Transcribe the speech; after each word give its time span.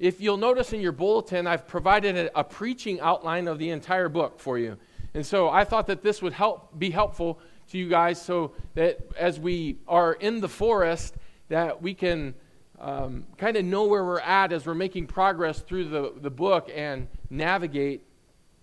if 0.00 0.18
you'll 0.18 0.38
notice 0.38 0.72
in 0.72 0.80
your 0.80 0.92
bulletin, 0.92 1.46
I've 1.46 1.68
provided 1.68 2.16
a, 2.16 2.40
a, 2.40 2.42
preaching 2.42 3.00
outline 3.00 3.46
of 3.46 3.58
the 3.58 3.68
entire 3.68 4.08
book 4.08 4.40
for 4.40 4.58
you. 4.58 4.78
And 5.12 5.24
so 5.24 5.50
I 5.50 5.64
thought 5.64 5.86
that 5.88 6.02
this 6.02 6.22
would 6.22 6.32
help 6.32 6.76
be 6.78 6.88
helpful 6.90 7.38
to 7.70 7.78
you 7.78 7.88
guys 7.88 8.20
so 8.20 8.52
that 8.74 9.00
as 9.18 9.38
we 9.38 9.76
are 9.86 10.14
in 10.14 10.40
the 10.40 10.48
forest, 10.48 11.16
that 11.50 11.82
we 11.82 11.92
can 11.92 12.34
um, 12.80 13.26
kind 13.36 13.58
of 13.58 13.64
know 13.66 13.84
where 13.84 14.02
we're 14.02 14.20
at 14.20 14.52
as 14.52 14.64
we're 14.64 14.74
making 14.74 15.06
progress 15.06 15.60
through 15.60 15.90
the, 15.90 16.14
the 16.16 16.30
book 16.30 16.70
and 16.74 17.06
navigate 17.28 18.02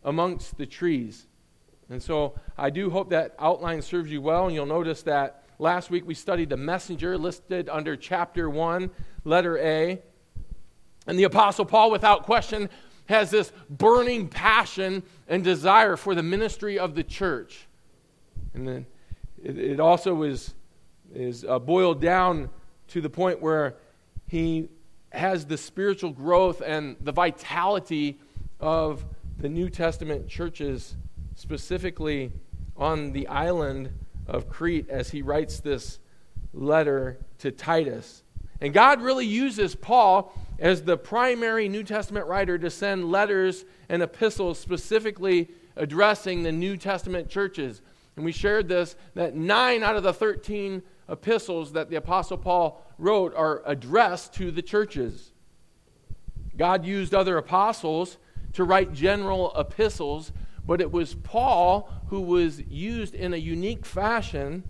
amongst 0.04 0.58
the 0.58 0.66
trees. 0.66 1.28
And 1.88 2.02
so 2.02 2.34
I 2.58 2.72
do 2.72 2.90
hope 2.90 3.12
that 3.12 3.36
outline 3.38 3.84
serves 3.84 4.12
you 4.12 4.22
well. 4.24 4.48
And 4.48 4.56
you'll 4.56 4.66
notice 4.66 5.04
that 5.04 5.44
last 5.60 5.92
week 5.92 6.08
we 6.08 6.16
studied 6.16 6.50
the 6.50 6.58
messenger 6.58 7.16
listed 7.16 7.70
under 7.70 7.96
chapter 7.96 8.50
1, 8.50 8.90
letter 9.24 9.60
A. 9.60 10.02
And 11.08 11.18
the 11.18 11.24
Apostle 11.24 11.66
Paul, 11.66 11.90
without 11.90 12.24
question, 12.24 12.70
has 13.06 13.32
this 13.32 13.52
burning 13.70 14.28
passion 14.28 15.04
and 15.28 15.44
desire 15.44 15.96
for 15.96 16.14
the 16.14 16.24
ministry 16.24 16.78
of 16.78 16.94
the 16.94 17.04
church. 17.04 17.68
And 18.54 18.68
then 18.68 18.86
it, 19.42 19.58
it 19.58 19.80
also 19.80 20.24
is, 20.24 20.54
is 21.16 21.46
uh, 21.46 21.60
boiled 21.60 22.02
down 22.02 22.50
to 22.90 23.02
the 23.02 23.10
point 23.10 23.42
where 23.42 23.76
he 24.28 24.68
has 25.12 25.46
the 25.46 25.58
spiritual 25.58 26.12
growth 26.12 26.62
and 26.62 26.98
the 27.00 27.14
vitality 27.14 28.20
of 28.60 29.06
the 29.38 29.48
New 29.48 29.70
Testament 29.70 30.28
churches, 30.28 30.96
specifically 31.36 32.32
on 32.76 33.14
the 33.14 33.28
island 33.28 33.92
of 34.28 34.50
Crete, 34.50 34.90
as 34.90 35.10
he 35.12 35.22
writes 35.22 35.60
this 35.60 36.00
letter 36.54 37.20
to 37.40 37.52
Titus. 37.52 38.24
And 38.62 38.74
God 38.74 39.02
really 39.02 39.26
uses 39.26 39.76
Paul 39.76 40.34
as 40.60 40.82
the 40.84 40.98
primary 40.98 41.70
New 41.70 41.84
Testament 41.84 42.26
writer 42.26 42.58
to 42.58 42.70
send 42.70 43.12
letters 43.12 43.66
and 43.90 44.02
epistles 44.02 44.60
specifically 44.60 45.50
addressing 45.76 46.44
the 46.44 46.52
New 46.52 46.78
Testament 46.78 47.30
churches. 47.30 47.82
And 48.16 48.26
we 48.26 48.32
shared 48.32 48.68
this 48.68 48.96
that 49.14 49.36
nine 49.36 49.84
out 49.84 49.96
of 49.96 50.04
the 50.04 50.14
13 50.14 50.82
epistles 51.10 51.74
that 51.74 51.90
the 51.90 51.96
Apostle 51.98 52.38
Paul 52.38 52.84
wrote 52.98 53.34
are 53.36 53.62
addressed 53.66 54.34
to 54.34 54.52
the 54.52 54.62
churches. 54.62 55.32
God 56.58 56.84
used 56.86 57.14
other 57.14 57.38
apostles 57.38 58.18
to 58.54 58.64
write 58.64 58.92
general 58.94 59.54
epistles, 59.56 60.32
but 60.66 60.82
it 60.82 60.92
was 60.92 61.14
Paul 61.14 61.90
who 62.08 62.22
was 62.22 62.62
used 62.62 63.14
in 63.14 63.34
a 63.34 63.38
unique 63.38 63.86
fashion, 63.86 64.64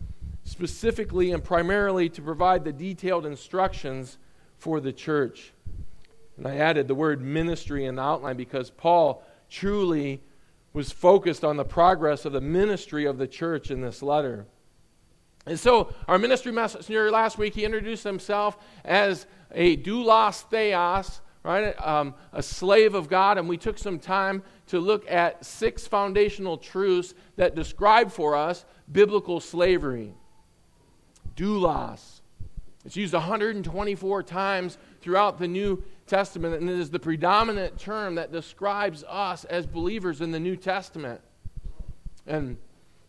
specifically 0.48 1.32
and 1.32 1.44
primarily 1.44 2.08
to 2.08 2.22
provide 2.22 2.64
the 2.64 2.72
detailed 2.72 3.26
instructions 3.26 4.18
for 4.58 4.80
the 4.80 4.94
church. 4.94 5.52
And 6.38 6.48
I 6.48 6.56
added 6.56 6.88
the 6.88 6.96
word 6.96 7.22
ministry 7.22 7.86
in 7.86 7.96
the 7.96 8.02
outline 8.02 8.38
because 8.38 8.70
Paul 8.70 9.24
truly 9.50 10.22
was 10.72 10.92
focused 10.92 11.44
on 11.44 11.58
the 11.58 11.66
progress 11.66 12.24
of 12.24 12.32
the 12.32 12.40
ministry 12.40 13.06
of 13.06 13.18
the 13.18 13.28
church 13.28 13.72
in 13.72 13.82
this 13.82 14.02
letter. 14.02 14.46
And 15.46 15.60
so, 15.60 15.94
our 16.08 16.18
ministry 16.18 16.54
messenger 16.54 17.12
last 17.12 17.38
week, 17.38 17.54
he 17.54 17.66
introduced 17.66 18.04
himself 18.04 18.58
as 18.86 19.26
a 19.54 19.76
doulos 19.78 20.44
theos, 20.44 21.22
right? 21.44 21.74
Um, 21.86 22.14
a 22.32 22.42
slave 22.42 22.96
of 22.96 23.10
God. 23.10 23.38
And 23.38 23.50
we 23.50 23.58
took 23.58 23.78
some 23.78 24.00
time 24.00 24.44
to 24.68 24.80
look 24.80 25.10
at 25.12 25.46
six 25.46 25.88
foundational 25.88 26.58
truths 26.58 27.14
that 27.36 27.56
describe 27.56 28.12
for 28.12 28.36
us 28.36 28.66
biblical 28.90 29.40
slavery. 29.42 30.14
Doulos. 31.38 32.22
It's 32.84 32.96
used 32.96 33.14
124 33.14 34.24
times 34.24 34.78
throughout 35.02 35.40
the 35.40 35.48
New 35.48 35.84
Testament, 36.08 36.56
and 36.56 36.70
it 36.70 36.80
is 36.80 36.90
the 36.90 37.00
predominant 37.00 37.80
term 37.80 38.16
that 38.16 38.32
describes 38.32 39.04
us 39.08 39.46
as 39.46 39.66
believers 39.66 40.22
in 40.22 40.32
the 40.32 40.40
New 40.40 40.56
Testament. 40.56 41.22
And 42.26 42.58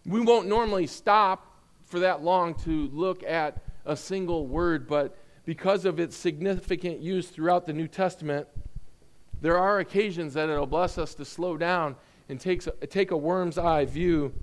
we 0.05 0.21
won't 0.21 0.47
normally 0.47 0.87
stop 0.87 1.57
for 1.85 2.01
that 2.01 2.23
long 2.23 2.55
to 2.55 2.89
look 2.89 3.23
at 3.25 3.63
a 3.87 3.97
single 3.97 4.47
word, 4.47 4.87
but 4.87 5.17
because 5.45 5.85
of 5.85 5.99
its 5.99 6.17
significant 6.17 7.01
use 7.01 7.29
throughout 7.29 7.67
the 7.67 7.73
New 7.73 7.89
Testament, 7.89 8.47
there 9.41 9.57
are 9.57 9.79
occasions 9.79 10.35
that 10.35 10.51
it'll 10.51 10.67
bless 10.67 10.99
us 10.99 11.15
to 11.15 11.25
slow 11.25 11.57
down 11.57 11.97
and 12.29 12.41
take, 12.41 12.63
take 12.91 13.11
a 13.11 13.17
worm's 13.17 13.57
eye 13.57 13.85
view 13.85 14.35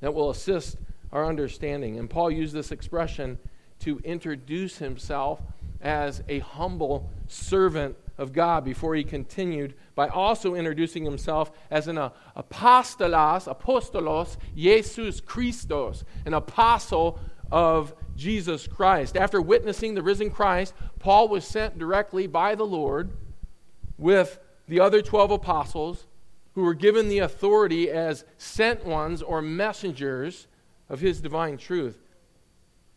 that 0.00 0.12
will 0.12 0.30
assist 0.30 0.76
our 1.12 1.26
understanding. 1.26 1.98
And 1.98 2.08
Paul 2.08 2.30
used 2.30 2.54
this 2.54 2.72
expression 2.72 3.38
to 3.80 3.98
introduce 4.04 4.78
himself 4.78 5.40
as 5.80 6.22
a 6.28 6.38
humble 6.40 7.10
servant 7.28 7.96
of 8.18 8.32
God 8.32 8.64
before 8.64 8.94
he 8.94 9.04
continued 9.04 9.74
by 9.94 10.08
also 10.08 10.54
introducing 10.54 11.04
himself 11.04 11.50
as 11.70 11.86
an 11.88 11.98
uh, 11.98 12.10
apostolos, 12.36 13.46
apostolos, 13.46 14.36
Jesus 14.54 15.20
Christos, 15.20 16.04
an 16.24 16.34
apostle 16.34 17.20
of 17.50 17.94
Jesus 18.16 18.66
Christ. 18.66 19.16
After 19.16 19.40
witnessing 19.40 19.94
the 19.94 20.02
risen 20.02 20.30
Christ, 20.30 20.74
Paul 20.98 21.28
was 21.28 21.46
sent 21.46 21.78
directly 21.78 22.26
by 22.26 22.54
the 22.54 22.64
Lord 22.64 23.10
with 23.98 24.38
the 24.66 24.80
other 24.80 25.02
12 25.02 25.30
apostles 25.30 26.06
who 26.54 26.62
were 26.62 26.74
given 26.74 27.08
the 27.08 27.18
authority 27.18 27.90
as 27.90 28.24
sent 28.38 28.84
ones 28.84 29.22
or 29.22 29.42
messengers 29.42 30.46
of 30.88 31.00
his 31.00 31.20
divine 31.20 31.58
truth. 31.58 31.98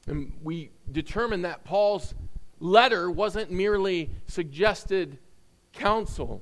And 0.08 0.34
we 0.44 0.72
determined 0.92 1.46
that 1.46 1.64
Paul's 1.64 2.14
letter 2.60 3.10
wasn't 3.10 3.52
merely 3.52 4.10
suggested 4.28 5.18
counsel 5.74 6.42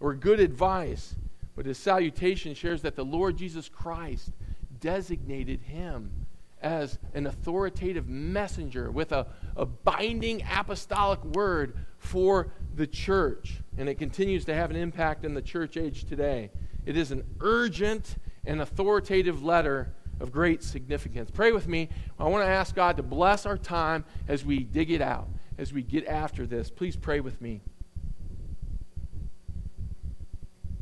or 0.00 0.14
good 0.14 0.40
advice, 0.40 1.14
but 1.54 1.66
his 1.66 1.78
salutation 1.78 2.54
shares 2.54 2.82
that 2.82 2.96
the 2.96 3.04
Lord 3.04 3.36
Jesus 3.36 3.68
Christ 3.68 4.32
designated 4.80 5.62
him 5.62 6.26
as 6.62 6.98
an 7.14 7.26
authoritative 7.26 8.08
messenger 8.08 8.90
with 8.90 9.12
a, 9.12 9.26
a 9.56 9.66
binding 9.66 10.42
apostolic 10.50 11.22
word 11.24 11.76
for 11.98 12.52
the 12.74 12.86
church. 12.86 13.60
And 13.78 13.88
it 13.88 13.96
continues 13.96 14.44
to 14.46 14.54
have 14.54 14.70
an 14.70 14.76
impact 14.76 15.24
in 15.24 15.34
the 15.34 15.42
church 15.42 15.76
age 15.76 16.04
today. 16.04 16.50
It 16.84 16.96
is 16.96 17.10
an 17.10 17.24
urgent 17.40 18.16
and 18.44 18.60
authoritative 18.60 19.42
letter 19.42 19.92
of 20.20 20.32
great 20.32 20.62
significance. 20.62 21.30
Pray 21.30 21.52
with 21.52 21.68
me. 21.68 21.88
I 22.18 22.24
want 22.24 22.44
to 22.44 22.50
ask 22.50 22.74
God 22.74 22.96
to 22.96 23.02
bless 23.02 23.46
our 23.46 23.58
time 23.58 24.04
as 24.28 24.44
we 24.44 24.60
dig 24.60 24.90
it 24.90 25.02
out 25.02 25.28
as 25.58 25.72
we 25.72 25.82
get 25.82 26.06
after 26.06 26.46
this. 26.46 26.70
Please 26.70 26.96
pray 26.96 27.20
with 27.20 27.40
me. 27.40 27.60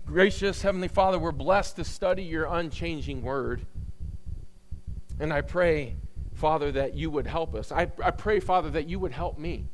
Gracious 0.06 0.62
Heavenly 0.62 0.88
Father, 0.88 1.18
we're 1.18 1.32
blessed 1.32 1.76
to 1.76 1.84
study 1.84 2.22
your 2.24 2.46
unchanging 2.46 3.22
word. 3.22 3.66
And 5.18 5.32
I 5.32 5.40
pray, 5.40 5.96
Father, 6.34 6.72
that 6.72 6.94
you 6.94 7.10
would 7.10 7.26
help 7.26 7.54
us. 7.54 7.72
I, 7.72 7.90
I 8.02 8.10
pray, 8.10 8.40
Father, 8.40 8.70
that 8.70 8.88
you 8.88 8.98
would 8.98 9.12
help 9.12 9.38
me. 9.38 9.66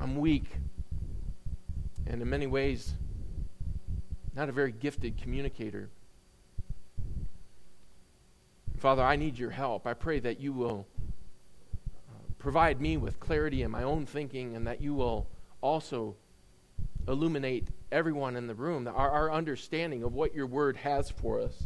I'm 0.00 0.16
weak, 0.16 0.46
and 2.06 2.22
in 2.22 2.30
many 2.30 2.46
ways, 2.46 2.94
not 4.34 4.48
a 4.48 4.52
very 4.52 4.72
gifted 4.72 5.20
communicator. 5.20 5.90
Father, 8.78 9.02
I 9.02 9.16
need 9.16 9.38
your 9.38 9.50
help. 9.50 9.86
I 9.86 9.94
pray 9.94 10.20
that 10.20 10.40
you 10.40 10.52
will 10.52 10.86
uh, 12.08 12.32
provide 12.38 12.80
me 12.80 12.96
with 12.96 13.20
clarity 13.20 13.62
in 13.62 13.70
my 13.70 13.82
own 13.82 14.06
thinking, 14.06 14.56
and 14.56 14.66
that 14.66 14.80
you 14.80 14.94
will 14.94 15.26
also 15.60 16.16
illuminate 17.06 17.68
everyone 17.92 18.36
in 18.36 18.46
the 18.46 18.54
room, 18.54 18.88
our, 18.88 19.10
our 19.10 19.32
understanding 19.32 20.02
of 20.02 20.14
what 20.14 20.34
your 20.34 20.46
word 20.46 20.76
has 20.76 21.10
for 21.10 21.40
us, 21.40 21.64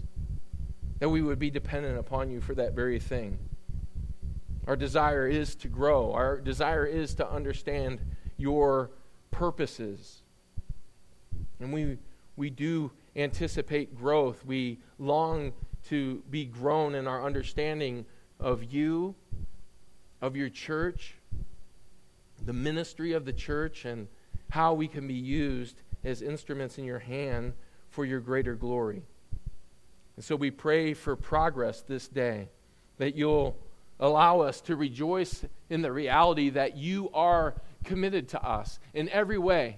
that 0.98 1.08
we 1.08 1.22
would 1.22 1.38
be 1.38 1.50
dependent 1.50 1.98
upon 1.98 2.30
you 2.30 2.40
for 2.40 2.54
that 2.54 2.72
very 2.72 2.98
thing. 2.98 3.38
Our 4.66 4.76
desire 4.76 5.28
is 5.28 5.54
to 5.56 5.68
grow, 5.68 6.12
our 6.12 6.40
desire 6.40 6.86
is 6.86 7.14
to 7.16 7.30
understand 7.30 8.00
your 8.38 8.90
purposes. 9.30 10.22
And 11.60 11.72
we, 11.72 11.98
we 12.36 12.50
do 12.50 12.90
anticipate 13.16 13.96
growth. 13.96 14.44
We 14.44 14.78
long 14.98 15.52
to 15.88 16.22
be 16.30 16.44
grown 16.44 16.94
in 16.94 17.06
our 17.06 17.24
understanding 17.24 18.06
of 18.40 18.64
you 18.64 19.14
of 20.20 20.36
your 20.36 20.48
church, 20.48 21.16
the 22.44 22.52
ministry 22.52 23.12
of 23.12 23.24
the 23.24 23.32
church, 23.32 23.84
and 23.84 24.08
how 24.50 24.72
we 24.72 24.88
can 24.88 25.06
be 25.06 25.14
used 25.14 25.76
as 26.02 26.22
instruments 26.22 26.78
in 26.78 26.84
your 26.84 26.98
hand 26.98 27.52
for 27.90 28.04
your 28.04 28.20
greater 28.20 28.54
glory. 28.54 29.02
And 30.16 30.24
so 30.24 30.34
we 30.36 30.50
pray 30.50 30.94
for 30.94 31.16
progress 31.16 31.82
this 31.82 32.08
day, 32.08 32.48
that 32.98 33.14
you'll 33.14 33.56
allow 34.00 34.40
us 34.40 34.60
to 34.62 34.76
rejoice 34.76 35.44
in 35.68 35.82
the 35.82 35.92
reality 35.92 36.50
that 36.50 36.76
you 36.76 37.10
are 37.12 37.54
committed 37.84 38.28
to 38.30 38.42
us 38.42 38.78
in 38.94 39.08
every 39.10 39.38
way. 39.38 39.76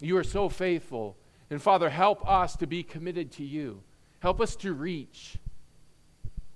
You 0.00 0.16
are 0.18 0.24
so 0.24 0.48
faithful. 0.48 1.16
And 1.50 1.60
Father, 1.62 1.88
help 1.88 2.28
us 2.28 2.56
to 2.56 2.66
be 2.66 2.82
committed 2.82 3.32
to 3.32 3.44
you. 3.44 3.82
Help 4.20 4.40
us 4.40 4.56
to 4.56 4.72
reach. 4.72 5.38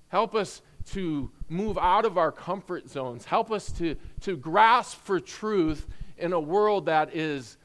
Help 0.09 0.35
us 0.35 0.63
to 0.93 1.31
move 1.49 1.79
out 1.79 2.05
of 2.05 2.19
our 2.19 2.33
comfort 2.33 2.89
zones. 2.89 3.25
Help 3.25 3.53
us 3.53 3.71
to, 3.73 3.97
to 4.23 4.37
grasp 4.37 4.99
for 4.99 5.21
truth 5.21 5.87
in 6.19 6.33
a 6.33 6.41
world 6.41 6.87
that 6.87 7.15
is, 7.15 7.57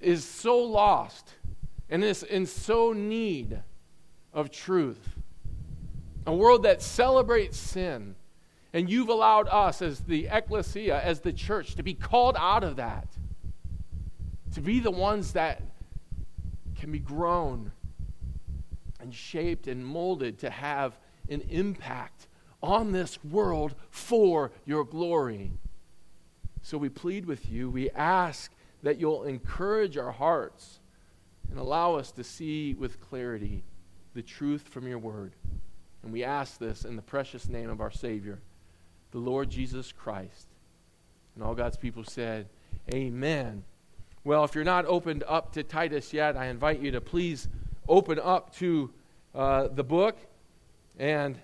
is 0.00 0.24
so 0.24 0.58
lost 0.58 1.34
and 1.88 2.02
is 2.02 2.22
in 2.22 2.46
so 2.46 2.92
need 2.92 3.62
of 4.32 4.50
truth. 4.50 5.16
A 6.26 6.34
world 6.34 6.64
that 6.64 6.82
celebrates 6.82 7.56
sin. 7.56 8.16
And 8.72 8.90
you've 8.90 9.08
allowed 9.08 9.48
us 9.48 9.80
as 9.80 10.00
the 10.00 10.28
ecclesia, 10.30 11.00
as 11.00 11.20
the 11.20 11.32
church, 11.32 11.76
to 11.76 11.82
be 11.82 11.94
called 11.94 12.36
out 12.38 12.64
of 12.64 12.76
that. 12.76 13.08
To 14.56 14.62
be 14.62 14.80
the 14.80 14.90
ones 14.90 15.34
that 15.34 15.60
can 16.78 16.90
be 16.90 16.98
grown 16.98 17.72
and 18.98 19.14
shaped 19.14 19.66
and 19.66 19.84
molded 19.84 20.38
to 20.38 20.48
have 20.48 20.96
an 21.28 21.42
impact 21.50 22.26
on 22.62 22.90
this 22.90 23.22
world 23.22 23.74
for 23.90 24.50
your 24.64 24.82
glory. 24.82 25.50
So 26.62 26.78
we 26.78 26.88
plead 26.88 27.26
with 27.26 27.50
you. 27.50 27.68
We 27.68 27.90
ask 27.90 28.50
that 28.82 28.98
you'll 28.98 29.24
encourage 29.24 29.98
our 29.98 30.12
hearts 30.12 30.80
and 31.50 31.58
allow 31.58 31.96
us 31.96 32.10
to 32.12 32.24
see 32.24 32.72
with 32.72 32.98
clarity 32.98 33.62
the 34.14 34.22
truth 34.22 34.66
from 34.68 34.88
your 34.88 34.98
word. 34.98 35.34
And 36.02 36.10
we 36.14 36.24
ask 36.24 36.58
this 36.58 36.86
in 36.86 36.96
the 36.96 37.02
precious 37.02 37.46
name 37.46 37.68
of 37.68 37.82
our 37.82 37.90
Savior, 37.90 38.40
the 39.10 39.18
Lord 39.18 39.50
Jesus 39.50 39.92
Christ. 39.92 40.46
And 41.34 41.44
all 41.44 41.54
God's 41.54 41.76
people 41.76 42.04
said, 42.04 42.48
Amen. 42.90 43.62
Well, 44.26 44.42
if 44.42 44.56
you're 44.56 44.64
not 44.64 44.86
opened 44.86 45.22
up 45.28 45.52
to 45.52 45.62
Titus 45.62 46.12
yet, 46.12 46.36
I 46.36 46.46
invite 46.46 46.80
you 46.80 46.90
to 46.90 47.00
please 47.00 47.46
open 47.88 48.18
up 48.18 48.52
to 48.56 48.90
uh, 49.32 49.68
the 49.68 49.84
book. 49.84 50.18
And 50.98 51.38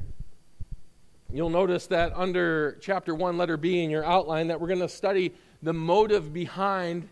you'll 1.32 1.48
notice 1.48 1.86
that 1.86 2.12
under 2.16 2.76
chapter 2.80 3.14
1, 3.14 3.38
letter 3.38 3.56
B 3.56 3.84
in 3.84 3.88
your 3.88 4.04
outline, 4.04 4.48
that 4.48 4.60
we're 4.60 4.66
going 4.66 4.80
to 4.80 4.88
study 4.88 5.32
the 5.62 5.72
motive 5.72 6.32
behind 6.32 7.08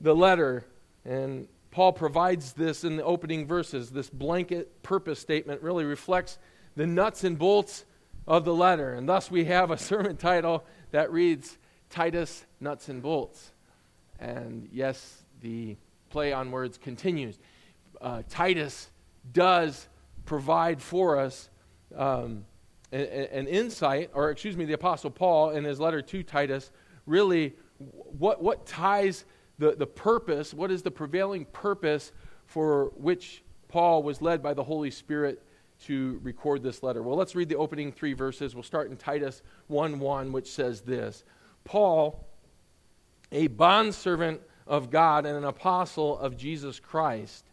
the 0.00 0.16
letter. 0.16 0.64
And 1.04 1.46
Paul 1.72 1.92
provides 1.92 2.54
this 2.54 2.82
in 2.82 2.96
the 2.96 3.04
opening 3.04 3.46
verses. 3.46 3.90
This 3.90 4.08
blanket 4.08 4.82
purpose 4.82 5.20
statement 5.20 5.60
really 5.60 5.84
reflects 5.84 6.38
the 6.74 6.86
nuts 6.86 7.22
and 7.22 7.38
bolts 7.38 7.84
of 8.26 8.46
the 8.46 8.54
letter. 8.54 8.94
And 8.94 9.06
thus 9.06 9.30
we 9.30 9.44
have 9.44 9.70
a 9.70 9.76
sermon 9.76 10.16
title 10.16 10.64
that 10.90 11.12
reads 11.12 11.58
Titus 11.90 12.46
Nuts 12.60 12.88
and 12.88 13.02
Bolts. 13.02 13.52
And 14.18 14.68
yes, 14.72 15.22
the 15.40 15.76
play 16.10 16.32
on 16.32 16.50
words 16.50 16.78
continues. 16.78 17.38
Uh, 18.00 18.22
Titus 18.28 18.90
does 19.32 19.88
provide 20.24 20.80
for 20.80 21.18
us 21.18 21.50
um, 21.94 22.44
an, 22.92 23.00
an 23.00 23.46
insight, 23.46 24.10
or 24.14 24.30
excuse 24.30 24.56
me, 24.56 24.64
the 24.64 24.74
Apostle 24.74 25.10
Paul 25.10 25.50
in 25.50 25.64
his 25.64 25.80
letter 25.80 26.02
to 26.02 26.22
Titus, 26.22 26.70
really 27.06 27.54
what, 27.78 28.42
what 28.42 28.66
ties 28.66 29.24
the, 29.58 29.74
the 29.74 29.86
purpose, 29.86 30.52
what 30.52 30.70
is 30.70 30.82
the 30.82 30.90
prevailing 30.90 31.44
purpose 31.46 32.12
for 32.46 32.92
which 32.96 33.42
Paul 33.68 34.02
was 34.02 34.22
led 34.22 34.42
by 34.42 34.54
the 34.54 34.64
Holy 34.64 34.90
Spirit 34.90 35.42
to 35.84 36.20
record 36.22 36.62
this 36.62 36.82
letter? 36.82 37.02
Well, 37.02 37.16
let's 37.16 37.34
read 37.34 37.48
the 37.48 37.56
opening 37.56 37.92
three 37.92 38.12
verses. 38.12 38.54
We'll 38.54 38.62
start 38.62 38.90
in 38.90 38.96
Titus 38.96 39.42
1 39.68 39.98
1, 39.98 40.32
which 40.32 40.50
says 40.50 40.80
this 40.82 41.24
Paul, 41.64 42.25
a 43.32 43.48
bondservant 43.48 44.40
of 44.66 44.90
God 44.90 45.26
and 45.26 45.36
an 45.36 45.44
apostle 45.44 46.18
of 46.18 46.36
Jesus 46.36 46.80
Christ, 46.80 47.44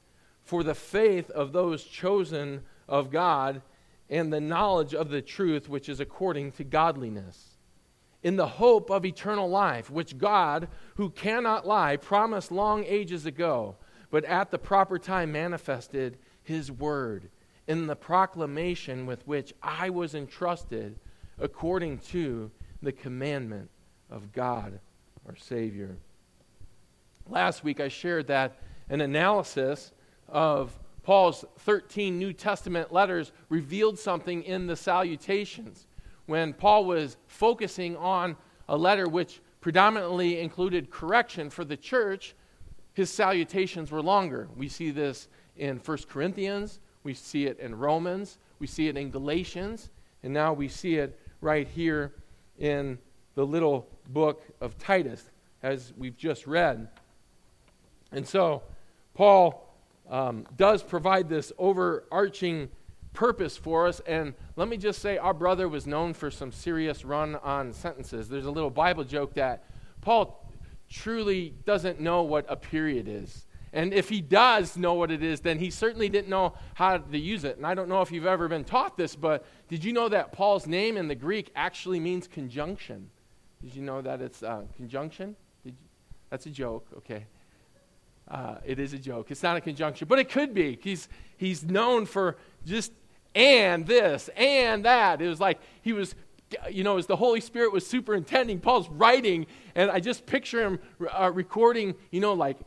for 0.43 0.63
the 0.63 0.75
faith 0.75 1.29
of 1.29 1.51
those 1.51 1.83
chosen 1.83 2.61
of 2.87 3.11
God 3.11 3.61
and 4.09 4.31
the 4.31 4.41
knowledge 4.41 4.93
of 4.93 5.09
the 5.09 5.21
truth 5.21 5.69
which 5.69 5.89
is 5.89 5.99
according 5.99 6.51
to 6.53 6.63
godliness, 6.63 7.57
in 8.21 8.35
the 8.35 8.47
hope 8.47 8.89
of 8.89 9.05
eternal 9.05 9.49
life, 9.49 9.89
which 9.89 10.17
God, 10.17 10.67
who 10.95 11.09
cannot 11.09 11.67
lie, 11.67 11.97
promised 11.97 12.51
long 12.51 12.83
ages 12.85 13.25
ago, 13.25 13.75
but 14.09 14.23
at 14.25 14.51
the 14.51 14.59
proper 14.59 14.99
time 14.99 15.31
manifested 15.31 16.17
his 16.43 16.71
word 16.71 17.29
in 17.67 17.87
the 17.87 17.95
proclamation 17.95 19.05
with 19.05 19.25
which 19.25 19.53
I 19.61 19.89
was 19.89 20.13
entrusted 20.13 20.99
according 21.39 21.99
to 21.99 22.51
the 22.81 22.91
commandment 22.91 23.69
of 24.09 24.31
God 24.33 24.79
our 25.27 25.35
Savior. 25.35 25.97
Last 27.29 27.63
week 27.63 27.79
I 27.79 27.87
shared 27.87 28.27
that 28.27 28.57
an 28.89 29.01
analysis 29.01 29.91
of 30.27 30.77
Paul's 31.03 31.45
13 31.59 32.17
New 32.17 32.33
Testament 32.33 32.91
letters 32.91 33.31
revealed 33.49 33.99
something 33.99 34.43
in 34.43 34.67
the 34.67 34.75
salutations. 34.75 35.87
When 36.25 36.53
Paul 36.53 36.85
was 36.85 37.17
focusing 37.27 37.97
on 37.97 38.37
a 38.69 38.77
letter 38.77 39.07
which 39.07 39.41
predominantly 39.61 40.39
included 40.39 40.89
correction 40.89 41.49
for 41.49 41.65
the 41.65 41.77
church, 41.77 42.35
his 42.93 43.09
salutations 43.09 43.91
were 43.91 44.01
longer. 44.01 44.47
We 44.55 44.69
see 44.69 44.91
this 44.91 45.27
in 45.57 45.77
1 45.77 45.97
Corinthians, 46.09 46.79
we 47.03 47.13
see 47.13 47.45
it 47.45 47.59
in 47.59 47.75
Romans, 47.75 48.37
we 48.59 48.67
see 48.67 48.87
it 48.87 48.97
in 48.97 49.11
Galatians, 49.11 49.89
and 50.23 50.33
now 50.33 50.53
we 50.53 50.67
see 50.67 50.95
it 50.95 51.19
right 51.41 51.67
here 51.67 52.13
in 52.57 52.97
the 53.35 53.45
little 53.45 53.87
book 54.07 54.43
of 54.61 54.77
Titus, 54.77 55.29
as 55.61 55.93
we've 55.97 56.17
just 56.17 56.47
read. 56.47 56.89
And 58.11 58.27
so, 58.27 58.63
Paul 59.13 59.75
um, 60.09 60.45
does 60.55 60.83
provide 60.83 61.29
this 61.29 61.51
overarching 61.57 62.69
purpose 63.13 63.57
for 63.57 63.87
us. 63.87 64.01
And 64.01 64.33
let 64.55 64.67
me 64.67 64.77
just 64.77 65.01
say, 65.01 65.17
our 65.17 65.33
brother 65.33 65.69
was 65.69 65.87
known 65.87 66.13
for 66.13 66.31
some 66.31 66.51
serious 66.51 67.05
run 67.05 67.35
on 67.35 67.73
sentences. 67.73 68.27
There's 68.27 68.45
a 68.45 68.51
little 68.51 68.69
Bible 68.69 69.03
joke 69.03 69.35
that 69.35 69.65
Paul 70.01 70.51
truly 70.89 71.53
doesn't 71.65 71.99
know 71.99 72.23
what 72.23 72.45
a 72.49 72.55
period 72.55 73.07
is. 73.07 73.45
And 73.71 73.91
if 73.91 74.07
he 74.07 74.21
does 74.21 74.77
know 74.77 74.93
what 74.93 75.09
it 75.09 75.23
is, 75.23 75.39
then 75.39 75.57
he 75.57 75.71
certainly 75.71 76.07
didn't 76.07 76.29
know 76.29 76.53
how 76.75 76.97
to 76.97 77.17
use 77.17 77.43
it. 77.43 77.57
And 77.57 77.65
I 77.65 77.73
don't 77.73 77.89
know 77.89 78.01
if 78.01 78.11
you've 78.11 78.27
ever 78.27 78.47
been 78.47 78.63
taught 78.63 78.97
this, 78.97 79.15
but 79.15 79.45
did 79.67 79.83
you 79.83 79.93
know 79.93 80.09
that 80.09 80.31
Paul's 80.31 80.67
name 80.67 80.95
in 80.95 81.07
the 81.07 81.15
Greek 81.15 81.51
actually 81.55 81.99
means 81.99 82.27
conjunction? 82.27 83.09
Did 83.63 83.75
you 83.75 83.81
know 83.81 84.01
that 84.01 84.21
it's 84.21 84.43
uh, 84.43 84.63
conjunction? 84.75 85.35
That's 86.29 86.45
a 86.45 86.49
joke, 86.49 86.87
okay. 86.97 87.25
Uh, 88.27 88.55
it 88.65 88.79
is 88.79 88.93
a 88.93 88.97
joke. 88.97 89.31
It's 89.31 89.43
not 89.43 89.55
a 89.55 89.61
conjunction, 89.61 90.07
but 90.07 90.19
it 90.19 90.29
could 90.29 90.53
be. 90.53 90.79
He's, 90.81 91.07
he's 91.37 91.63
known 91.63 92.05
for 92.05 92.37
just 92.65 92.91
and 93.35 93.85
this 93.85 94.29
and 94.35 94.85
that. 94.85 95.21
It 95.21 95.27
was 95.27 95.39
like 95.39 95.59
he 95.81 95.93
was 95.93 96.15
you 96.69 96.83
know, 96.83 96.97
as 96.97 97.07
the 97.07 97.15
Holy 97.15 97.41
Spirit 97.41 97.73
was 97.73 97.85
superintending, 97.85 98.59
Paul's 98.59 98.87
writing, 98.89 99.47
and 99.75 99.89
I 99.89 99.99
just 99.99 100.25
picture 100.25 100.61
him 100.61 100.79
uh, 101.11 101.31
recording, 101.31 101.95
you 102.11 102.19
know, 102.19 102.33
like 102.33 102.57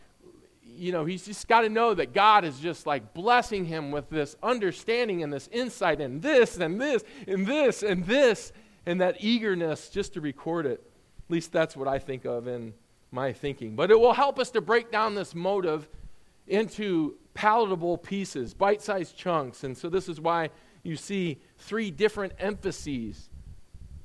you 0.79 0.93
know, 0.93 1.07
he's 1.07 1.25
just 1.25 1.49
got 1.49 1.63
to 1.63 1.71
know 1.71 1.95
that 1.95 2.13
God 2.13 2.45
is 2.45 2.61
just 2.61 2.87
like 2.87 3.15
blessing 3.15 3.65
him 3.65 3.91
with 3.91 4.11
this 4.11 4.37
understanding 4.43 5.23
and 5.23 5.33
this 5.33 5.49
insight 5.51 6.03
and 6.03 6.21
this 6.21 6.59
and 6.59 6.79
this 6.79 7.03
and 7.27 7.47
this 7.47 7.83
and 7.83 8.05
this 8.05 8.53
and 8.53 8.66
that 8.99 9.17
eagerness 9.21 9.91
just 9.91 10.15
to 10.15 10.21
record 10.21 10.67
it. 10.67 10.81
At 11.29 11.31
least 11.31 11.53
that's 11.53 11.77
what 11.77 11.89
I 11.89 11.99
think 11.99 12.25
of 12.25 12.47
in 12.47 12.73
my 13.11 13.33
thinking. 13.33 13.75
But 13.77 13.91
it 13.91 13.99
will 13.99 14.13
help 14.13 14.39
us 14.39 14.51
to 14.53 14.61
break 14.61 14.91
down 14.91 15.15
this 15.15 15.35
motive 15.35 15.89
into 16.47 17.17
palatable 17.35 17.99
pieces, 17.99 18.55
bite 18.55 18.81
sized 18.81 19.17
chunks. 19.17 19.65
And 19.65 19.77
so 19.77 19.89
this 19.89 20.09
is 20.09 20.21
why 20.21 20.51
you 20.83 20.97
see 20.97 21.41
three 21.59 21.91
different 21.91 22.33
emphases. 22.39 23.29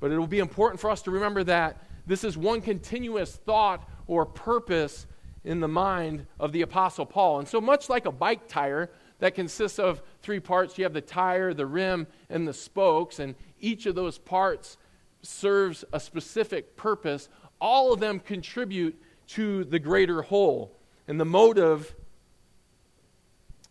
But 0.00 0.10
it 0.10 0.18
will 0.18 0.26
be 0.26 0.40
important 0.40 0.80
for 0.80 0.90
us 0.90 1.02
to 1.02 1.10
remember 1.12 1.44
that 1.44 1.82
this 2.06 2.24
is 2.24 2.36
one 2.36 2.60
continuous 2.60 3.36
thought 3.36 3.88
or 4.08 4.26
purpose 4.26 5.06
in 5.44 5.60
the 5.60 5.68
mind 5.68 6.26
of 6.38 6.52
the 6.52 6.62
Apostle 6.62 7.06
Paul. 7.06 7.38
And 7.38 7.48
so, 7.48 7.60
much 7.60 7.88
like 7.88 8.06
a 8.06 8.12
bike 8.12 8.48
tire 8.48 8.90
that 9.20 9.34
consists 9.34 9.78
of 9.78 10.02
three 10.20 10.40
parts, 10.40 10.76
you 10.76 10.84
have 10.84 10.92
the 10.92 11.00
tire, 11.00 11.54
the 11.54 11.66
rim, 11.66 12.08
and 12.28 12.46
the 12.46 12.52
spokes, 12.52 13.20
and 13.20 13.36
each 13.62 13.86
of 13.86 13.94
those 13.94 14.18
parts 14.18 14.76
serves 15.22 15.84
a 15.92 16.00
specific 16.00 16.76
purpose. 16.76 17.28
All 17.60 17.92
of 17.92 18.00
them 18.00 18.20
contribute 18.20 19.00
to 19.28 19.64
the 19.64 19.78
greater 19.78 20.20
whole. 20.20 20.76
And 21.08 21.18
the 21.18 21.24
motive 21.24 21.94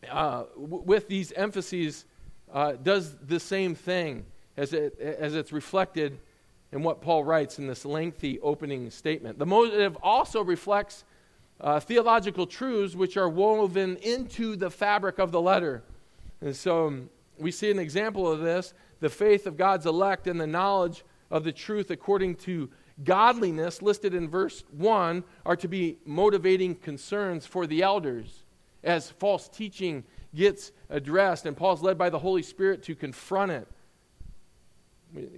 uh, 0.10 0.46
w- 0.56 0.84
with 0.84 1.08
these 1.08 1.32
emphases 1.34 2.06
uh, 2.52 2.74
does 2.74 3.16
the 3.18 3.40
same 3.40 3.76
thing 3.76 4.26
as, 4.58 4.74
it, 4.74 5.00
as 5.00 5.36
it's 5.36 5.52
reflected 5.52 6.18
in 6.72 6.84
what 6.84 7.02
Paul 7.02 7.24
writes 7.24 7.60
in 7.60 7.68
this 7.68 7.86
lengthy 7.86 8.40
opening 8.40 8.90
statement. 8.90 9.38
The 9.38 9.46
motive 9.46 9.98
also 10.02 10.44
reflects 10.44 11.04
uh, 11.60 11.80
theological 11.80 12.48
truths 12.48 12.96
which 12.96 13.18
are 13.18 13.30
woven 13.30 13.98
into 13.98 14.56
the 14.56 14.70
fabric 14.70 15.20
of 15.20 15.32
the 15.32 15.42
letter. 15.42 15.84
And 16.40 16.56
so 16.56 16.88
um, 16.88 17.10
we 17.42 17.52
see 17.52 17.72
an 17.72 17.80
example 17.80 18.32
of 18.32 18.40
this 18.40 18.74
the 19.00 19.10
faith 19.10 19.48
of 19.48 19.58
God's 19.58 19.88
elect 19.88 20.28
and 20.28 20.40
the 20.40 20.48
knowledge 20.48 21.04
of 21.32 21.44
the 21.44 21.52
truth 21.52 21.90
according 21.90 22.36
to 22.36 22.70
godliness, 23.04 23.82
listed 23.82 24.14
in 24.14 24.30
verse 24.30 24.64
1, 24.72 25.24
are 25.46 25.56
to 25.56 25.68
be 25.68 25.98
motivating 26.06 26.76
concerns 26.76 27.46
for 27.46 27.66
the 27.66 27.82
elders 27.82 28.44
as 28.84 29.10
false 29.10 29.48
teaching 29.48 30.04
gets 30.34 30.72
addressed, 30.90 31.46
and 31.46 31.58
Paul's 31.58 31.82
led 31.82 31.98
by 31.98 32.10
the 32.10 32.20
Holy 32.20 32.44
Spirit 32.44 32.84
to 32.84 32.96
confront 32.96 33.52
it. 33.52 33.68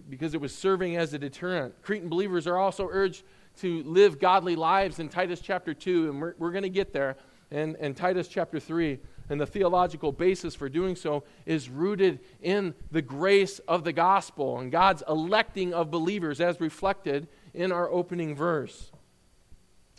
because 0.07 0.35
it 0.35 0.41
was 0.41 0.53
serving 0.53 0.97
as 0.97 1.15
a 1.15 1.17
deterrent. 1.17 1.73
Cretan 1.81 2.07
believers 2.07 2.45
are 2.45 2.59
also 2.59 2.87
urged 2.91 3.23
to 3.57 3.81
live 3.83 4.19
godly 4.19 4.55
lives 4.55 4.99
in 4.99 5.09
Titus 5.09 5.39
chapter 5.39 5.73
2, 5.73 6.11
and 6.11 6.21
we're, 6.21 6.35
we're 6.37 6.51
going 6.51 6.63
to 6.63 6.69
get 6.69 6.93
there, 6.93 7.15
and, 7.49 7.75
and 7.77 7.97
Titus 7.97 8.27
chapter 8.27 8.59
3. 8.59 8.99
And 9.29 9.39
the 9.39 9.45
theological 9.45 10.11
basis 10.11 10.53
for 10.53 10.67
doing 10.67 10.95
so 10.95 11.23
is 11.45 11.69
rooted 11.69 12.19
in 12.41 12.75
the 12.91 13.01
grace 13.01 13.59
of 13.59 13.83
the 13.83 13.93
gospel 13.93 14.59
and 14.59 14.71
God's 14.71 15.03
electing 15.07 15.73
of 15.73 15.89
believers 15.89 16.41
as 16.41 16.59
reflected 16.59 17.27
in 17.53 17.71
our 17.71 17.89
opening 17.89 18.35
verse. 18.35 18.91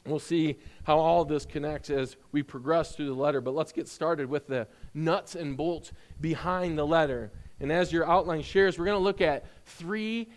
We'll 0.07 0.19
see 0.19 0.59
how 0.83 0.99
all 0.99 1.25
this 1.25 1.47
connects 1.47 1.88
as 1.88 2.16
we 2.31 2.43
progress 2.43 2.95
through 2.95 3.07
the 3.07 3.14
letter, 3.14 3.40
but 3.40 3.54
let's 3.54 3.73
get 3.73 3.88
started 3.88 4.28
with 4.28 4.47
the 4.47 4.69
nuts 4.93 5.35
and 5.35 5.57
bolts 5.57 5.93
behind 6.21 6.76
the 6.76 6.87
letter. 6.87 7.33
And 7.59 7.73
as 7.73 7.90
your 7.90 8.07
outline 8.07 8.43
shares, 8.43 8.78
we're 8.78 8.85
going 8.85 8.99
to 8.99 9.02
look 9.02 9.23
at 9.23 9.47
three, 9.64 10.28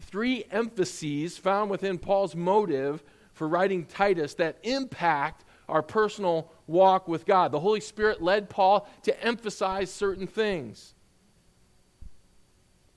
three 0.00 0.44
emphases 0.50 1.38
found 1.38 1.70
within 1.70 1.98
Paul's 1.98 2.36
motive 2.36 3.02
for 3.32 3.48
writing 3.48 3.86
Titus 3.86 4.34
that 4.34 4.58
impact 4.62 5.44
our 5.68 5.82
personal 5.82 6.52
walk 6.66 7.08
with 7.08 7.26
God. 7.26 7.52
The 7.52 7.60
Holy 7.60 7.80
Spirit 7.80 8.22
led 8.22 8.48
Paul 8.48 8.88
to 9.02 9.24
emphasize 9.24 9.90
certain 9.90 10.26
things, 10.26 10.94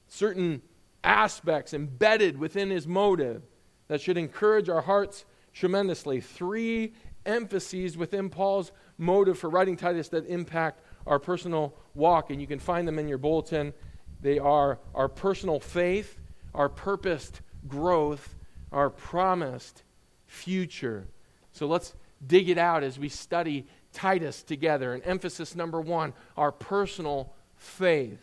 certain 0.08 0.62
aspects 1.04 1.74
embedded 1.74 2.38
within 2.38 2.70
his 2.70 2.88
motive 2.88 3.44
that 3.88 4.02
should 4.02 4.18
encourage 4.18 4.70
our 4.70 4.82
hearts 4.82 5.26
tremendously. 5.54 6.22
Three 6.22 6.94
emphases 7.26 7.98
within 7.98 8.30
Paul's 8.30 8.72
motive 8.98 9.38
for 9.38 9.50
writing 9.50 9.76
Titus 9.76 10.10
that 10.10 10.26
impact 10.28 10.82
our 11.06 11.20
personal 11.20 11.76
walk, 11.94 12.30
and 12.30 12.42
you 12.42 12.48
can 12.48 12.60
find 12.60 12.88
them 12.88 13.00
in 13.00 13.08
your 13.08 13.18
bulletin. 13.18 13.74
They 14.22 14.40
are 14.40 14.80
our 14.96 15.08
personal 15.08 15.60
faith, 15.60 16.20
our 16.54 16.70
purposed 16.70 17.42
growth, 17.68 18.36
our 18.72 18.90
promised 18.90 19.84
future. 20.26 21.08
So 21.52 21.68
let's 21.68 21.94
dig 22.26 22.50
it 22.50 22.58
out 22.58 22.84
as 22.84 22.98
we 22.98 23.10
study 23.10 23.66
Titus 23.94 24.44
together. 24.44 24.94
And 24.94 25.04
emphasis 25.06 25.56
number 25.56 25.82
one 25.82 26.14
our 26.36 26.52
personal 26.52 27.34
faith. 27.56 28.22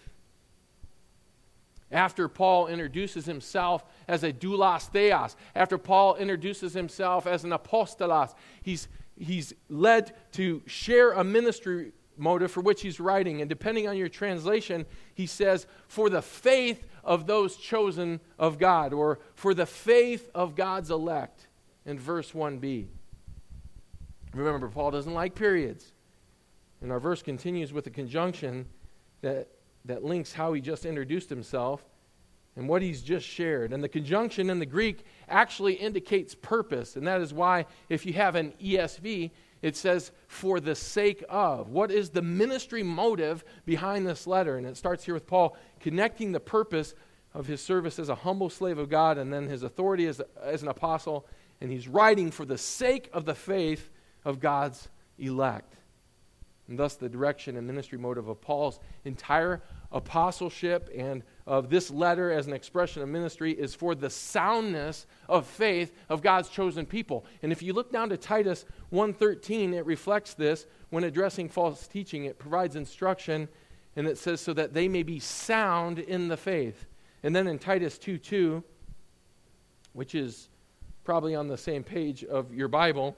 After 1.90 2.28
Paul 2.28 2.66
introduces 2.66 3.24
himself 3.24 3.84
as 4.08 4.24
a 4.24 4.32
doulos 4.32 4.88
theos, 4.88 5.36
after 5.54 5.78
Paul 5.78 6.16
introduces 6.16 6.74
himself 6.74 7.26
as 7.26 7.44
an 7.44 7.50
apostolos, 7.50 8.34
he's, 8.62 8.88
he's 9.16 9.52
led 9.68 10.12
to 10.32 10.62
share 10.66 11.12
a 11.12 11.22
ministry 11.22 11.92
motive 12.16 12.50
for 12.50 12.60
which 12.60 12.82
he's 12.82 12.98
writing. 12.98 13.40
And 13.40 13.48
depending 13.48 13.86
on 13.86 13.96
your 13.96 14.08
translation, 14.08 14.86
he 15.14 15.26
says, 15.26 15.66
for 15.86 16.10
the 16.10 16.22
faith 16.22 16.84
of 17.04 17.26
those 17.26 17.56
chosen 17.56 18.20
of 18.38 18.58
God, 18.58 18.92
or 18.92 19.18
for 19.34 19.54
the 19.54 19.66
faith 19.66 20.30
of 20.34 20.56
God's 20.56 20.90
elect, 20.90 21.46
in 21.86 21.98
verse 21.98 22.32
1b. 22.32 22.86
Remember, 24.34 24.68
Paul 24.68 24.90
doesn't 24.90 25.14
like 25.14 25.34
periods. 25.34 25.92
And 26.80 26.90
our 26.92 27.00
verse 27.00 27.22
continues 27.22 27.72
with 27.72 27.86
a 27.86 27.90
conjunction 27.90 28.66
that, 29.22 29.48
that 29.84 30.04
links 30.04 30.32
how 30.32 30.52
he 30.52 30.60
just 30.60 30.84
introduced 30.84 31.30
himself 31.30 31.84
and 32.56 32.68
what 32.68 32.82
he's 32.82 33.02
just 33.02 33.26
shared. 33.26 33.72
And 33.72 33.82
the 33.82 33.88
conjunction 33.88 34.50
in 34.50 34.58
the 34.58 34.66
Greek 34.66 35.04
actually 35.28 35.74
indicates 35.74 36.34
purpose. 36.34 36.96
And 36.96 37.06
that 37.06 37.20
is 37.20 37.32
why, 37.32 37.66
if 37.88 38.04
you 38.04 38.12
have 38.14 38.34
an 38.34 38.52
ESV, 38.62 39.30
it 39.62 39.76
says, 39.76 40.12
for 40.28 40.60
the 40.60 40.74
sake 40.74 41.24
of. 41.28 41.70
What 41.70 41.90
is 41.90 42.10
the 42.10 42.22
ministry 42.22 42.82
motive 42.82 43.44
behind 43.64 44.06
this 44.06 44.26
letter? 44.26 44.58
And 44.58 44.66
it 44.66 44.76
starts 44.76 45.04
here 45.04 45.14
with 45.14 45.26
Paul 45.26 45.56
connecting 45.80 46.32
the 46.32 46.40
purpose 46.40 46.94
of 47.32 47.46
his 47.46 47.60
service 47.60 47.98
as 47.98 48.08
a 48.08 48.14
humble 48.14 48.50
slave 48.50 48.78
of 48.78 48.90
God 48.90 49.16
and 49.16 49.32
then 49.32 49.48
his 49.48 49.62
authority 49.62 50.06
as, 50.06 50.20
as 50.40 50.62
an 50.62 50.68
apostle. 50.68 51.26
And 51.60 51.72
he's 51.72 51.88
writing 51.88 52.30
for 52.30 52.44
the 52.44 52.58
sake 52.58 53.08
of 53.12 53.24
the 53.24 53.34
faith 53.34 53.90
of 54.24 54.40
God's 54.40 54.88
elect. 55.18 55.76
And 56.68 56.78
thus, 56.78 56.94
the 56.94 57.10
direction 57.10 57.56
and 57.56 57.66
ministry 57.66 57.98
motive 57.98 58.28
of 58.28 58.40
Paul's 58.40 58.80
entire 59.04 59.62
apostleship 59.92 60.90
and 60.96 61.22
of 61.46 61.68
this 61.68 61.90
letter 61.90 62.32
as 62.32 62.46
an 62.46 62.54
expression 62.54 63.02
of 63.02 63.08
ministry 63.08 63.52
is 63.52 63.74
for 63.74 63.94
the 63.94 64.08
soundness 64.08 65.06
of 65.28 65.46
faith 65.46 65.92
of 66.08 66.22
God's 66.22 66.48
chosen 66.48 66.86
people. 66.86 67.26
And 67.42 67.52
if 67.52 67.62
you 67.62 67.74
look 67.74 67.92
down 67.92 68.08
to 68.08 68.16
Titus 68.16 68.64
1:13, 68.90 69.74
it 69.74 69.84
reflects 69.84 70.32
this 70.34 70.66
when 70.88 71.04
addressing 71.04 71.50
false 71.50 71.86
teaching. 71.86 72.24
It 72.24 72.38
provides 72.38 72.76
instruction 72.76 73.48
and 73.94 74.06
it 74.08 74.18
says 74.18 74.40
so 74.40 74.52
that 74.54 74.72
they 74.72 74.88
may 74.88 75.02
be 75.02 75.20
sound 75.20 75.98
in 75.98 76.28
the 76.28 76.36
faith. 76.36 76.86
And 77.22 77.36
then 77.36 77.46
in 77.46 77.58
Titus 77.58 77.98
2:2, 77.98 78.64
which 79.92 80.14
is 80.14 80.48
probably 81.04 81.34
on 81.34 81.48
the 81.48 81.58
same 81.58 81.84
page 81.84 82.24
of 82.24 82.54
your 82.54 82.68
Bible, 82.68 83.16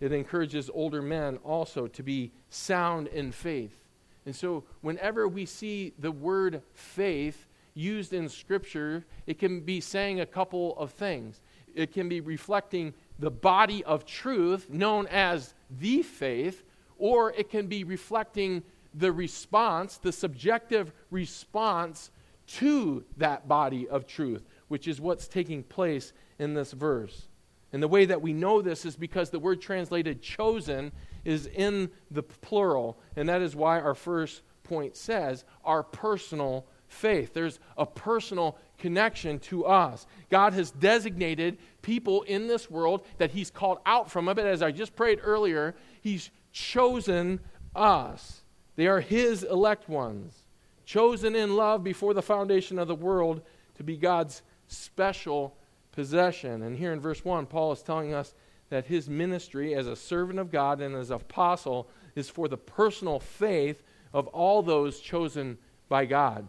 it 0.00 0.12
encourages 0.12 0.70
older 0.72 1.02
men 1.02 1.38
also 1.38 1.86
to 1.86 2.02
be 2.02 2.32
sound 2.50 3.08
in 3.08 3.32
faith. 3.32 3.84
And 4.26 4.34
so, 4.34 4.64
whenever 4.80 5.28
we 5.28 5.46
see 5.46 5.92
the 5.98 6.10
word 6.10 6.62
faith 6.72 7.46
used 7.74 8.12
in 8.12 8.28
Scripture, 8.28 9.04
it 9.26 9.38
can 9.38 9.60
be 9.60 9.80
saying 9.80 10.20
a 10.20 10.26
couple 10.26 10.76
of 10.78 10.92
things. 10.92 11.40
It 11.74 11.92
can 11.92 12.08
be 12.08 12.20
reflecting 12.20 12.94
the 13.18 13.30
body 13.30 13.84
of 13.84 14.06
truth 14.06 14.70
known 14.70 15.06
as 15.08 15.54
the 15.70 16.02
faith, 16.02 16.64
or 16.98 17.32
it 17.32 17.50
can 17.50 17.66
be 17.66 17.84
reflecting 17.84 18.62
the 18.94 19.12
response, 19.12 19.98
the 19.98 20.12
subjective 20.12 20.92
response 21.10 22.10
to 22.46 23.04
that 23.16 23.48
body 23.48 23.88
of 23.88 24.06
truth, 24.06 24.46
which 24.68 24.86
is 24.86 25.00
what's 25.00 25.26
taking 25.26 25.62
place 25.62 26.12
in 26.38 26.54
this 26.54 26.72
verse. 26.72 27.28
And 27.74 27.82
the 27.82 27.88
way 27.88 28.04
that 28.04 28.22
we 28.22 28.32
know 28.32 28.62
this 28.62 28.86
is 28.86 28.94
because 28.94 29.30
the 29.30 29.40
word 29.40 29.60
translated 29.60 30.22
chosen 30.22 30.92
is 31.24 31.48
in 31.48 31.90
the 32.08 32.22
plural. 32.22 33.00
And 33.16 33.28
that 33.28 33.42
is 33.42 33.56
why 33.56 33.80
our 33.80 33.96
first 33.96 34.42
point 34.62 34.96
says 34.96 35.44
our 35.64 35.82
personal 35.82 36.66
faith. 36.86 37.34
There's 37.34 37.58
a 37.76 37.84
personal 37.84 38.56
connection 38.78 39.40
to 39.40 39.66
us. 39.66 40.06
God 40.30 40.52
has 40.52 40.70
designated 40.70 41.58
people 41.82 42.22
in 42.22 42.46
this 42.46 42.70
world 42.70 43.04
that 43.18 43.32
He's 43.32 43.50
called 43.50 43.78
out 43.84 44.08
from. 44.08 44.26
But 44.26 44.38
as 44.38 44.62
I 44.62 44.70
just 44.70 44.94
prayed 44.94 45.18
earlier, 45.20 45.74
He's 46.00 46.30
chosen 46.52 47.40
us. 47.74 48.44
They 48.76 48.86
are 48.86 49.00
His 49.00 49.42
elect 49.42 49.88
ones, 49.88 50.46
chosen 50.84 51.34
in 51.34 51.56
love 51.56 51.82
before 51.82 52.14
the 52.14 52.22
foundation 52.22 52.78
of 52.78 52.86
the 52.86 52.94
world 52.94 53.42
to 53.74 53.82
be 53.82 53.96
God's 53.96 54.42
special 54.68 55.56
possession. 55.94 56.62
And 56.62 56.76
here 56.76 56.92
in 56.92 57.00
verse 57.00 57.24
1, 57.24 57.46
Paul 57.46 57.72
is 57.72 57.82
telling 57.82 58.12
us 58.12 58.34
that 58.70 58.86
his 58.86 59.08
ministry 59.08 59.74
as 59.74 59.86
a 59.86 59.96
servant 59.96 60.38
of 60.38 60.50
God 60.50 60.80
and 60.80 60.94
as 60.94 61.10
apostle 61.10 61.88
is 62.14 62.28
for 62.28 62.48
the 62.48 62.56
personal 62.56 63.20
faith 63.20 63.82
of 64.12 64.26
all 64.28 64.62
those 64.62 65.00
chosen 65.00 65.58
by 65.88 66.06
God. 66.06 66.48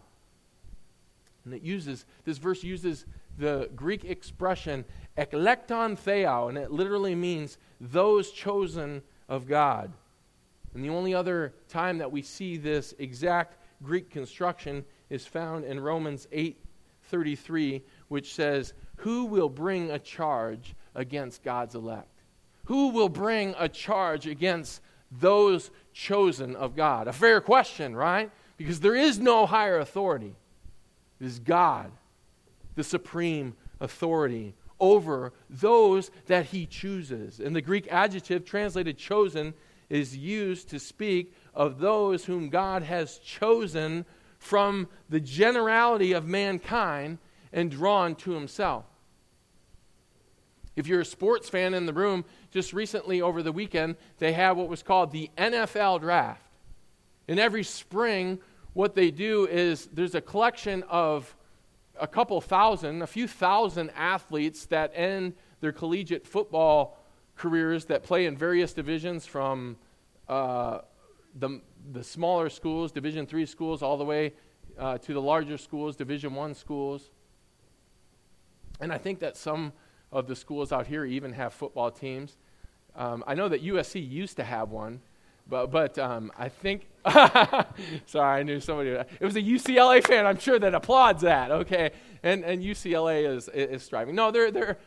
And 1.44 1.54
it 1.54 1.62
uses, 1.62 2.04
this 2.24 2.38
verse 2.38 2.64
uses 2.64 3.06
the 3.38 3.70
Greek 3.76 4.04
expression 4.04 4.84
eklekton 5.16 5.96
theo, 5.96 6.48
and 6.48 6.58
it 6.58 6.70
literally 6.70 7.14
means 7.14 7.58
those 7.80 8.30
chosen 8.30 9.02
of 9.28 9.46
God. 9.46 9.92
And 10.74 10.84
the 10.84 10.90
only 10.90 11.14
other 11.14 11.54
time 11.68 11.98
that 11.98 12.12
we 12.12 12.22
see 12.22 12.56
this 12.56 12.94
exact 12.98 13.58
Greek 13.82 14.10
construction 14.10 14.84
is 15.08 15.26
found 15.26 15.64
in 15.64 15.80
Romans 15.80 16.26
8:33, 16.32 17.82
which 18.08 18.34
says, 18.34 18.74
who 18.96 19.26
will 19.26 19.48
bring 19.48 19.90
a 19.90 19.98
charge 19.98 20.74
against 20.94 21.42
God's 21.42 21.74
elect? 21.74 22.08
Who 22.64 22.88
will 22.88 23.08
bring 23.08 23.54
a 23.58 23.68
charge 23.68 24.26
against 24.26 24.80
those 25.10 25.70
chosen 25.92 26.56
of 26.56 26.74
God? 26.74 27.08
A 27.08 27.12
fair 27.12 27.40
question, 27.40 27.94
right? 27.94 28.30
Because 28.56 28.80
there 28.80 28.96
is 28.96 29.18
no 29.18 29.46
higher 29.46 29.78
authority. 29.78 30.34
It 31.20 31.26
is 31.26 31.38
God, 31.38 31.92
the 32.74 32.84
supreme 32.84 33.54
authority 33.80 34.54
over 34.80 35.32
those 35.48 36.10
that 36.26 36.46
he 36.46 36.66
chooses. 36.66 37.40
And 37.40 37.54
the 37.54 37.62
Greek 37.62 37.88
adjective 37.90 38.44
translated 38.44 38.98
chosen 38.98 39.54
is 39.88 40.16
used 40.16 40.68
to 40.70 40.78
speak 40.78 41.34
of 41.54 41.78
those 41.78 42.24
whom 42.24 42.48
God 42.48 42.82
has 42.82 43.18
chosen 43.18 44.04
from 44.38 44.88
the 45.08 45.20
generality 45.20 46.12
of 46.12 46.26
mankind 46.26 47.18
and 47.52 47.70
drawn 47.70 48.14
to 48.16 48.32
himself. 48.32 48.84
If 50.76 50.86
you're 50.86 51.00
a 51.00 51.06
sports 51.06 51.48
fan 51.48 51.72
in 51.72 51.86
the 51.86 51.92
room, 51.92 52.24
just 52.50 52.72
recently 52.72 53.22
over 53.22 53.42
the 53.42 53.52
weekend, 53.52 53.96
they 54.18 54.32
had 54.32 54.52
what 54.52 54.68
was 54.68 54.82
called 54.82 55.10
the 55.10 55.30
NFL 55.38 56.00
draft. 56.00 56.42
And 57.28 57.40
every 57.40 57.64
spring, 57.64 58.38
what 58.74 58.94
they 58.94 59.10
do 59.10 59.46
is 59.46 59.86
there's 59.92 60.14
a 60.14 60.20
collection 60.20 60.82
of 60.84 61.34
a 61.98 62.06
couple 62.06 62.40
thousand, 62.42 63.00
a 63.00 63.06
few 63.06 63.26
thousand 63.26 63.90
athletes 63.96 64.66
that 64.66 64.92
end 64.94 65.34
their 65.60 65.72
collegiate 65.72 66.26
football 66.26 66.98
careers 67.36 67.86
that 67.86 68.02
play 68.02 68.26
in 68.26 68.36
various 68.36 68.74
divisions 68.74 69.24
from 69.24 69.76
uh, 70.28 70.80
the, 71.38 71.60
the 71.92 72.04
smaller 72.04 72.48
schools, 72.48 72.92
Division 72.92 73.26
three 73.26 73.46
schools, 73.46 73.82
all 73.82 73.96
the 73.96 74.04
way 74.04 74.32
uh, 74.78 74.98
to 74.98 75.14
the 75.14 75.20
larger 75.20 75.58
schools, 75.58 75.96
Division 75.96 76.34
one 76.34 76.54
schools. 76.54 77.10
And 78.80 78.92
I 78.92 78.98
think 78.98 79.20
that 79.20 79.36
some 79.36 79.72
of 80.12 80.26
the 80.26 80.36
schools 80.36 80.72
out 80.72 80.86
here 80.86 81.04
even 81.04 81.32
have 81.32 81.52
football 81.52 81.90
teams. 81.90 82.36
Um, 82.94 83.24
I 83.26 83.34
know 83.34 83.48
that 83.48 83.64
USC 83.64 84.08
used 84.08 84.36
to 84.36 84.44
have 84.44 84.70
one, 84.70 85.00
but, 85.48 85.70
but 85.70 85.98
um, 85.98 86.32
I 86.36 86.48
think, 86.48 86.88
sorry, 88.06 88.40
I 88.40 88.42
knew 88.42 88.60
somebody, 88.60 88.90
it 88.90 89.20
was 89.20 89.36
a 89.36 89.42
UCLA 89.42 90.04
fan, 90.06 90.26
I'm 90.26 90.38
sure, 90.38 90.58
that 90.58 90.74
applauds 90.74 91.22
that, 91.22 91.50
okay? 91.50 91.90
And, 92.22 92.44
and 92.44 92.62
UCLA 92.62 93.36
is, 93.36 93.48
is 93.48 93.82
striving. 93.82 94.14
No, 94.14 94.30
they're, 94.30 94.50
they're, 94.50 94.78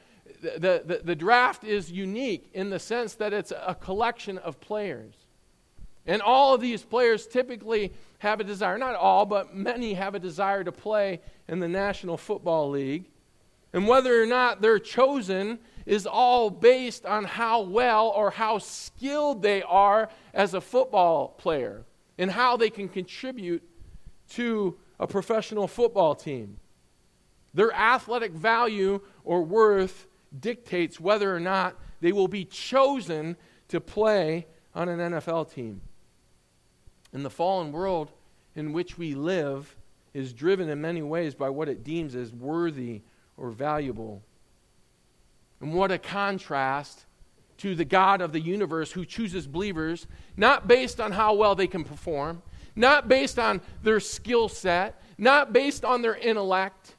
the, 0.42 0.84
the, 0.86 1.02
the 1.04 1.16
draft 1.16 1.64
is 1.64 1.92
unique 1.92 2.50
in 2.54 2.70
the 2.70 2.80
sense 2.80 3.16
that 3.16 3.34
it's 3.34 3.52
a 3.52 3.76
collection 3.76 4.38
of 4.40 4.60
players. 4.60 5.14
And 6.06 6.22
all 6.22 6.56
of 6.56 6.62
these 6.62 6.84
players 6.84 7.28
typically 7.28 7.94
have 8.20 8.40
a 8.40 8.44
desire, 8.44 8.78
not 8.78 8.96
all, 8.96 9.26
but 9.26 9.56
many 9.56 9.94
have 9.94 10.16
a 10.16 10.20
desire 10.20 10.64
to 10.64 10.72
play 10.72 11.22
in 11.48 11.60
the 11.60 11.68
National 11.68 12.18
Football 12.18 12.72
League. 12.72 13.06
And 13.74 13.88
whether 13.88 14.22
or 14.22 14.26
not 14.26 14.62
they're 14.62 14.80
chosen 14.80 15.60
is 15.86 16.06
all 16.06 16.50
based 16.50 17.06
on 17.06 17.24
how 17.24 17.62
well 17.62 18.10
or 18.10 18.32
how 18.32 18.58
skilled 18.58 19.42
they 19.42 19.62
are 19.64 20.10
as 20.34 20.54
a 20.54 20.62
football 20.62 21.30
player 21.30 21.86
and 22.18 22.32
how 22.32 22.58
they 22.58 22.70
can 22.70 22.90
contribute 22.90 23.64
to 24.30 24.78
a 25.00 25.08
professional 25.08 25.68
football 25.68 26.16
team. 26.16 26.58
Their 27.54 27.72
athletic 27.74 28.32
value 28.32 29.02
or 29.24 29.44
worth 29.44 30.08
dictates 30.40 31.00
whether 31.00 31.34
or 31.34 31.40
not 31.40 31.76
they 32.02 32.12
will 32.12 32.28
be 32.28 32.46
chosen 32.46 33.36
to 33.70 33.82
play 33.82 34.48
on 34.76 34.90
an 34.90 35.00
NFL 35.00 35.54
team. 35.54 35.82
And 37.14 37.26
the 37.26 37.30
fallen 37.30 37.72
world 37.72 38.12
in 38.56 38.74
which 38.74 38.98
we 38.98 39.16
live 39.16 39.76
is 40.14 40.34
driven 40.34 40.70
in 40.70 40.82
many 40.82 41.02
ways 41.02 41.34
by 41.34 41.50
what 41.50 41.70
it 41.70 41.84
deems 41.84 42.16
as 42.16 42.32
worthy 42.32 43.02
or 43.40 43.52
valuable. 43.52 44.22
And 45.62 45.74
what 45.74 45.92
a 45.92 45.98
contrast 45.98 47.06
to 47.58 47.76
the 47.76 47.86
God 47.86 48.22
of 48.22 48.32
the 48.32 48.40
universe 48.40 48.92
who 48.92 49.06
chooses 49.06 49.48
believers 49.48 50.08
not 50.38 50.68
based 50.68 51.00
on 51.02 51.12
how 51.12 51.34
well 51.34 51.56
they 51.56 51.68
can 51.68 51.84
perform, 51.84 52.42
not 52.76 53.08
based 53.08 53.38
on 53.38 53.62
their 53.84 54.00
skill 54.00 54.48
set, 54.48 55.02
not 55.18 55.52
based 55.52 55.84
on 55.84 56.02
their 56.02 56.16
intellect, 56.16 56.96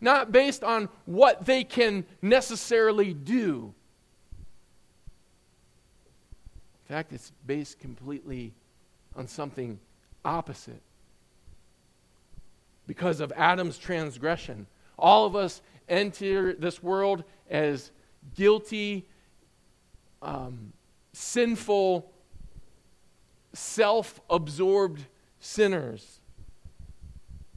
not 0.00 0.30
based 0.30 0.62
on 0.62 0.88
what 1.06 1.44
they 1.44 1.64
can 1.64 2.04
necessarily 2.22 3.12
do. 3.12 3.74
In 6.88 6.94
fact, 6.94 7.12
it's 7.12 7.32
based 7.46 7.80
completely 7.80 8.52
on 9.16 9.26
something 9.26 9.80
opposite. 10.24 10.82
Because 12.86 13.20
of 13.20 13.32
Adam's 13.34 13.78
transgression, 13.78 14.66
all 14.98 15.26
of 15.26 15.34
us 15.34 15.62
enter 15.88 16.52
this 16.54 16.82
world 16.82 17.24
as 17.48 17.90
guilty, 18.34 19.06
um, 20.22 20.72
sinful, 21.12 22.10
self 23.52 24.20
absorbed 24.28 25.04
sinners. 25.38 26.20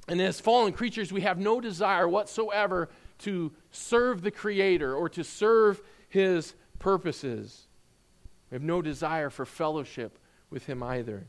And 0.08 0.22
as 0.22 0.40
fallen 0.40 0.74
creatures, 0.74 1.12
we 1.12 1.22
have 1.22 1.38
no 1.38 1.60
desire 1.60 2.08
whatsoever 2.08 2.90
to 3.20 3.52
serve 3.72 4.22
the 4.22 4.32
Creator 4.32 4.94
or 4.94 5.10
to 5.10 5.24
serve 5.24 5.82
His 6.10 6.54
purposes. 6.80 7.68
We 8.50 8.56
have 8.56 8.64
no 8.64 8.82
desire 8.82 9.30
for 9.30 9.46
fellowship 9.46 10.18
with 10.50 10.66
Him 10.66 10.82
either. 10.82 11.28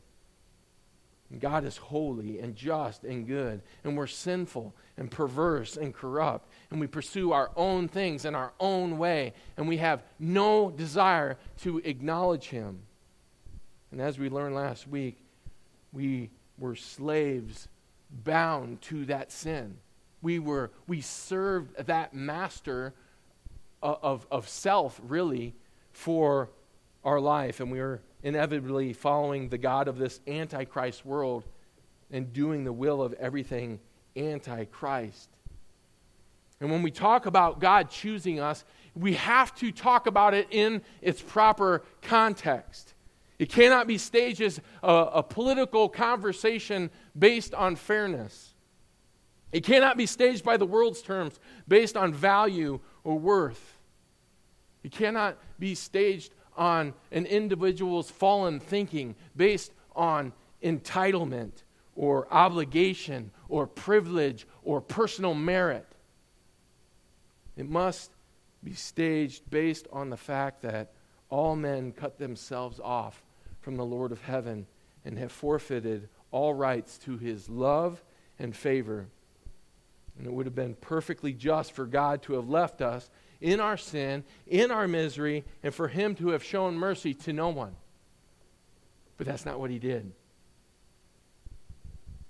God 1.37 1.63
is 1.63 1.77
holy 1.77 2.39
and 2.39 2.55
just 2.55 3.03
and 3.03 3.27
good, 3.27 3.61
and 3.83 3.95
we're 3.95 4.07
sinful 4.07 4.73
and 4.97 5.11
perverse 5.11 5.77
and 5.77 5.93
corrupt, 5.93 6.49
and 6.71 6.79
we 6.79 6.87
pursue 6.87 7.31
our 7.31 7.51
own 7.55 7.87
things 7.87 8.25
in 8.25 8.35
our 8.35 8.53
own 8.59 8.97
way, 8.97 9.33
and 9.57 9.67
we 9.67 9.77
have 9.77 10.03
no 10.19 10.69
desire 10.69 11.37
to 11.61 11.79
acknowledge 11.79 12.45
Him. 12.45 12.81
And 13.91 13.99
as 13.99 14.19
we 14.19 14.29
learned 14.29 14.55
last 14.55 14.87
week, 14.87 15.17
we 15.91 16.29
were 16.59 16.75
slaves 16.75 17.67
bound 18.23 18.81
to 18.83 19.05
that 19.05 19.31
sin. 19.31 19.77
We 20.21 20.39
were 20.39 20.71
we 20.87 21.01
served 21.01 21.85
that 21.87 22.13
master 22.13 22.93
of, 23.81 24.27
of, 24.29 24.49
self 24.49 24.99
really 25.07 25.55
for 25.93 26.49
our 27.03 27.19
life, 27.19 27.61
and 27.61 27.71
we 27.71 27.79
were 27.79 28.01
inevitably 28.23 28.91
following 28.93 29.47
the 29.47 29.57
God 29.57 29.87
of 29.87 29.97
this 29.97 30.19
antichrist 30.27 31.05
world 31.05 31.45
and 32.11 32.33
doing 32.33 32.65
the 32.65 32.73
will 32.73 33.01
of 33.01 33.13
everything 33.13 33.79
antichrist. 34.17 35.29
And 36.59 36.69
when 36.69 36.81
we 36.83 36.91
talk 36.91 37.25
about 37.25 37.59
God 37.59 37.89
choosing 37.89 38.39
us, 38.39 38.65
we 38.95 39.13
have 39.13 39.55
to 39.55 39.71
talk 39.71 40.07
about 40.07 40.33
it 40.33 40.47
in 40.51 40.81
its 41.01 41.21
proper 41.21 41.83
context. 42.01 42.93
It 43.37 43.49
cannot 43.49 43.87
be 43.87 43.97
staged 43.97 44.41
as 44.41 44.59
a, 44.83 44.93
a, 44.93 45.23
political 45.23 45.87
conversation 45.87 46.89
based 47.17 47.53
on 47.53 47.77
fairness. 47.77 48.53
It 49.53 49.63
cannot 49.63 49.95
be 49.95 50.05
staged 50.05 50.43
by 50.43 50.57
the 50.57 50.65
world's 50.65 51.01
terms 51.01 51.39
based 51.65 51.95
on 51.95 52.13
value 52.13 52.81
or 53.05 53.17
worth. 53.17 53.79
It 54.83 54.91
cannot 54.91 55.37
be 55.57 55.73
staged 55.75 56.33
on 56.57 56.93
an 57.11 57.25
individual's 57.25 58.11
fallen 58.11 58.59
thinking 58.59 59.15
based 59.37 59.71
on 59.95 60.33
entitlement 60.61 61.63
or 61.95 62.27
obligation 62.31 63.31
or 63.47 63.65
privilege 63.65 64.45
or 64.63 64.81
personal 64.81 65.33
merit. 65.33 65.85
It 67.59 67.69
must 67.69 68.11
be 68.63 68.73
staged 68.73 69.49
based 69.49 69.85
on 69.91 70.09
the 70.09 70.15
fact 70.15 70.61
that 70.61 70.93
all 71.29 71.57
men 71.57 71.91
cut 71.91 72.17
themselves 72.17 72.79
off 72.79 73.21
from 73.59 73.75
the 73.75 73.83
Lord 73.83 74.13
of 74.13 74.21
heaven 74.21 74.65
and 75.03 75.19
have 75.19 75.29
forfeited 75.29 76.07
all 76.31 76.53
rights 76.53 76.97
to 76.99 77.17
his 77.17 77.49
love 77.49 78.01
and 78.39 78.55
favor. 78.55 79.07
And 80.17 80.25
it 80.25 80.31
would 80.31 80.45
have 80.45 80.55
been 80.55 80.75
perfectly 80.75 81.33
just 81.33 81.73
for 81.73 81.85
God 81.85 82.21
to 82.23 82.33
have 82.35 82.47
left 82.47 82.81
us 82.81 83.09
in 83.41 83.59
our 83.59 83.75
sin, 83.75 84.23
in 84.47 84.71
our 84.71 84.87
misery, 84.87 85.43
and 85.61 85.75
for 85.75 85.89
him 85.89 86.15
to 86.15 86.29
have 86.29 86.43
shown 86.43 86.75
mercy 86.75 87.13
to 87.13 87.33
no 87.33 87.49
one. 87.49 87.75
But 89.17 89.27
that's 89.27 89.45
not 89.45 89.59
what 89.59 89.69
he 89.69 89.79
did. 89.79 90.13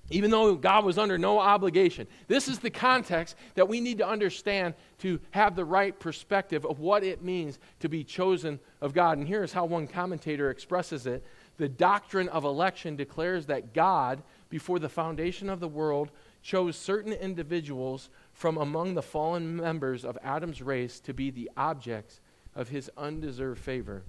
Even 0.10 0.32
though 0.32 0.56
God 0.56 0.86
was 0.86 0.98
under 0.98 1.18
no 1.18 1.40
obligation. 1.40 2.08
This 2.28 2.48
is 2.48 2.60
the 2.60 2.70
context 2.70 3.36
that 3.56 3.68
we 3.68 3.80
need 3.80 4.00
to 4.00 4.08
understand 4.08 4.74
to 5.00 5.20
have 5.32 5.56
the 5.56 5.66
right 5.66 5.98
perspective 6.00 6.66
of 6.66 6.80
what 6.80 7.04
it 7.04 7.24
means 7.24 7.60
to 7.80 7.90
be 7.90 8.04
chosen 8.04 8.60
of 8.82 8.94
God. 8.94 9.18
And 9.18 9.28
here's 9.28 9.54
how 9.54 9.66
one 9.66 9.88
commentator 9.88 10.50
expresses 10.50 11.06
it 11.06 11.24
The 11.58 11.70
doctrine 11.70 12.30
of 12.30 12.44
election 12.44 12.96
declares 12.96 13.46
that 13.48 13.74
God, 13.74 14.24
before 14.50 14.80
the 14.80 14.90
foundation 14.90 15.50
of 15.50 15.60
the 15.60 15.68
world, 15.68 16.10
chose 16.42 16.76
certain 16.76 17.14
individuals 17.14 18.10
from 18.34 18.58
among 18.58 18.94
the 18.94 19.02
fallen 19.02 19.58
members 19.58 20.06
of 20.06 20.18
Adam's 20.24 20.62
race 20.62 21.00
to 21.02 21.14
be 21.14 21.30
the 21.30 21.52
objects 21.58 22.22
of 22.56 22.70
his 22.70 22.90
undeserved 22.98 23.60
favor. 23.60 24.04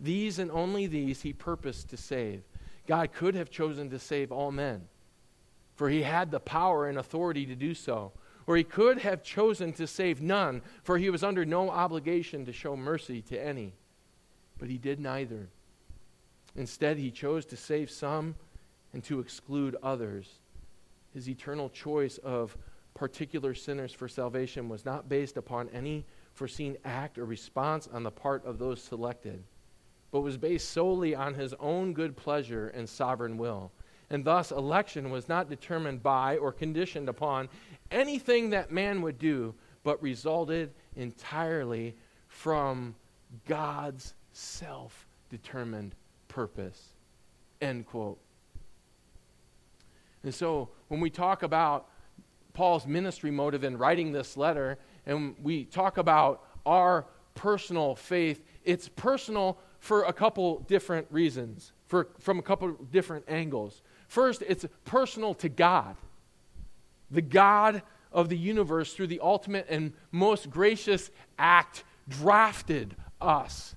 These 0.00 0.38
and 0.38 0.50
only 0.50 0.86
these 0.86 1.22
he 1.22 1.32
purposed 1.32 1.88
to 1.90 1.96
save. 1.96 2.42
God 2.86 3.12
could 3.12 3.34
have 3.34 3.50
chosen 3.50 3.90
to 3.90 3.98
save 3.98 4.32
all 4.32 4.50
men, 4.50 4.82
for 5.78 5.88
he 5.88 6.02
had 6.02 6.30
the 6.30 6.40
power 6.40 6.88
and 6.88 6.98
authority 6.98 7.46
to 7.46 7.54
do 7.54 7.72
so. 7.72 8.12
Or 8.46 8.56
he 8.56 8.64
could 8.64 8.98
have 8.98 9.22
chosen 9.22 9.72
to 9.74 9.86
save 9.86 10.20
none, 10.20 10.60
for 10.82 10.98
he 10.98 11.08
was 11.08 11.22
under 11.22 11.46
no 11.46 11.70
obligation 11.70 12.44
to 12.44 12.52
show 12.52 12.76
mercy 12.76 13.22
to 13.22 13.38
any. 13.40 13.72
But 14.58 14.68
he 14.68 14.76
did 14.76 15.00
neither. 15.00 15.48
Instead, 16.56 16.98
he 16.98 17.10
chose 17.10 17.46
to 17.46 17.56
save 17.56 17.90
some 17.90 18.34
and 18.92 19.02
to 19.04 19.20
exclude 19.20 19.76
others 19.82 20.40
his 21.14 21.28
eternal 21.28 21.68
choice 21.68 22.18
of 22.18 22.56
particular 22.94 23.54
sinners 23.54 23.92
for 23.92 24.08
salvation 24.08 24.68
was 24.68 24.84
not 24.84 25.08
based 25.08 25.36
upon 25.36 25.68
any 25.70 26.04
foreseen 26.32 26.76
act 26.84 27.18
or 27.18 27.24
response 27.24 27.88
on 27.92 28.02
the 28.02 28.10
part 28.10 28.44
of 28.44 28.58
those 28.58 28.82
selected, 28.82 29.42
but 30.10 30.20
was 30.20 30.36
based 30.36 30.70
solely 30.70 31.14
on 31.14 31.34
his 31.34 31.54
own 31.60 31.92
good 31.92 32.16
pleasure 32.16 32.68
and 32.68 32.88
sovereign 32.88 33.38
will. 33.38 33.72
And 34.10 34.24
thus, 34.24 34.50
election 34.50 35.10
was 35.10 35.28
not 35.28 35.50
determined 35.50 36.02
by 36.02 36.38
or 36.38 36.52
conditioned 36.52 37.08
upon 37.08 37.48
anything 37.90 38.50
that 38.50 38.72
man 38.72 39.02
would 39.02 39.18
do, 39.18 39.54
but 39.84 40.02
resulted 40.02 40.70
entirely 40.96 41.94
from 42.26 42.94
God's 43.46 44.14
self 44.32 45.06
determined 45.28 45.94
purpose. 46.28 46.94
End 47.60 47.86
quote. 47.86 48.18
And 50.22 50.34
so 50.34 50.70
when 50.88 51.00
we 51.00 51.10
talk 51.10 51.42
about 51.42 51.88
Paul's 52.54 52.86
ministry 52.86 53.30
motive 53.30 53.62
in 53.62 53.76
writing 53.78 54.12
this 54.12 54.36
letter, 54.36 54.78
and 55.06 55.34
we 55.42 55.64
talk 55.64 55.98
about 55.98 56.44
our 56.66 57.06
personal 57.34 57.94
faith, 57.94 58.42
it's 58.64 58.88
personal 58.88 59.58
for 59.80 60.04
a 60.04 60.12
couple 60.12 60.60
different 60.60 61.06
reasons, 61.10 61.72
for, 61.86 62.08
from 62.18 62.38
a 62.38 62.42
couple 62.42 62.72
different 62.90 63.24
angles. 63.28 63.82
First, 64.08 64.42
it's 64.46 64.66
personal 64.84 65.34
to 65.34 65.48
God, 65.48 65.94
the 67.10 67.22
God 67.22 67.82
of 68.10 68.30
the 68.30 68.36
universe, 68.36 68.94
through 68.94 69.06
the 69.08 69.20
ultimate 69.22 69.66
and 69.68 69.92
most 70.10 70.50
gracious 70.50 71.10
act, 71.38 71.84
drafted 72.08 72.96
us. 73.20 73.76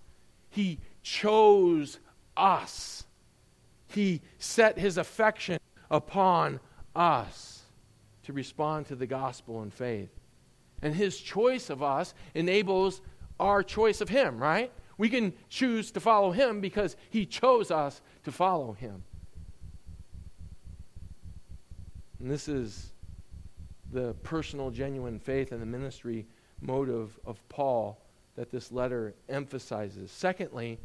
He 0.50 0.80
chose 1.04 2.00
us. 2.36 3.04
He 3.88 4.22
set 4.40 4.80
his 4.80 4.98
affection 4.98 5.60
upon 5.90 6.62
us 6.96 7.64
to 8.24 8.34
respond 8.34 8.88
to 8.88 8.96
the 8.96 9.08
gospel 9.08 9.62
in 9.64 9.70
faith. 9.70 10.10
And 10.82 10.96
his 10.96 11.20
choice 11.20 11.70
of 11.70 11.84
us 11.84 12.14
enables 12.34 13.02
our 13.38 13.64
choice 13.64 14.00
of 14.00 14.08
him, 14.08 14.38
right? 14.38 14.72
We 14.98 15.10
can 15.10 15.34
choose 15.50 15.92
to 15.92 16.00
follow 16.00 16.32
him 16.32 16.62
because 16.62 16.96
he 17.10 17.26
chose 17.26 17.70
us 17.70 18.02
to 18.24 18.32
follow 18.32 18.74
him. 18.74 19.04
And 22.22 22.30
this 22.30 22.48
is 22.48 22.92
the 23.92 24.14
personal, 24.22 24.70
genuine 24.70 25.18
faith 25.18 25.52
and 25.52 25.60
the 25.60 25.66
ministry 25.66 26.28
motive 26.62 27.20
of 27.26 27.42
Paul 27.50 28.00
that 28.36 28.52
this 28.52 28.72
letter 28.72 29.16
emphasizes. 29.28 30.12
Secondly, 30.12 30.80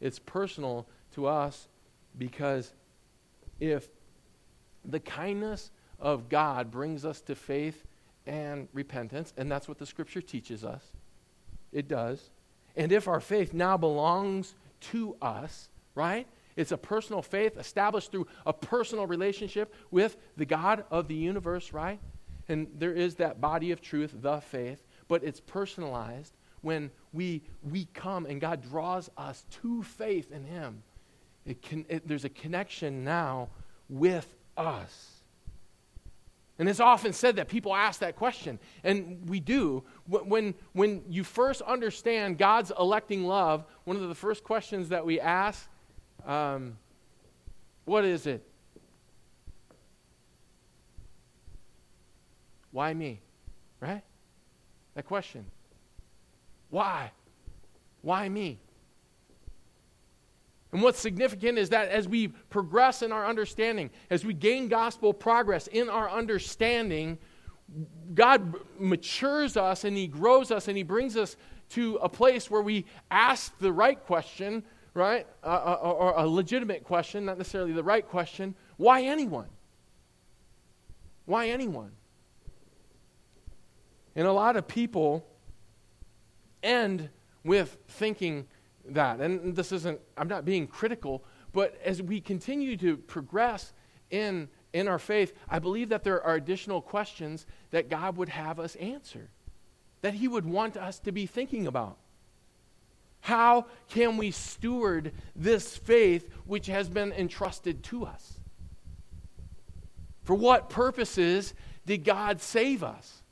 it's 0.00 0.18
personal 0.18 0.86
to 1.14 1.26
us 1.26 1.68
because 2.18 2.72
if 3.60 3.88
the 4.84 4.98
kindness 4.98 5.70
of 6.00 6.28
God 6.28 6.72
brings 6.72 7.04
us 7.04 7.20
to 7.22 7.36
faith 7.36 7.86
and 8.26 8.66
repentance, 8.72 9.32
and 9.36 9.50
that's 9.50 9.68
what 9.68 9.78
the 9.78 9.86
scripture 9.86 10.20
teaches 10.20 10.64
us, 10.64 10.82
it 11.72 11.86
does. 11.86 12.30
And 12.74 12.90
if 12.90 13.06
our 13.06 13.20
faith 13.20 13.54
now 13.54 13.76
belongs 13.76 14.54
to 14.80 15.16
us, 15.22 15.68
right? 15.94 16.26
It's 16.60 16.72
a 16.72 16.76
personal 16.76 17.22
faith 17.22 17.56
established 17.56 18.12
through 18.12 18.26
a 18.44 18.52
personal 18.52 19.06
relationship 19.06 19.74
with 19.90 20.18
the 20.36 20.44
God 20.44 20.84
of 20.90 21.08
the 21.08 21.14
universe, 21.14 21.72
right? 21.72 21.98
And 22.48 22.66
there 22.76 22.92
is 22.92 23.14
that 23.14 23.40
body 23.40 23.70
of 23.70 23.80
truth, 23.80 24.12
the 24.20 24.40
faith, 24.40 24.84
but 25.08 25.24
it's 25.24 25.40
personalized 25.40 26.36
when 26.60 26.90
we, 27.14 27.44
we 27.62 27.86
come 27.94 28.26
and 28.26 28.42
God 28.42 28.60
draws 28.60 29.08
us 29.16 29.46
to 29.62 29.82
faith 29.82 30.30
in 30.30 30.44
Him. 30.44 30.82
It 31.46 31.62
can, 31.62 31.86
it, 31.88 32.06
there's 32.06 32.26
a 32.26 32.28
connection 32.28 33.04
now 33.04 33.48
with 33.88 34.26
us. 34.58 35.22
And 36.58 36.68
it's 36.68 36.78
often 36.78 37.14
said 37.14 37.36
that 37.36 37.48
people 37.48 37.74
ask 37.74 38.00
that 38.00 38.16
question, 38.16 38.58
and 38.84 39.26
we 39.30 39.40
do. 39.40 39.82
When, 40.06 40.52
when 40.74 41.04
you 41.08 41.24
first 41.24 41.62
understand 41.62 42.36
God's 42.36 42.70
electing 42.78 43.24
love, 43.24 43.64
one 43.84 43.96
of 43.96 44.06
the 44.06 44.14
first 44.14 44.44
questions 44.44 44.90
that 44.90 45.06
we 45.06 45.18
ask, 45.18 45.66
um, 46.26 46.76
what 47.84 48.04
is 48.04 48.26
it? 48.26 48.42
Why 52.72 52.94
me? 52.94 53.20
Right? 53.80 54.02
That 54.94 55.06
question. 55.06 55.44
Why? 56.70 57.10
Why 58.02 58.28
me? 58.28 58.58
And 60.72 60.82
what's 60.82 61.00
significant 61.00 61.58
is 61.58 61.70
that 61.70 61.88
as 61.88 62.06
we 62.06 62.28
progress 62.28 63.02
in 63.02 63.10
our 63.10 63.26
understanding, 63.26 63.90
as 64.08 64.24
we 64.24 64.34
gain 64.34 64.68
gospel 64.68 65.12
progress 65.12 65.66
in 65.66 65.88
our 65.88 66.08
understanding, 66.08 67.18
God 68.14 68.54
matures 68.78 69.56
us 69.56 69.84
and 69.84 69.96
He 69.96 70.06
grows 70.06 70.50
us 70.50 70.68
and 70.68 70.76
He 70.76 70.84
brings 70.84 71.16
us 71.16 71.36
to 71.70 71.96
a 71.96 72.08
place 72.08 72.50
where 72.50 72.62
we 72.62 72.84
ask 73.10 73.56
the 73.58 73.72
right 73.72 74.00
question, 74.04 74.62
right? 74.94 75.26
Uh, 75.42 75.46
uh, 75.46 75.90
or 75.92 76.14
a 76.16 76.26
legitimate 76.26 76.84
question, 76.84 77.24
not 77.24 77.38
necessarily 77.38 77.72
the 77.72 77.82
right 77.82 78.06
question. 78.06 78.54
Why 78.76 79.02
anyone? 79.02 79.48
Why 81.26 81.48
anyone? 81.48 81.92
And 84.16 84.26
a 84.26 84.32
lot 84.32 84.56
of 84.56 84.66
people 84.66 85.24
end 86.62 87.08
with 87.44 87.78
thinking 87.88 88.46
that. 88.86 89.20
And 89.20 89.54
this 89.54 89.72
isn't, 89.72 90.00
I'm 90.16 90.28
not 90.28 90.44
being 90.44 90.66
critical, 90.66 91.24
but 91.52 91.78
as 91.84 92.02
we 92.02 92.20
continue 92.20 92.76
to 92.78 92.96
progress 92.96 93.72
in, 94.10 94.48
in 94.72 94.88
our 94.88 94.98
faith, 94.98 95.32
I 95.48 95.58
believe 95.58 95.88
that 95.90 96.04
there 96.04 96.22
are 96.22 96.34
additional 96.34 96.80
questions 96.80 97.46
that 97.70 97.88
God 97.88 98.16
would 98.16 98.28
have 98.28 98.58
us 98.58 98.74
answer, 98.76 99.30
that 100.02 100.14
He 100.14 100.28
would 100.28 100.44
want 100.44 100.76
us 100.76 100.98
to 101.00 101.12
be 101.12 101.26
thinking 101.26 101.66
about. 101.66 101.96
How 103.20 103.66
can 103.88 104.16
we 104.16 104.30
steward 104.30 105.12
this 105.36 105.76
faith 105.76 106.28
which 106.46 106.66
has 106.66 106.88
been 106.88 107.12
entrusted 107.12 107.82
to 107.84 108.06
us? 108.06 108.40
For 110.22 110.34
what 110.34 110.70
purposes 110.70 111.54
did 111.86 112.04
God 112.04 112.40
save 112.40 112.82
us? 112.82 113.22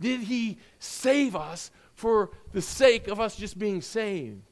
Did 0.00 0.20
He 0.20 0.58
save 0.78 1.36
us 1.36 1.70
for 1.94 2.30
the 2.52 2.62
sake 2.62 3.08
of 3.08 3.20
us 3.20 3.36
just 3.36 3.58
being 3.58 3.82
saved? 3.82 4.42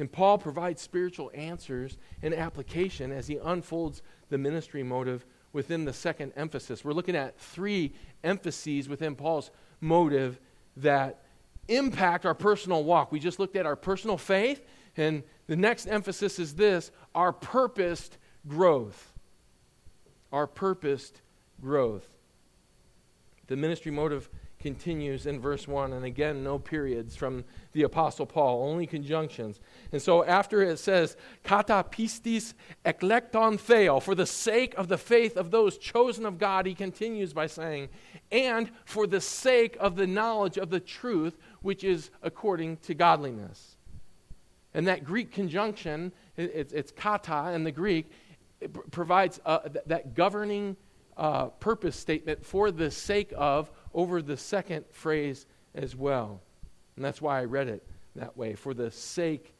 And 0.00 0.10
Paul 0.10 0.38
provides 0.38 0.80
spiritual 0.80 1.30
answers 1.34 1.98
and 2.22 2.32
application 2.32 3.12
as 3.12 3.28
he 3.28 3.36
unfolds 3.36 4.00
the 4.30 4.38
ministry 4.38 4.82
motive 4.82 5.26
within 5.52 5.84
the 5.84 5.92
second 5.92 6.32
emphasis. 6.36 6.82
We're 6.82 6.94
looking 6.94 7.16
at 7.16 7.38
three 7.38 7.92
emphases 8.24 8.88
within 8.88 9.14
Paul's 9.14 9.50
motive 9.78 10.40
that 10.78 11.22
impact 11.68 12.26
our 12.26 12.34
personal 12.34 12.84
walk. 12.84 13.12
We 13.12 13.20
just 13.20 13.38
looked 13.38 13.56
at 13.56 13.66
our 13.66 13.76
personal 13.76 14.18
faith, 14.18 14.64
and 14.96 15.22
the 15.46 15.56
next 15.56 15.86
emphasis 15.86 16.38
is 16.38 16.54
this 16.54 16.90
our 17.14 17.32
purposed 17.32 18.16
growth. 18.46 19.12
Our 20.32 20.46
purposed 20.46 21.20
growth. 21.60 22.08
The 23.48 23.56
ministry 23.56 23.90
motive 23.90 24.28
continues 24.60 25.26
in 25.26 25.40
verse 25.40 25.66
1, 25.66 25.92
and 25.92 26.04
again, 26.04 26.44
no 26.44 26.58
periods 26.58 27.16
from 27.16 27.44
the 27.72 27.82
Apostle 27.82 28.26
Paul, 28.26 28.68
only 28.68 28.86
conjunctions. 28.86 29.58
And 29.90 30.00
so 30.00 30.22
after 30.22 30.62
it 30.62 30.78
says, 30.78 31.16
kata 31.42 31.84
pistis 31.90 32.52
eklekton 32.84 33.58
theo, 33.58 34.00
for 34.00 34.14
the 34.14 34.26
sake 34.26 34.74
of 34.76 34.88
the 34.88 34.98
faith 34.98 35.36
of 35.36 35.50
those 35.50 35.78
chosen 35.78 36.26
of 36.26 36.38
God, 36.38 36.66
he 36.66 36.74
continues 36.74 37.32
by 37.32 37.46
saying, 37.46 37.88
and 38.32 38.70
for 38.84 39.06
the 39.06 39.20
sake 39.20 39.76
of 39.80 39.96
the 39.96 40.06
knowledge 40.06 40.56
of 40.56 40.70
the 40.70 40.80
truth, 40.80 41.36
which 41.62 41.84
is 41.84 42.10
according 42.22 42.76
to 42.78 42.94
godliness. 42.94 43.76
And 44.74 44.86
that 44.86 45.04
Greek 45.04 45.32
conjunction, 45.32 46.12
it's, 46.36 46.72
it's 46.72 46.92
kata 46.92 47.52
in 47.52 47.64
the 47.64 47.72
Greek, 47.72 48.10
provides 48.90 49.40
that 49.86 50.14
governing 50.14 50.76
uh, 51.16 51.46
purpose 51.46 51.96
statement 51.96 52.44
for 52.44 52.70
the 52.70 52.90
sake 52.90 53.32
of 53.36 53.70
over 53.94 54.22
the 54.22 54.36
second 54.36 54.84
phrase 54.90 55.46
as 55.74 55.96
well. 55.96 56.40
And 56.96 57.04
that's 57.04 57.20
why 57.20 57.40
I 57.40 57.44
read 57.44 57.68
it 57.68 57.86
that 58.16 58.36
way 58.36 58.54
for 58.54 58.74
the 58.74 58.90
sake 58.90 59.54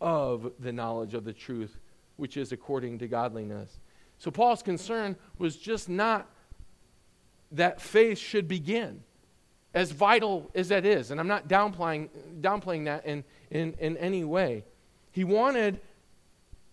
of 0.00 0.52
the 0.60 0.72
knowledge 0.72 1.14
of 1.14 1.24
the 1.24 1.32
truth, 1.32 1.78
which 2.16 2.36
is 2.36 2.52
according 2.52 2.98
to 2.98 3.08
godliness. 3.08 3.80
So 4.18 4.30
Paul's 4.30 4.62
concern 4.62 5.16
was 5.38 5.56
just 5.56 5.88
not 5.88 6.30
that 7.52 7.80
faith 7.80 8.18
should 8.18 8.48
begin, 8.48 9.02
as 9.74 9.90
vital 9.90 10.50
as 10.54 10.68
that 10.68 10.84
is. 10.84 11.10
And 11.10 11.20
I'm 11.20 11.28
not 11.28 11.48
downplaying, 11.48 12.08
downplaying 12.40 12.84
that 12.86 13.06
in, 13.06 13.24
in, 13.50 13.74
in 13.78 13.96
any 13.96 14.24
way. 14.24 14.64
He 15.10 15.24
wanted 15.24 15.80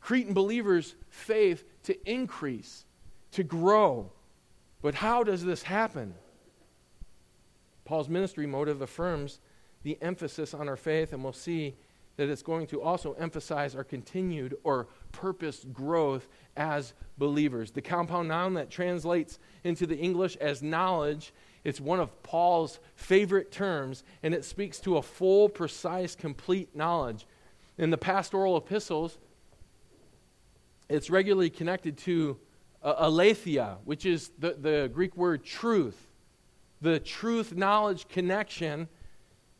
Cretan 0.01 0.33
believers' 0.33 0.95
faith 1.09 1.63
to 1.83 2.09
increase, 2.09 2.85
to 3.31 3.43
grow. 3.43 4.11
But 4.81 4.95
how 4.95 5.23
does 5.23 5.43
this 5.43 5.63
happen? 5.63 6.13
Paul's 7.85 8.09
ministry 8.09 8.45
motive 8.45 8.81
affirms 8.81 9.39
the 9.83 9.97
emphasis 10.01 10.53
on 10.53 10.67
our 10.67 10.75
faith, 10.75 11.13
and 11.13 11.23
we'll 11.23 11.33
see 11.33 11.75
that 12.17 12.29
it's 12.29 12.41
going 12.41 12.67
to 12.67 12.81
also 12.81 13.13
emphasize 13.13 13.75
our 13.75 13.83
continued 13.83 14.55
or 14.63 14.87
purposed 15.11 15.73
growth 15.73 16.27
as 16.55 16.93
believers. 17.17 17.71
The 17.71 17.81
compound 17.81 18.27
noun 18.27 18.53
that 18.55 18.69
translates 18.69 19.39
into 19.63 19.85
the 19.85 19.97
English 19.97 20.35
as 20.37 20.63
knowledge, 20.63 21.33
it's 21.63 21.81
one 21.81 21.99
of 21.99 22.23
Paul's 22.23 22.79
favorite 22.95 23.51
terms, 23.51 24.03
and 24.23 24.33
it 24.33 24.45
speaks 24.45 24.79
to 24.81 24.97
a 24.97 25.01
full, 25.01 25.49
precise, 25.49 26.15
complete 26.15 26.75
knowledge. 26.75 27.25
In 27.77 27.89
the 27.89 27.97
pastoral 27.97 28.55
epistles, 28.57 29.17
it's 30.87 31.09
regularly 31.09 31.49
connected 31.49 31.97
to 31.99 32.37
uh, 32.83 32.95
aletheia, 32.99 33.77
which 33.83 34.05
is 34.05 34.31
the, 34.37 34.53
the 34.53 34.89
Greek 34.93 35.17
word 35.17 35.43
truth 35.43 36.05
the 36.81 36.99
truth 36.99 37.55
knowledge 37.55 38.07
connection 38.07 38.87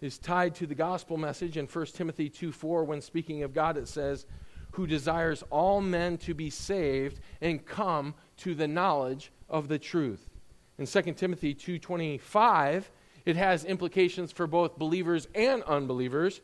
is 0.02 0.18
tied 0.18 0.56
to 0.56 0.68
the 0.68 0.76
gospel 0.76 1.18
message 1.18 1.58
in 1.58 1.68
1 1.68 1.86
Timothy 1.88 2.30
2 2.30 2.52
4. 2.52 2.84
When 2.84 3.02
speaking 3.02 3.44
of 3.44 3.54
God, 3.54 3.78
it 3.78 3.88
says, 3.88 4.26
Who 4.72 4.88
desires 4.88 5.44
all 5.50 5.82
men 5.82 6.18
to 6.20 6.34
be 6.34 6.50
saved 6.50 7.20
and 7.42 7.66
come 7.66 8.14
to 8.38 8.56
the 8.56 8.68
knowledge 8.68 9.32
of 9.50 9.68
the 9.68 9.80
truth. 9.80 10.30
In 10.78 10.86
2 10.86 11.14
Timothy 11.14 11.56
2:25, 11.56 12.92
it 13.26 13.36
has 13.36 13.66
implications 13.66 14.32
for 14.32 14.46
both 14.46 14.78
believers 14.78 15.28
and 15.34 15.64
unbelievers. 15.64 16.42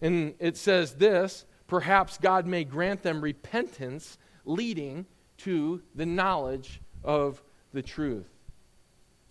And 0.00 0.34
it 0.38 0.56
says 0.56 0.94
this, 0.94 1.44
perhaps 1.66 2.18
God 2.18 2.46
may 2.46 2.64
grant 2.64 3.02
them 3.02 3.20
repentance 3.20 4.18
leading 4.44 5.06
to 5.38 5.82
the 5.94 6.06
knowledge 6.06 6.80
of 7.02 7.42
the 7.72 7.82
truth. 7.82 8.28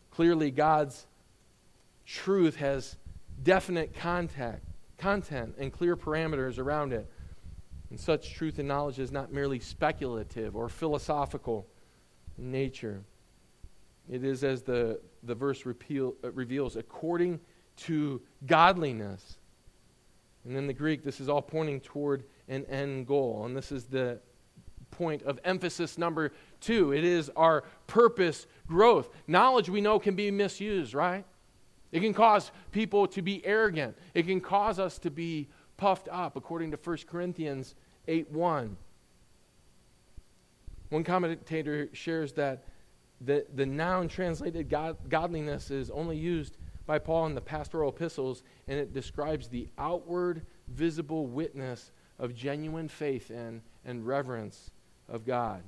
Clearly, 0.09 0.51
God's 0.51 1.05
truth 2.05 2.55
has 2.57 2.97
definite 3.43 3.93
contact, 3.95 4.63
content 4.97 5.55
and 5.57 5.71
clear 5.71 5.95
parameters 5.95 6.59
around 6.59 6.93
it. 6.93 7.09
And 7.89 7.99
such 7.99 8.33
truth 8.33 8.59
and 8.59 8.67
knowledge 8.67 8.99
is 8.99 9.11
not 9.11 9.33
merely 9.33 9.59
speculative 9.59 10.55
or 10.55 10.69
philosophical 10.69 11.67
in 12.37 12.51
nature. 12.51 13.03
It 14.09 14.23
is, 14.23 14.43
as 14.43 14.61
the, 14.61 14.99
the 15.23 15.35
verse 15.35 15.65
repeal, 15.65 16.15
uh, 16.23 16.31
reveals, 16.31 16.75
according 16.75 17.39
to 17.77 18.21
godliness. 18.45 19.37
And 20.45 20.57
in 20.57 20.67
the 20.67 20.73
Greek, 20.73 21.03
this 21.03 21.19
is 21.19 21.29
all 21.29 21.41
pointing 21.41 21.81
toward 21.81 22.23
an 22.47 22.65
end 22.65 23.07
goal. 23.07 23.45
And 23.45 23.55
this 23.55 23.71
is 23.71 23.85
the 23.85 24.19
point 24.89 25.23
of 25.23 25.39
emphasis 25.43 25.97
number 25.97 26.31
two. 26.59 26.93
It 26.93 27.03
is 27.03 27.29
our 27.35 27.63
purpose 27.87 28.47
growth. 28.67 29.09
Knowledge 29.27 29.69
we 29.69 29.81
know 29.81 29.99
can 29.99 30.15
be 30.15 30.31
misused, 30.31 30.93
right? 30.93 31.25
It 31.91 31.99
can 31.99 32.13
cause 32.13 32.51
people 32.71 33.07
to 33.07 33.21
be 33.21 33.45
arrogant. 33.45 33.97
It 34.13 34.27
can 34.27 34.39
cause 34.39 34.79
us 34.79 34.97
to 34.99 35.11
be 35.11 35.49
puffed 35.77 36.07
up, 36.11 36.35
according 36.35 36.71
to 36.71 36.79
1 36.81 36.97
Corinthians 37.07 37.75
8 38.07 38.31
1. 38.31 38.77
One 40.89 41.03
commentator 41.03 41.89
shares 41.93 42.33
that 42.33 42.65
the, 43.21 43.45
the 43.55 43.65
noun 43.65 44.07
translated 44.07 44.69
God, 44.69 44.97
godliness 45.09 45.71
is 45.71 45.89
only 45.89 46.17
used 46.17 46.57
by 46.85 46.99
Paul 46.99 47.27
in 47.27 47.35
the 47.35 47.41
pastoral 47.41 47.89
epistles, 47.89 48.43
and 48.67 48.77
it 48.79 48.93
describes 48.93 49.47
the 49.47 49.69
outward, 49.77 50.45
visible 50.67 51.27
witness 51.27 51.91
of 52.19 52.35
genuine 52.35 52.87
faith 52.87 53.29
and, 53.29 53.61
and 53.85 54.05
reverence 54.05 54.71
of 55.07 55.25
God. 55.25 55.63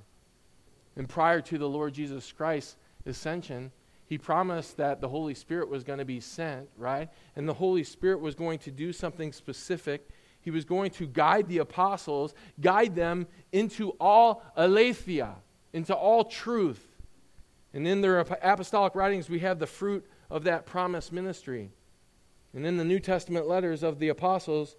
And 0.95 1.07
prior 1.07 1.41
to 1.41 1.57
the 1.57 1.69
Lord 1.69 1.93
Jesus 1.93 2.31
Christ's 2.31 2.75
ascension, 3.05 3.71
he 4.05 4.17
promised 4.17 4.77
that 4.77 5.01
the 5.01 5.07
Holy 5.07 5.33
Spirit 5.33 5.69
was 5.69 5.83
going 5.83 5.99
to 5.99 6.05
be 6.05 6.19
sent, 6.19 6.67
right? 6.77 7.09
And 7.35 7.47
the 7.47 7.53
Holy 7.53 7.83
Spirit 7.83 8.19
was 8.19 8.35
going 8.35 8.59
to 8.59 8.71
do 8.71 8.91
something 8.91 9.31
specific. 9.31 10.09
He 10.41 10.51
was 10.51 10.65
going 10.65 10.91
to 10.91 11.07
guide 11.07 11.47
the 11.47 11.59
apostles, 11.59 12.33
guide 12.59 12.95
them 12.95 13.27
into 13.51 13.91
all 13.99 14.43
aletheia, 14.57 15.35
into 15.71 15.95
all 15.95 16.25
truth. 16.25 16.85
And 17.73 17.87
in 17.87 18.01
their 18.01 18.19
apostolic 18.19 18.93
writings, 18.93 19.29
we 19.29 19.39
have 19.39 19.57
the 19.57 19.67
fruit 19.67 20.05
of 20.29 20.43
that 20.43 20.65
promised 20.65 21.11
ministry. 21.11 21.71
And 22.53 22.65
in 22.65 22.77
the 22.77 22.85
New 22.85 22.99
Testament 22.99 23.47
letters 23.47 23.83
of 23.83 23.99
the 23.99 24.09
apostles, 24.09 24.75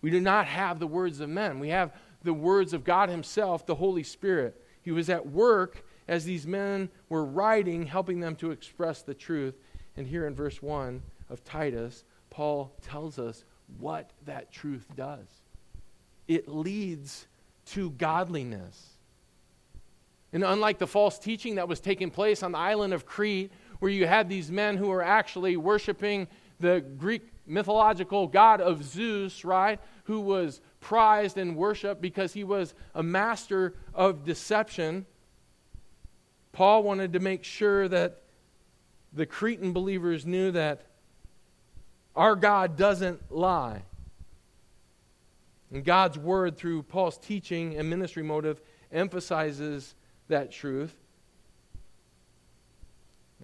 we 0.00 0.10
do 0.10 0.20
not 0.20 0.46
have 0.46 0.78
the 0.78 0.86
words 0.86 1.20
of 1.20 1.28
men. 1.28 1.58
We 1.58 1.68
have 1.70 1.92
the 2.22 2.32
words 2.32 2.72
of 2.72 2.84
God 2.84 3.08
Himself, 3.08 3.66
the 3.66 3.74
Holy 3.74 4.02
Spirit. 4.02 4.62
He 4.80 4.92
was 4.92 5.10
at 5.10 5.26
work 5.26 5.84
as 6.08 6.24
these 6.24 6.46
men 6.46 6.88
were 7.08 7.24
writing, 7.24 7.86
helping 7.86 8.20
them 8.20 8.34
to 8.36 8.50
express 8.50 9.02
the 9.02 9.14
truth. 9.14 9.54
And 9.96 10.06
here 10.06 10.26
in 10.26 10.34
verse 10.34 10.62
1 10.62 11.02
of 11.30 11.44
Titus, 11.44 12.04
Paul 12.30 12.72
tells 12.82 13.18
us 13.18 13.44
what 13.78 14.10
that 14.24 14.50
truth 14.50 14.86
does 14.96 15.26
it 16.26 16.46
leads 16.46 17.26
to 17.64 17.90
godliness. 17.92 18.98
And 20.32 20.44
unlike 20.44 20.78
the 20.78 20.86
false 20.86 21.18
teaching 21.18 21.54
that 21.54 21.68
was 21.68 21.80
taking 21.80 22.10
place 22.10 22.42
on 22.42 22.52
the 22.52 22.58
island 22.58 22.92
of 22.92 23.06
Crete, 23.06 23.50
where 23.78 23.90
you 23.90 24.06
had 24.06 24.28
these 24.28 24.50
men 24.50 24.76
who 24.76 24.88
were 24.88 25.02
actually 25.02 25.56
worshiping 25.56 26.28
the 26.60 26.84
Greek 26.98 27.22
mythological 27.46 28.26
god 28.26 28.60
of 28.60 28.84
Zeus, 28.84 29.44
right? 29.44 29.80
Who 30.04 30.20
was 30.20 30.60
prized 30.80 31.38
and 31.38 31.56
worshiped 31.56 32.02
because 32.02 32.32
he 32.32 32.44
was 32.44 32.74
a 32.94 33.02
master 33.02 33.74
of 33.94 34.24
deception. 34.24 35.06
Paul 36.58 36.82
wanted 36.82 37.12
to 37.12 37.20
make 37.20 37.44
sure 37.44 37.86
that 37.86 38.20
the 39.12 39.26
Cretan 39.26 39.72
believers 39.72 40.26
knew 40.26 40.50
that 40.50 40.86
our 42.16 42.34
God 42.34 42.76
doesn't 42.76 43.30
lie. 43.30 43.82
And 45.72 45.84
God's 45.84 46.18
word, 46.18 46.56
through 46.56 46.82
Paul's 46.82 47.16
teaching 47.16 47.76
and 47.76 47.88
ministry 47.88 48.24
motive, 48.24 48.60
emphasizes 48.90 49.94
that 50.26 50.50
truth. 50.50 50.96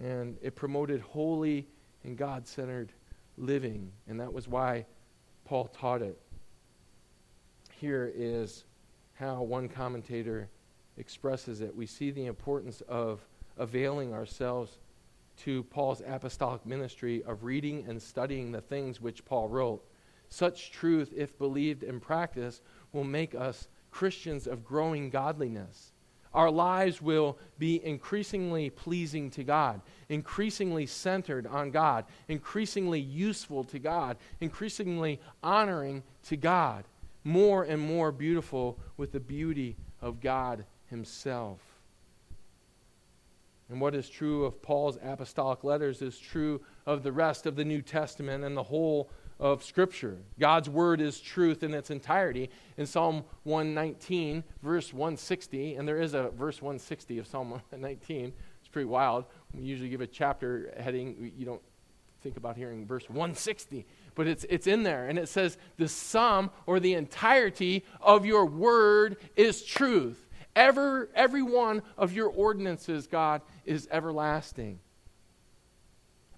And 0.03 0.35
it 0.41 0.55
promoted 0.55 0.99
holy 0.99 1.69
and 2.03 2.17
God 2.17 2.45
centered 2.45 2.91
living. 3.37 3.93
And 4.09 4.19
that 4.19 4.33
was 4.33 4.49
why 4.49 4.87
Paul 5.45 5.67
taught 5.67 6.01
it. 6.01 6.19
Here 7.79 8.11
is 8.13 8.65
how 9.13 9.41
one 9.41 9.69
commentator 9.69 10.49
expresses 10.97 11.61
it. 11.61 11.75
We 11.75 11.85
see 11.85 12.11
the 12.11 12.25
importance 12.25 12.81
of 12.87 13.25
availing 13.57 14.13
ourselves 14.13 14.77
to 15.37 15.63
Paul's 15.63 16.01
apostolic 16.05 16.65
ministry 16.65 17.23
of 17.23 17.43
reading 17.43 17.85
and 17.87 18.01
studying 18.01 18.51
the 18.51 18.61
things 18.61 19.01
which 19.01 19.25
Paul 19.25 19.49
wrote. 19.49 19.83
Such 20.29 20.71
truth, 20.71 21.13
if 21.15 21.37
believed 21.37 21.83
and 21.83 22.01
practiced, 22.01 22.61
will 22.93 23.03
make 23.03 23.35
us 23.35 23.67
Christians 23.91 24.47
of 24.47 24.65
growing 24.65 25.09
godliness. 25.09 25.91
Our 26.33 26.51
lives 26.51 27.01
will 27.01 27.37
be 27.57 27.83
increasingly 27.85 28.69
pleasing 28.69 29.29
to 29.31 29.43
God, 29.43 29.81
increasingly 30.09 30.85
centered 30.85 31.47
on 31.47 31.71
God, 31.71 32.05
increasingly 32.27 32.99
useful 32.99 33.63
to 33.65 33.79
God, 33.79 34.17
increasingly 34.41 35.21
honoring 35.41 36.03
to 36.23 36.35
God, 36.35 36.83
more 37.23 37.63
and 37.63 37.81
more 37.81 38.11
beautiful 38.11 38.77
with 38.97 39.13
the 39.13 39.19
beauty 39.19 39.77
of 40.01 40.19
God 40.19 40.65
Himself. 40.89 41.59
And 43.69 43.81
what 43.81 43.95
is 43.95 44.09
true 44.09 44.45
of 44.45 44.61
Paul's 44.61 44.97
apostolic 45.03 45.63
letters 45.63 46.01
is 46.01 46.19
true 46.19 46.61
of 46.85 47.01
the 47.01 47.11
rest 47.11 47.45
of 47.45 47.55
the 47.55 47.65
New 47.65 47.81
Testament 47.81 48.43
and 48.43 48.55
the 48.55 48.63
whole 48.63 49.09
of 49.39 49.63
Scripture. 49.63 50.17
God's 50.39 50.69
Word 50.69 51.01
is 51.01 51.19
truth 51.19 51.63
in 51.63 51.73
its 51.73 51.89
entirety. 51.89 52.49
In 52.77 52.85
Psalm 52.85 53.23
119, 53.43 54.43
verse 54.61 54.93
160, 54.93 55.75
and 55.75 55.87
there 55.87 55.99
is 55.99 56.13
a 56.13 56.29
verse 56.29 56.61
160 56.61 57.17
of 57.17 57.27
Psalm 57.27 57.49
119, 57.49 58.31
it's 58.59 58.69
pretty 58.69 58.85
wild. 58.85 59.25
We 59.53 59.63
usually 59.63 59.89
give 59.89 60.01
a 60.01 60.07
chapter 60.07 60.73
heading, 60.77 61.31
you 61.37 61.45
don't 61.45 61.61
think 62.21 62.37
about 62.37 62.55
hearing 62.55 62.85
verse 62.85 63.09
160, 63.09 63.85
but 64.15 64.27
it's, 64.27 64.45
it's 64.49 64.67
in 64.67 64.83
there. 64.83 65.07
And 65.07 65.19
it 65.19 65.27
says, 65.27 65.57
The 65.77 65.87
sum 65.87 66.49
or 66.65 66.79
the 66.79 66.93
entirety 66.93 67.83
of 68.01 68.25
your 68.25 68.45
Word 68.45 69.17
is 69.35 69.63
truth. 69.63 70.24
Ever, 70.55 71.09
every 71.13 71.41
one 71.41 71.81
of 71.97 72.13
your 72.13 72.29
ordinances, 72.29 73.07
God, 73.07 73.41
is 73.65 73.87
everlasting. 73.91 74.79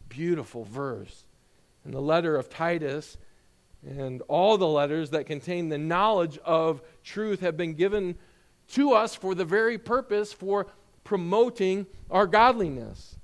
Beautiful 0.09 0.63
verse. 0.63 1.25
And 1.83 1.93
the 1.93 2.01
letter 2.01 2.35
of 2.35 2.49
Titus 2.49 3.17
and 3.85 4.21
all 4.27 4.57
the 4.57 4.67
letters 4.67 5.11
that 5.11 5.25
contain 5.25 5.69
the 5.69 5.77
knowledge 5.77 6.37
of 6.39 6.81
truth 7.03 7.41
have 7.41 7.55
been 7.55 7.75
given 7.75 8.15
to 8.69 8.93
us 8.93 9.15
for 9.15 9.35
the 9.35 9.45
very 9.45 9.77
purpose 9.77 10.33
for 10.33 10.67
promoting 11.03 11.85
our 12.09 12.27
godliness. 12.27 13.17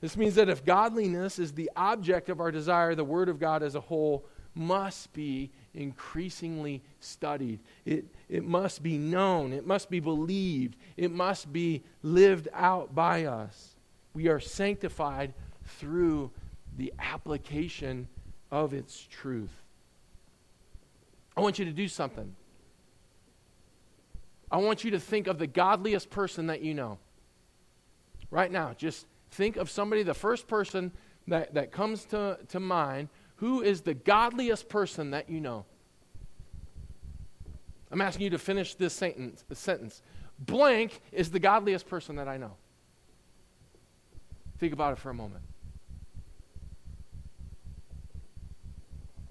This 0.00 0.16
means 0.16 0.36
that 0.36 0.48
if 0.48 0.64
godliness 0.64 1.38
is 1.38 1.52
the 1.52 1.70
object 1.76 2.28
of 2.28 2.40
our 2.40 2.52
desire, 2.52 2.94
the 2.94 3.04
Word 3.04 3.28
of 3.28 3.40
God 3.40 3.62
as 3.62 3.74
a 3.74 3.80
whole 3.80 4.24
must 4.54 5.12
be 5.12 5.50
increasingly 5.74 6.82
studied. 7.00 7.60
It, 7.84 8.06
it 8.28 8.44
must 8.44 8.82
be 8.82 8.98
known. 8.98 9.52
It 9.52 9.66
must 9.66 9.90
be 9.90 10.00
believed. 10.00 10.76
It 10.96 11.10
must 11.10 11.52
be 11.52 11.82
lived 12.02 12.48
out 12.52 12.94
by 12.94 13.24
us. 13.24 13.76
We 14.14 14.28
are 14.28 14.40
sanctified 14.40 15.32
through 15.64 16.30
the 16.76 16.92
application 16.98 18.08
of 18.50 18.74
its 18.74 19.06
truth. 19.10 19.62
I 21.36 21.40
want 21.40 21.58
you 21.58 21.64
to 21.64 21.72
do 21.72 21.88
something. 21.88 22.34
I 24.50 24.58
want 24.58 24.84
you 24.84 24.90
to 24.92 25.00
think 25.00 25.26
of 25.26 25.38
the 25.38 25.46
godliest 25.46 26.10
person 26.10 26.46
that 26.48 26.62
you 26.62 26.74
know. 26.74 26.98
Right 28.30 28.50
now, 28.50 28.74
just 28.76 29.06
think 29.30 29.56
of 29.56 29.70
somebody, 29.70 30.02
the 30.02 30.14
first 30.14 30.48
person 30.48 30.92
that, 31.28 31.54
that 31.54 31.70
comes 31.72 32.04
to, 32.06 32.38
to 32.48 32.60
mind 32.60 33.08
who 33.36 33.62
is 33.62 33.82
the 33.82 33.94
godliest 33.94 34.68
person 34.68 35.12
that 35.12 35.30
you 35.30 35.40
know? 35.40 35.64
I'm 37.90 38.00
asking 38.00 38.24
you 38.24 38.30
to 38.30 38.38
finish 38.38 38.74
this 38.74 38.92
sentence. 38.92 39.44
sentence. 39.52 40.02
Blank 40.38 41.00
is 41.12 41.30
the 41.30 41.38
godliest 41.38 41.88
person 41.88 42.16
that 42.16 42.28
I 42.28 42.36
know. 42.36 42.52
Think 44.58 44.72
about 44.72 44.92
it 44.92 44.98
for 44.98 45.10
a 45.10 45.14
moment. 45.14 45.44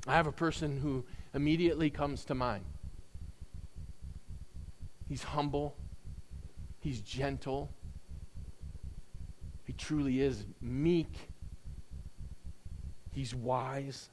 I 0.07 0.13
have 0.13 0.27
a 0.27 0.31
person 0.31 0.77
who 0.77 1.05
immediately 1.33 1.89
comes 1.89 2.25
to 2.25 2.35
mind. 2.35 2.63
He's 5.07 5.23
humble, 5.23 5.75
he's 6.79 7.01
gentle, 7.01 7.69
he 9.65 9.73
truly 9.73 10.21
is 10.21 10.45
meek 10.61 11.29
He's 13.17 13.33
wise. 13.33 14.09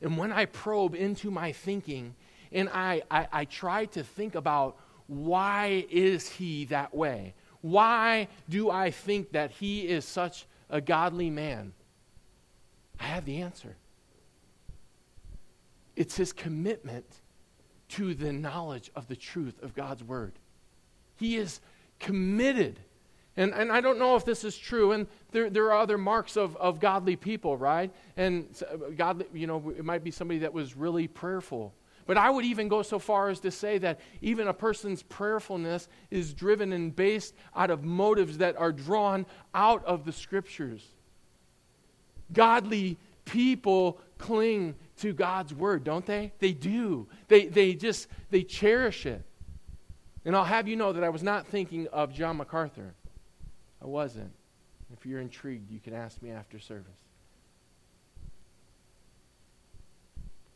And 0.00 0.16
when 0.16 0.30
I 0.30 0.44
probe 0.44 0.94
into 0.94 1.32
my 1.32 1.50
thinking 1.50 2.14
and 2.52 2.68
I, 2.68 3.02
I, 3.10 3.28
I 3.32 3.44
try 3.44 3.86
to 3.86 4.02
think 4.02 4.34
about 4.34 4.76
why 5.06 5.86
is 5.90 6.28
he 6.28 6.66
that 6.66 6.94
way? 6.94 7.34
Why 7.60 8.28
do 8.48 8.70
I 8.70 8.90
think 8.90 9.32
that 9.32 9.50
he 9.50 9.86
is 9.86 10.04
such 10.04 10.46
a 10.68 10.80
godly 10.80 11.30
man? 11.30 11.72
I 12.98 13.04
have 13.04 13.24
the 13.24 13.42
answer. 13.42 13.76
It's 15.96 16.16
his 16.16 16.32
commitment 16.32 17.06
to 17.90 18.14
the 18.14 18.32
knowledge 18.32 18.90
of 18.94 19.08
the 19.08 19.16
truth 19.16 19.62
of 19.62 19.74
God's 19.74 20.02
word. 20.02 20.32
He 21.16 21.36
is 21.36 21.60
committed. 21.98 22.78
And, 23.36 23.52
and 23.52 23.70
I 23.70 23.80
don't 23.80 23.98
know 23.98 24.16
if 24.16 24.24
this 24.24 24.44
is 24.44 24.56
true, 24.56 24.92
and 24.92 25.06
there, 25.32 25.50
there 25.50 25.66
are 25.66 25.78
other 25.78 25.98
marks 25.98 26.36
of, 26.36 26.56
of 26.56 26.80
godly 26.80 27.16
people, 27.16 27.56
right? 27.56 27.92
And 28.16 28.48
uh, 28.70 28.90
godly, 28.96 29.26
you 29.32 29.46
know, 29.46 29.72
it 29.76 29.84
might 29.84 30.04
be 30.04 30.10
somebody 30.10 30.40
that 30.40 30.52
was 30.52 30.76
really 30.76 31.08
prayerful. 31.08 31.74
But 32.10 32.18
I 32.18 32.28
would 32.28 32.44
even 32.44 32.66
go 32.66 32.82
so 32.82 32.98
far 32.98 33.28
as 33.28 33.38
to 33.38 33.52
say 33.52 33.78
that 33.78 34.00
even 34.20 34.48
a 34.48 34.52
person's 34.52 35.00
prayerfulness 35.00 35.86
is 36.10 36.34
driven 36.34 36.72
and 36.72 36.96
based 36.96 37.36
out 37.54 37.70
of 37.70 37.84
motives 37.84 38.38
that 38.38 38.56
are 38.56 38.72
drawn 38.72 39.26
out 39.54 39.84
of 39.84 40.04
the 40.04 40.10
scriptures. 40.10 40.84
Godly 42.32 42.98
people 43.24 44.00
cling 44.18 44.74
to 44.96 45.12
God's 45.12 45.54
word, 45.54 45.84
don't 45.84 46.04
they? 46.04 46.32
They 46.40 46.50
do. 46.50 47.06
They, 47.28 47.46
they 47.46 47.74
just, 47.74 48.08
they 48.30 48.42
cherish 48.42 49.06
it. 49.06 49.22
And 50.24 50.34
I'll 50.34 50.42
have 50.42 50.66
you 50.66 50.74
know 50.74 50.92
that 50.92 51.04
I 51.04 51.10
was 51.10 51.22
not 51.22 51.46
thinking 51.46 51.86
of 51.92 52.12
John 52.12 52.38
MacArthur. 52.38 52.92
I 53.80 53.86
wasn't. 53.86 54.32
If 54.92 55.06
you're 55.06 55.20
intrigued, 55.20 55.70
you 55.70 55.78
can 55.78 55.94
ask 55.94 56.20
me 56.22 56.32
after 56.32 56.58
service. 56.58 56.90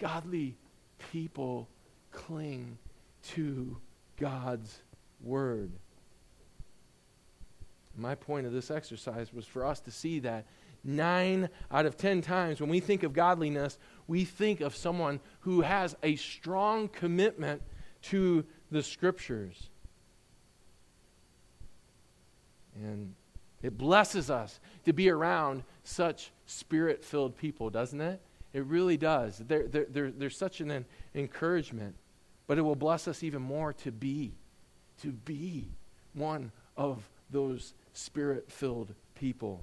Godly 0.00 0.56
people 1.12 1.68
cling 2.10 2.78
to 3.22 3.76
God's 4.16 4.78
word. 5.22 5.72
My 7.96 8.14
point 8.14 8.46
of 8.46 8.52
this 8.52 8.70
exercise 8.70 9.32
was 9.32 9.46
for 9.46 9.64
us 9.64 9.80
to 9.80 9.90
see 9.90 10.18
that 10.20 10.46
nine 10.82 11.48
out 11.70 11.86
of 11.86 11.96
ten 11.96 12.20
times 12.20 12.60
when 12.60 12.68
we 12.68 12.80
think 12.80 13.02
of 13.02 13.12
godliness, 13.12 13.78
we 14.06 14.24
think 14.24 14.60
of 14.60 14.76
someone 14.76 15.20
who 15.40 15.62
has 15.62 15.96
a 16.02 16.16
strong 16.16 16.88
commitment 16.88 17.62
to 18.02 18.44
the 18.70 18.82
scriptures. 18.82 19.70
And 22.74 23.14
it 23.62 23.78
blesses 23.78 24.30
us 24.30 24.60
to 24.84 24.92
be 24.92 25.08
around 25.08 25.62
such 25.84 26.32
spirit 26.46 27.04
filled 27.04 27.36
people, 27.36 27.70
doesn't 27.70 28.00
it? 28.00 28.20
It 28.54 28.64
really 28.64 28.96
does. 28.96 29.36
They're, 29.38 29.66
they're, 29.66 29.86
they're, 29.90 30.10
they're 30.10 30.30
such 30.30 30.62
an 30.62 30.86
encouragement. 31.14 31.96
But 32.46 32.56
it 32.56 32.62
will 32.62 32.76
bless 32.76 33.08
us 33.08 33.22
even 33.22 33.42
more 33.42 33.72
to 33.74 33.92
be, 33.92 34.32
to 35.02 35.12
be 35.12 35.68
one 36.14 36.52
of 36.76 37.06
those 37.30 37.74
spirit 37.92 38.50
filled 38.50 38.94
people. 39.14 39.62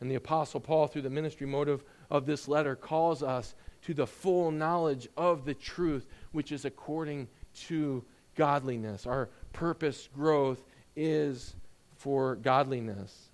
And 0.00 0.10
the 0.10 0.16
Apostle 0.16 0.60
Paul, 0.60 0.86
through 0.86 1.02
the 1.02 1.10
ministry 1.10 1.46
motive 1.46 1.82
of 2.10 2.26
this 2.26 2.46
letter, 2.46 2.76
calls 2.76 3.22
us 3.22 3.54
to 3.82 3.94
the 3.94 4.06
full 4.06 4.50
knowledge 4.50 5.08
of 5.16 5.44
the 5.44 5.54
truth, 5.54 6.06
which 6.32 6.52
is 6.52 6.64
according 6.64 7.28
to 7.68 8.04
godliness. 8.34 9.06
Our 9.06 9.30
purpose 9.54 10.08
growth 10.14 10.62
is 10.94 11.54
for 11.96 12.36
godliness. 12.36 13.30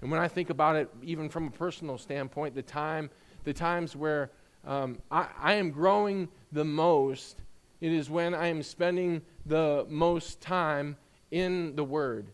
And 0.00 0.10
when 0.10 0.20
I 0.20 0.28
think 0.28 0.50
about 0.50 0.76
it, 0.76 0.88
even 1.02 1.28
from 1.28 1.48
a 1.48 1.50
personal 1.50 1.98
standpoint, 1.98 2.54
the 2.54 2.62
time, 2.62 3.10
the 3.44 3.52
times 3.52 3.96
where 3.96 4.30
um, 4.66 4.98
I, 5.10 5.26
I 5.38 5.54
am 5.54 5.70
growing 5.70 6.28
the 6.52 6.64
most, 6.64 7.40
it 7.80 7.92
is 7.92 8.08
when 8.08 8.34
I 8.34 8.46
am 8.46 8.62
spending 8.62 9.22
the 9.46 9.86
most 9.88 10.40
time 10.40 10.96
in 11.30 11.74
the 11.74 11.84
Word, 11.84 12.28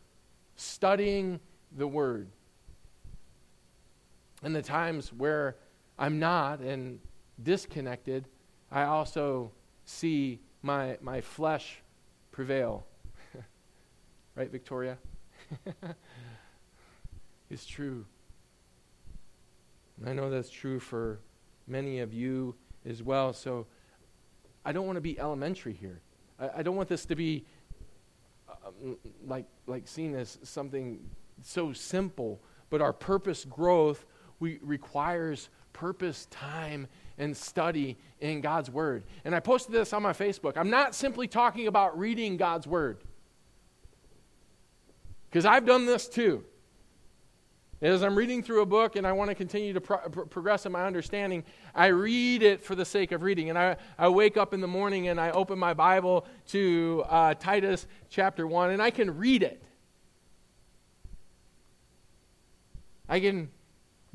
studying 0.57 1.40
the 1.77 1.87
Word 1.87 2.29
and 4.42 4.55
the 4.55 4.62
times 4.62 5.12
where 5.12 5.57
I'm 5.99 6.18
not 6.18 6.61
and 6.61 7.01
disconnected, 7.42 8.27
I 8.71 8.85
also 8.85 9.53
see 9.85 10.40
my, 10.62 10.99
my 11.01 11.21
flesh 11.21 11.83
prevail. 12.31 12.87
right, 14.37 14.51
Victoria? 14.51 14.99
it's 17.51 17.64
true. 17.64 18.05
And 20.00 20.08
I 20.08 20.12
know 20.12 20.30
that's 20.30 20.50
true 20.50 20.78
for 20.80 21.20
many 21.66 22.00
of 22.00 22.12
you 22.12 22.54
as 22.87 23.02
well. 23.02 23.32
So 23.32 23.66
I 24.64 24.72
don't 24.72 24.87
want 24.87 24.96
to 24.96 25.02
be 25.02 25.18
elementary 25.18 25.72
here. 25.72 26.00
I, 26.38 26.50
I 26.58 26.62
don't 26.62 26.76
want 26.76 26.88
this 26.88 27.04
to 27.06 27.16
be 27.16 27.44
uh, 28.48 28.70
like, 29.26 29.46
like 29.66 29.88
seen 29.88 30.14
as 30.14 30.38
something 30.42 31.00
so 31.42 31.72
simple, 31.72 32.40
but 32.70 32.80
our 32.80 32.92
purpose 32.92 33.44
growth 33.44 34.04
we, 34.40 34.58
requires 34.62 35.50
purpose, 35.72 36.26
time, 36.30 36.87
and 37.18 37.37
study 37.37 37.96
in 38.20 38.40
God's 38.40 38.70
Word. 38.70 39.04
And 39.24 39.34
I 39.34 39.40
posted 39.40 39.72
this 39.72 39.92
on 39.92 40.02
my 40.02 40.12
Facebook. 40.12 40.56
I'm 40.56 40.70
not 40.70 40.94
simply 40.94 41.28
talking 41.28 41.66
about 41.66 41.98
reading 41.98 42.37
God's 42.37 42.66
Word, 42.66 42.98
because 45.30 45.44
I've 45.44 45.66
done 45.66 45.87
this 45.87 46.08
too. 46.08 46.44
As 47.81 48.03
I'm 48.03 48.17
reading 48.17 48.43
through 48.43 48.62
a 48.62 48.67
book 48.67 48.97
and 48.97 49.07
I 49.07 49.12
want 49.12 49.31
to 49.31 49.37
continue 49.37 49.73
to 49.73 49.81
pro- 49.81 50.09
progress 50.09 50.67
in 50.67 50.73
my 50.73 50.85
understanding, 50.85 51.45
I 51.75 51.87
read 51.87 52.43
it 52.43 52.64
for 52.64 52.75
the 52.75 52.85
sake 52.85 53.12
of 53.12 53.23
reading. 53.23 53.51
And 53.51 53.59
I, 53.59 53.77
I 53.97 54.09
wake 54.09 54.37
up 54.37 54.53
in 54.53 54.61
the 54.61 54.67
morning 54.67 55.07
and 55.07 55.21
I 55.21 55.31
open 55.31 55.61
my 55.61 55.75
Bible 55.75 56.27
to 56.49 57.05
uh, 57.09 57.35
Titus 57.35 57.87
chapter 58.11 58.49
1 58.49 58.71
and 58.71 58.83
I 58.83 58.91
can 58.91 59.17
read 59.17 59.45
it. 59.45 59.62
I 63.09 63.21
can 63.21 63.49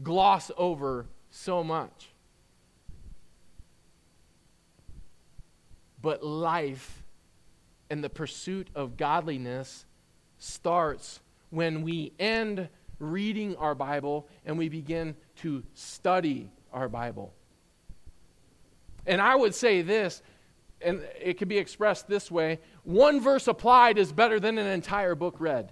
gloss 0.02 0.52
over 0.58 1.06
so 1.30 1.64
much. 1.64 2.10
But 6.02 6.22
life 6.22 7.04
and 7.90 8.04
the 8.04 8.10
pursuit 8.10 8.68
of 8.76 8.98
godliness 8.98 9.86
starts 10.38 11.22
when 11.50 11.82
we 11.82 12.12
end 12.20 12.68
reading 13.04 13.56
our 13.58 13.76
Bible 13.76 14.28
and 14.46 14.58
we 14.58 14.70
begin 14.70 15.16
to 15.38 15.64
study 15.74 16.50
our 16.72 16.90
Bible. 16.90 17.34
And 19.06 19.22
I 19.22 19.36
would 19.36 19.54
say 19.54 19.82
this, 19.82 20.22
and 20.82 21.02
it 21.22 21.38
can 21.38 21.48
be 21.48 21.58
expressed 21.58 22.08
this 22.08 22.30
way 22.32 22.60
one 22.84 23.22
verse 23.22 23.48
applied 23.48 23.98
is 23.98 24.12
better 24.12 24.40
than 24.40 24.58
an 24.58 24.68
entire 24.68 25.16
book 25.16 25.36
read. 25.40 25.72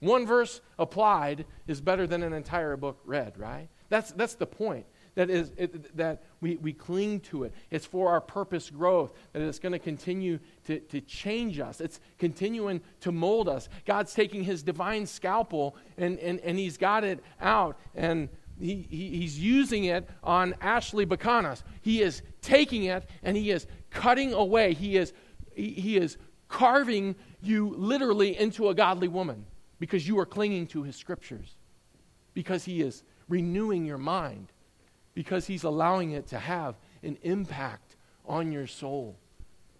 One 0.00 0.26
verse 0.26 0.60
applied 0.78 1.46
is 1.66 1.80
better 1.80 2.06
than 2.06 2.22
an 2.22 2.32
entire 2.32 2.76
book 2.76 3.00
read, 3.04 3.38
right? 3.38 3.68
That's, 3.88 4.12
that's 4.12 4.34
the 4.34 4.46
point. 4.46 4.86
That 5.14 5.30
is 5.30 5.52
it, 5.56 5.96
that 5.96 6.24
we, 6.40 6.56
we 6.56 6.72
cling 6.72 7.20
to 7.20 7.44
it. 7.44 7.54
It's 7.70 7.86
for 7.86 8.10
our 8.10 8.20
purpose 8.20 8.68
growth, 8.68 9.12
that 9.32 9.42
it's 9.42 9.60
going 9.60 9.72
to 9.72 9.78
continue 9.78 10.40
to, 10.66 10.80
to 10.80 11.00
change 11.00 11.60
us. 11.60 11.80
It's 11.80 12.00
continuing 12.18 12.80
to 13.00 13.12
mold 13.12 13.48
us. 13.48 13.68
God's 13.86 14.12
taking 14.12 14.42
his 14.42 14.62
divine 14.62 15.06
scalpel 15.06 15.76
and, 15.96 16.18
and, 16.18 16.40
and 16.40 16.58
he's 16.58 16.76
got 16.76 17.04
it 17.04 17.22
out 17.40 17.78
and 17.94 18.28
he, 18.58 18.86
he, 18.90 19.10
he's 19.18 19.38
using 19.38 19.84
it 19.84 20.08
on 20.22 20.54
Ashley 20.60 21.06
Bacanas. 21.06 21.62
He 21.82 22.02
is 22.02 22.22
taking 22.40 22.84
it 22.84 23.08
and 23.22 23.36
he 23.36 23.50
is 23.50 23.66
cutting 23.90 24.32
away. 24.32 24.74
He 24.74 24.96
is, 24.96 25.12
he, 25.54 25.70
he 25.70 25.96
is 25.96 26.16
carving 26.48 27.14
you 27.40 27.74
literally 27.76 28.38
into 28.38 28.68
a 28.68 28.74
godly 28.74 29.08
woman 29.08 29.46
because 29.78 30.06
you 30.06 30.18
are 30.18 30.26
clinging 30.26 30.66
to 30.68 30.82
his 30.82 30.96
scriptures, 30.96 31.56
because 32.32 32.64
he 32.64 32.80
is 32.80 33.02
renewing 33.28 33.84
your 33.84 33.98
mind, 33.98 34.52
because 35.14 35.46
he's 35.46 35.64
allowing 35.64 36.12
it 36.12 36.26
to 36.28 36.38
have 36.38 36.76
an 37.02 37.18
impact 37.22 37.96
on 38.26 38.52
your 38.52 38.66
soul. 38.66 39.16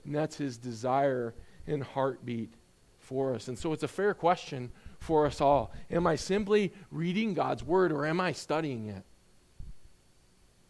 And 0.04 0.14
that's 0.14 0.36
his 0.36 0.56
desire 0.56 1.34
and 1.66 1.82
heartbeat 1.82 2.54
for 2.98 3.34
us. 3.34 3.48
And 3.48 3.58
so 3.58 3.72
it's 3.72 3.82
a 3.82 3.88
fair 3.88 4.14
question 4.14 4.70
for 4.98 5.26
us 5.26 5.40
all. 5.40 5.72
Am 5.90 6.06
I 6.06 6.16
simply 6.16 6.72
reading 6.90 7.34
God's 7.34 7.62
word 7.62 7.92
or 7.92 8.06
am 8.06 8.20
I 8.20 8.32
studying 8.32 8.88
it? 8.88 9.02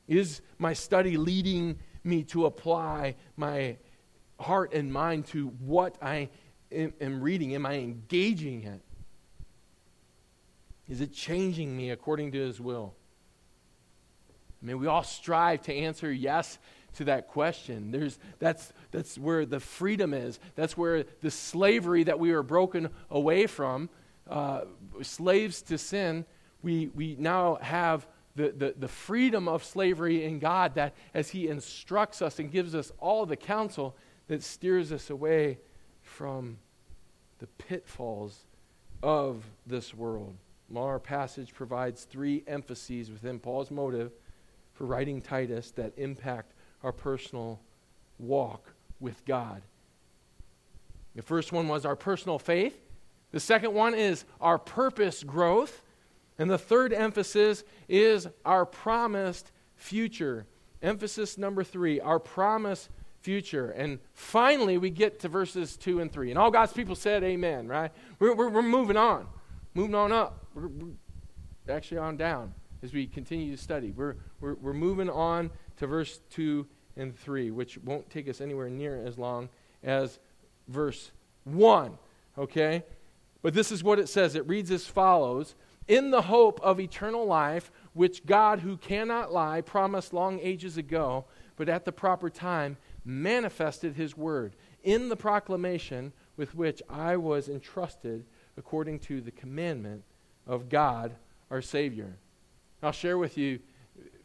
Is 0.07 0.43
my 0.59 0.73
study 0.73 1.17
leading 1.17 1.79
me 2.03 2.25
to 2.25 2.47
apply 2.47 3.17
my 3.37 3.77
heart 4.39 4.75
and 4.75 4.93
mind 4.93 5.27
to 5.29 5.49
what 5.61 5.97
I 6.03 6.29
am, 6.71 7.23
reading? 7.23 7.55
Am 7.55 7.65
I 7.65 7.75
engaging 7.75 8.65
it? 8.65 8.83
Is 10.89 11.01
it 11.01 11.13
changing 11.13 11.75
me 11.75 11.91
according 11.91 12.33
to 12.33 12.39
his 12.39 12.61
will? 12.61 12.95
I 14.65 14.67
mean, 14.67 14.79
we 14.79 14.87
all 14.87 15.03
strive 15.03 15.61
to 15.63 15.75
answer 15.75 16.11
yes 16.11 16.59
to 16.95 17.05
that 17.05 17.29
question. 17.29 17.91
There's, 17.91 18.19
that's, 18.39 18.73
that's 18.93 19.19
where 19.19 19.45
the 19.45 19.61
freedom 19.61 20.15
is. 20.15 20.41
That's 20.55 20.75
where 20.75 21.05
the 21.21 21.31
slavery 21.31 22.05
that 22.05 22.19
we 22.19 22.33
were 22.33 22.43
broken 22.43 22.89
away 23.11 23.47
from, 23.47 23.91
uh, 24.27 24.63
slaves 25.03 25.61
to 25.63 25.77
sin, 25.77 26.25
we, 26.63 26.87
we 26.95 27.15
now 27.19 27.57
have 27.57 28.07
the, 28.37 28.55
the, 28.57 28.75
the 28.79 28.89
freedom 28.89 29.49
of 29.49 29.63
slavery 29.63 30.25
in 30.25 30.39
God 30.39 30.77
that 30.77 30.95
as 31.13 31.29
He 31.29 31.49
instructs 31.49 32.23
us 32.23 32.39
and 32.39 32.51
gives 32.51 32.75
us 32.75 32.91
all 32.99 33.27
the 33.27 33.37
counsel 33.37 33.95
that 34.29 34.43
steers 34.43 34.93
us 34.93 35.11
away 35.11 35.59
from 36.01 36.57
the 37.39 37.47
pitfalls 37.47 38.47
of 39.03 39.45
this 39.67 39.93
world. 39.93 40.37
our 40.75 40.99
passage 40.99 41.53
provides 41.53 42.05
three 42.05 42.43
emphases 42.47 43.11
within 43.11 43.39
Paul's 43.39 43.71
motive 43.71 44.13
for 44.75 44.85
writing 44.85 45.23
Titus 45.23 45.71
that 45.73 45.93
impact 45.97 46.53
our 46.83 46.93
personal 46.93 47.61
walk 48.19 48.75
with 49.01 49.25
God. 49.25 49.63
The 51.15 51.23
first 51.23 51.53
one 51.53 51.69
was 51.69 51.85
our 51.85 51.97
personal 51.97 52.39
faith. 52.39 52.79
The 53.31 53.41
second 53.41 53.73
one 53.73 53.95
is 53.95 54.25
our 54.41 54.59
purpose 54.59 55.23
growth. 55.23 55.83
And 56.39 56.51
the 56.51 56.59
third 56.59 56.93
emphasis 56.93 57.63
is 57.89 58.29
our 58.45 58.67
promised 58.67 59.53
future. 59.77 60.47
Emphasis 60.83 61.39
number 61.39 61.63
three, 61.63 62.01
our 62.01 62.19
promised 62.19 62.91
future. 63.21 63.71
And 63.71 64.01
finally, 64.13 64.77
we 64.77 64.91
get 64.91 65.21
to 65.21 65.29
verses 65.29 65.77
two 65.77 66.01
and 66.01 66.13
three. 66.13 66.31
And 66.31 66.39
all 66.39 66.51
God's 66.51 66.73
people 66.73 66.97
said, 66.97 67.23
Amen, 67.23 67.69
right? 67.69 67.93
We're, 68.19 68.35
we're, 68.35 68.49
we're 68.49 68.63
moving 68.63 68.97
on, 68.97 69.29
moving 69.75 69.95
on 69.95 70.11
up. 70.11 70.45
We're, 70.55 70.67
we're 70.67 70.93
actually 71.69 71.99
on 71.99 72.17
down 72.17 72.53
as 72.85 72.93
we 72.93 73.07
continue 73.07 73.51
to 73.51 73.61
study. 73.61 73.91
We're, 73.91 74.17
we're, 74.41 74.55
we're 74.55 74.75
moving 74.75 75.09
on 75.09 75.51
to 75.79 75.87
verse 75.87 76.21
two 76.31 76.67
and 76.97 77.19
three, 77.19 77.51
which 77.51 77.79
won't 77.79 78.09
take 78.11 78.29
us 78.29 78.41
anywhere 78.41 78.69
near 78.69 79.05
as 79.05 79.19
long 79.19 79.49
as 79.83 80.19
verse 80.69 81.11
1. 81.45 81.99
Okay? 82.39 82.85
But 83.43 83.55
this 83.55 83.73
is 83.73 83.83
what 83.83 83.99
it 83.99 84.09
says. 84.09 84.35
It 84.35 84.47
reads 84.47 84.71
as 84.71 84.87
follows 84.87 85.55
In 85.89 86.11
the 86.11 86.23
hope 86.23 86.61
of 86.63 86.79
eternal 86.79 87.25
life, 87.25 87.73
which 87.95 88.27
God, 88.27 88.61
who 88.61 88.77
cannot 88.77 89.33
lie, 89.33 89.63
promised 89.63 90.13
long 90.13 90.39
ages 90.41 90.77
ago, 90.77 91.25
but 91.57 91.69
at 91.69 91.85
the 91.85 91.93
proper 91.93 92.29
time 92.29 92.77
manifested 93.05 93.95
his 93.95 94.17
word 94.17 94.57
in 94.83 95.09
the 95.09 95.17
proclamation 95.17 96.13
with 96.37 96.55
which 96.55 96.83
I 96.91 97.17
was 97.17 97.49
entrusted 97.49 98.25
according 98.57 98.99
to 99.01 99.21
the 99.21 99.31
commandment 99.31 100.03
of 100.47 100.69
God 100.69 101.15
our 101.51 101.63
Savior. 101.63 102.17
I'll 102.85 102.93
share 102.93 103.19
with 103.19 103.39
you, 103.39 103.61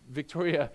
Victoria 0.09 0.71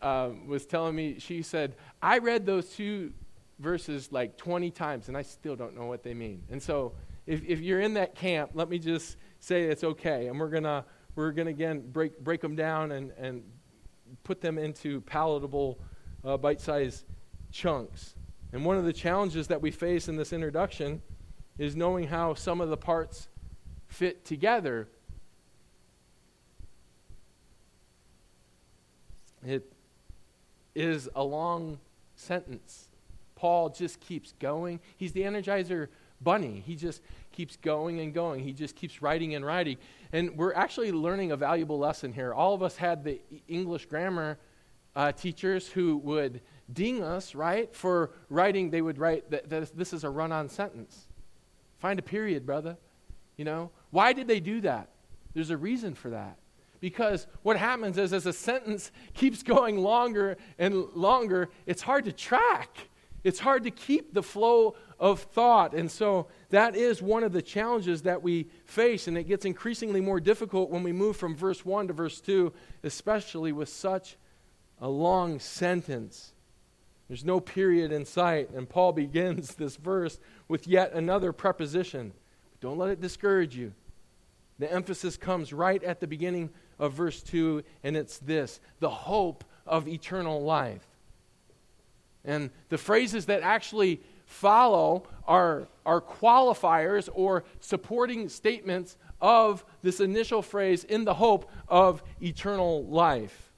uh, 0.00 0.30
was 0.46 0.64
telling 0.64 0.94
me, 0.94 1.18
she 1.18 1.42
said, 1.42 1.76
I 2.00 2.18
read 2.18 2.46
those 2.46 2.70
two 2.70 3.12
verses 3.58 4.10
like 4.10 4.36
20 4.36 4.70
times 4.70 5.08
and 5.08 5.16
I 5.16 5.22
still 5.22 5.56
don't 5.56 5.76
know 5.76 5.86
what 5.86 6.02
they 6.02 6.14
mean. 6.14 6.42
And 6.50 6.62
so 6.62 6.92
if, 7.26 7.42
if 7.44 7.60
you're 7.60 7.80
in 7.80 7.94
that 7.94 8.14
camp, 8.14 8.52
let 8.54 8.68
me 8.68 8.78
just 8.78 9.16
say 9.38 9.64
it's 9.64 9.84
okay. 9.84 10.28
And 10.28 10.38
we're 10.38 10.48
going 10.48 10.64
to, 10.64 10.84
we're 11.14 11.32
going 11.32 11.46
to 11.46 11.52
again 11.52 11.90
break, 11.92 12.18
break 12.20 12.40
them 12.40 12.56
down 12.56 12.92
and, 12.92 13.12
and 13.18 13.42
put 14.22 14.40
them 14.40 14.58
into 14.58 15.00
palatable, 15.02 15.78
uh, 16.24 16.36
bite 16.36 16.60
sized 16.60 17.04
chunks. 17.52 18.14
And 18.52 18.64
one 18.64 18.76
of 18.76 18.84
the 18.84 18.92
challenges 18.92 19.48
that 19.48 19.60
we 19.60 19.70
face 19.70 20.08
in 20.08 20.16
this 20.16 20.32
introduction 20.32 21.02
is 21.58 21.76
knowing 21.76 22.06
how 22.06 22.34
some 22.34 22.60
of 22.60 22.68
the 22.68 22.76
parts 22.76 23.28
fit 23.88 24.24
together. 24.24 24.88
It 29.44 29.70
is 30.74 31.08
a 31.14 31.22
long 31.22 31.78
sentence. 32.16 32.88
Paul 33.34 33.68
just 33.68 34.00
keeps 34.00 34.32
going. 34.38 34.80
He's 34.96 35.12
the 35.12 35.22
energizer 35.22 35.88
bunny. 36.20 36.62
He 36.64 36.76
just 36.76 37.02
keeps 37.32 37.56
going 37.56 38.00
and 38.00 38.14
going. 38.14 38.42
He 38.42 38.52
just 38.52 38.74
keeps 38.76 39.02
writing 39.02 39.34
and 39.34 39.44
writing. 39.44 39.76
And 40.12 40.36
we're 40.36 40.54
actually 40.54 40.92
learning 40.92 41.32
a 41.32 41.36
valuable 41.36 41.78
lesson 41.78 42.12
here. 42.12 42.32
All 42.32 42.54
of 42.54 42.62
us 42.62 42.76
had 42.76 43.04
the 43.04 43.20
English 43.48 43.86
grammar 43.86 44.38
uh, 44.96 45.12
teachers 45.12 45.68
who 45.68 45.96
would 45.98 46.40
ding 46.72 47.02
us, 47.02 47.34
right, 47.34 47.74
for 47.74 48.12
writing. 48.30 48.70
They 48.70 48.80
would 48.80 48.98
write 48.98 49.30
that, 49.30 49.50
that 49.50 49.76
this 49.76 49.92
is 49.92 50.04
a 50.04 50.10
run 50.10 50.32
on 50.32 50.48
sentence. 50.48 51.08
Find 51.80 51.98
a 51.98 52.02
period, 52.02 52.46
brother. 52.46 52.76
You 53.36 53.44
know? 53.44 53.70
Why 53.90 54.12
did 54.12 54.28
they 54.28 54.40
do 54.40 54.60
that? 54.62 54.88
There's 55.34 55.50
a 55.50 55.56
reason 55.56 55.94
for 55.94 56.10
that. 56.10 56.38
Because 56.84 57.26
what 57.42 57.56
happens 57.56 57.96
is, 57.96 58.12
as 58.12 58.26
a 58.26 58.32
sentence 58.34 58.92
keeps 59.14 59.42
going 59.42 59.78
longer 59.78 60.36
and 60.58 60.84
longer, 60.94 61.48
it's 61.64 61.80
hard 61.80 62.04
to 62.04 62.12
track. 62.12 62.76
It's 63.22 63.40
hard 63.40 63.64
to 63.64 63.70
keep 63.70 64.12
the 64.12 64.22
flow 64.22 64.76
of 65.00 65.20
thought. 65.20 65.72
And 65.72 65.90
so 65.90 66.26
that 66.50 66.76
is 66.76 67.00
one 67.00 67.24
of 67.24 67.32
the 67.32 67.40
challenges 67.40 68.02
that 68.02 68.22
we 68.22 68.50
face. 68.66 69.08
And 69.08 69.16
it 69.16 69.24
gets 69.24 69.46
increasingly 69.46 70.02
more 70.02 70.20
difficult 70.20 70.68
when 70.68 70.82
we 70.82 70.92
move 70.92 71.16
from 71.16 71.34
verse 71.34 71.64
1 71.64 71.86
to 71.86 71.94
verse 71.94 72.20
2, 72.20 72.52
especially 72.82 73.52
with 73.52 73.70
such 73.70 74.18
a 74.78 74.86
long 74.86 75.38
sentence. 75.38 76.34
There's 77.08 77.24
no 77.24 77.40
period 77.40 77.92
in 77.92 78.04
sight. 78.04 78.50
And 78.50 78.68
Paul 78.68 78.92
begins 79.04 79.54
this 79.54 79.76
verse 79.76 80.20
with 80.48 80.66
yet 80.66 80.92
another 80.92 81.32
preposition. 81.32 82.12
Don't 82.60 82.76
let 82.76 82.90
it 82.90 83.00
discourage 83.00 83.56
you. 83.56 83.72
The 84.58 84.70
emphasis 84.70 85.16
comes 85.16 85.52
right 85.52 85.82
at 85.82 86.00
the 86.00 86.06
beginning 86.06 86.50
of 86.78 86.92
verse 86.92 87.22
2, 87.22 87.62
and 87.82 87.96
it's 87.96 88.18
this 88.18 88.60
the 88.80 88.90
hope 88.90 89.44
of 89.66 89.88
eternal 89.88 90.42
life. 90.42 90.86
And 92.24 92.50
the 92.68 92.78
phrases 92.78 93.26
that 93.26 93.42
actually 93.42 94.00
follow 94.26 95.06
are, 95.26 95.68
are 95.84 96.00
qualifiers 96.00 97.08
or 97.12 97.44
supporting 97.60 98.28
statements 98.28 98.96
of 99.20 99.64
this 99.82 100.00
initial 100.00 100.42
phrase 100.42 100.84
in 100.84 101.04
the 101.04 101.14
hope 101.14 101.50
of 101.68 102.02
eternal 102.20 102.84
life. 102.86 103.52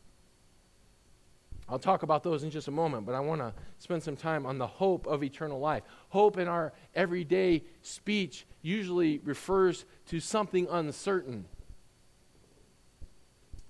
I'll 1.69 1.81
talk 1.81 2.05
about 2.05 2.23
those 2.23 2.45
in 2.45 2.51
just 2.51 2.69
a 2.69 2.73
moment, 2.73 3.07
but 3.07 3.17
I 3.17 3.21
want 3.21 3.41
to 3.41 3.53
spend 3.79 4.03
some 4.03 4.17
time 4.17 4.47
on 4.47 4.59
the 4.59 4.67
hope 4.67 5.07
of 5.09 5.25
eternal 5.25 5.59
life. 5.59 5.83
Hope 6.11 6.39
in 6.39 6.47
our 6.47 6.73
everyday 6.95 7.65
speech 7.83 8.47
usually 8.63 9.19
refers 9.19 9.85
to 10.07 10.21
something 10.21 10.69
uncertain. 10.71 11.47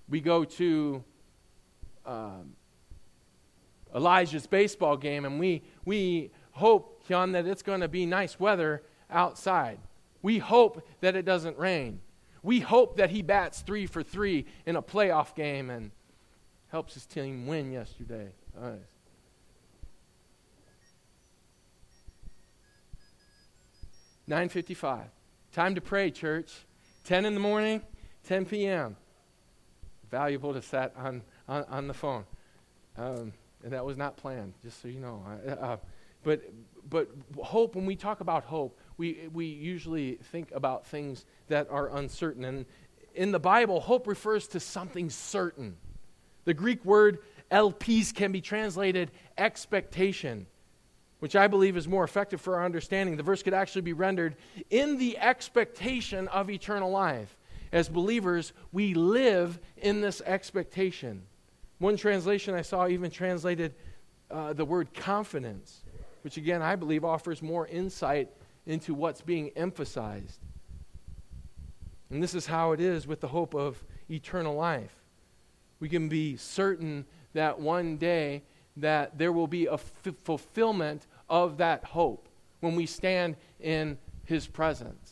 We 0.09 0.21
go 0.21 0.43
to 0.45 1.03
um, 2.05 2.53
Elijah's 3.93 4.47
baseball 4.47 4.97
game 4.97 5.25
and 5.25 5.39
we, 5.39 5.63
we 5.85 6.31
hope, 6.51 7.07
John, 7.07 7.33
that 7.33 7.45
it's 7.45 7.61
going 7.61 7.81
to 7.81 7.87
be 7.87 8.05
nice 8.05 8.39
weather 8.39 8.83
outside. 9.09 9.79
We 10.21 10.39
hope 10.39 10.87
that 11.01 11.15
it 11.15 11.25
doesn't 11.25 11.57
rain. 11.57 11.99
We 12.41 12.59
hope 12.59 12.97
that 12.97 13.09
he 13.09 13.21
bats 13.21 13.61
three 13.61 13.85
for 13.85 14.03
three 14.03 14.45
in 14.65 14.75
a 14.75 14.81
playoff 14.81 15.35
game 15.35 15.69
and 15.69 15.91
helps 16.69 16.93
his 16.93 17.05
team 17.05 17.47
win 17.47 17.71
yesterday. 17.71 18.29
Nine 24.25 24.49
fifty-five. 24.49 25.07
Time 25.53 25.75
to 25.75 25.81
pray, 25.81 26.11
church. 26.11 26.53
Ten 27.03 27.25
in 27.25 27.33
the 27.33 27.39
morning, 27.39 27.81
ten 28.23 28.45
p.m. 28.45 28.97
Valuable 30.09 30.53
to 30.53 30.61
sat 30.61 30.93
on 30.97 31.21
on, 31.47 31.63
on 31.69 31.87
the 31.87 31.93
phone, 31.93 32.25
um, 32.97 33.33
and 33.63 33.73
that 33.73 33.85
was 33.85 33.97
not 33.97 34.17
planned. 34.17 34.53
Just 34.63 34.81
so 34.81 34.87
you 34.87 34.99
know. 34.99 35.23
Uh, 35.47 35.77
but 36.23 36.41
but 36.89 37.09
hope. 37.41 37.75
When 37.75 37.85
we 37.85 37.95
talk 37.95 38.21
about 38.21 38.43
hope, 38.43 38.79
we 38.97 39.29
we 39.33 39.45
usually 39.45 40.15
think 40.15 40.51
about 40.51 40.85
things 40.87 41.25
that 41.47 41.69
are 41.69 41.95
uncertain. 41.95 42.43
And 42.43 42.65
in 43.15 43.31
the 43.31 43.39
Bible, 43.39 43.79
hope 43.79 44.07
refers 44.07 44.47
to 44.49 44.59
something 44.59 45.09
certain. 45.09 45.77
The 46.45 46.53
Greek 46.53 46.83
word 46.85 47.19
elpis 47.51 48.13
can 48.13 48.31
be 48.31 48.41
translated 48.41 49.11
expectation, 49.37 50.47
which 51.19 51.35
I 51.35 51.47
believe 51.47 51.77
is 51.77 51.87
more 51.87 52.03
effective 52.03 52.41
for 52.41 52.57
our 52.57 52.65
understanding. 52.65 53.17
The 53.17 53.23
verse 53.23 53.43
could 53.43 53.53
actually 53.53 53.83
be 53.83 53.93
rendered 53.93 54.35
in 54.69 54.97
the 54.97 55.17
expectation 55.17 56.27
of 56.27 56.49
eternal 56.49 56.91
life. 56.91 57.36
As 57.77 57.87
believers, 57.87 58.53
we 58.71 58.95
live 58.95 59.59
in 59.77 60.01
this 60.01 60.19
expectation. 60.25 61.21
One 61.77 61.95
translation 61.95 62.55
I 62.55 62.63
saw 62.63 62.87
even 62.87 63.11
translated 63.11 63.75
uh, 64.31 64.53
the 64.53 64.65
word 64.65 64.95
confidence, 64.95 65.83
which 66.23 66.37
again 66.37 66.63
I 66.63 66.75
believe 66.75 67.05
offers 67.05 67.43
more 67.43 67.67
insight 67.67 68.29
into 68.65 68.95
what's 68.95 69.21
being 69.21 69.51
emphasized. 69.55 70.39
And 72.09 72.23
this 72.23 72.33
is 72.33 72.47
how 72.47 72.71
it 72.71 72.79
is 72.79 73.05
with 73.05 73.21
the 73.21 73.27
hope 73.27 73.53
of 73.53 73.83
eternal 74.09 74.55
life 74.55 74.95
we 75.79 75.87
can 75.87 76.09
be 76.09 76.35
certain 76.35 77.05
that 77.33 77.59
one 77.59 77.97
day 77.97 78.41
that 78.77 79.19
there 79.19 79.31
will 79.31 79.45
be 79.45 79.67
a 79.67 79.73
f- 79.73 79.91
fulfillment 80.23 81.05
of 81.29 81.57
that 81.57 81.83
hope 81.83 82.27
when 82.61 82.75
we 82.75 82.87
stand 82.87 83.35
in 83.59 83.99
his 84.23 84.47
presence 84.47 85.06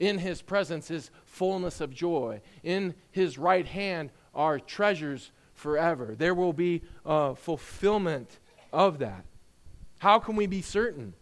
in 0.00 0.18
his 0.18 0.42
presence 0.42 0.90
is 0.90 1.10
fullness 1.24 1.80
of 1.80 1.94
joy. 1.94 2.40
In 2.64 2.94
his 3.12 3.38
right 3.38 3.66
hand 3.66 4.10
are 4.34 4.58
treasures 4.58 5.30
forever. 5.54 6.16
There 6.18 6.34
will 6.34 6.54
be 6.54 6.82
a 7.04 7.36
fulfillment 7.36 8.40
of 8.72 8.98
that. 8.98 9.24
How 9.98 10.18
can 10.18 10.34
we 10.34 10.46
be 10.46 10.62
certain? 10.62 11.14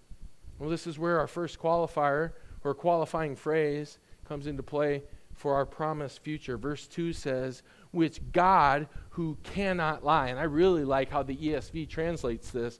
Well 0.59 0.71
this 0.71 0.87
is 0.87 0.99
where 0.99 1.19
our 1.19 1.27
first 1.27 1.59
qualifier 1.59 2.33
or 2.65 2.75
qualifying 2.75 3.37
phrase 3.37 3.99
comes 4.27 4.47
into 4.47 4.63
play 4.63 5.03
for 5.35 5.55
our 5.55 5.67
promised 5.67 6.23
future. 6.23 6.57
Verse 6.57 6.87
2 6.87 7.13
says 7.13 7.63
which 7.91 8.21
God, 8.33 8.87
who 9.11 9.39
cannot 9.43 10.05
lie, 10.05 10.29
and 10.29 10.39
I 10.39 10.45
really 10.45 10.85
like 10.85 11.11
how 11.11 11.23
the 11.23 11.37
ESV 11.37 11.89
translates 11.89 12.51
this, 12.51 12.79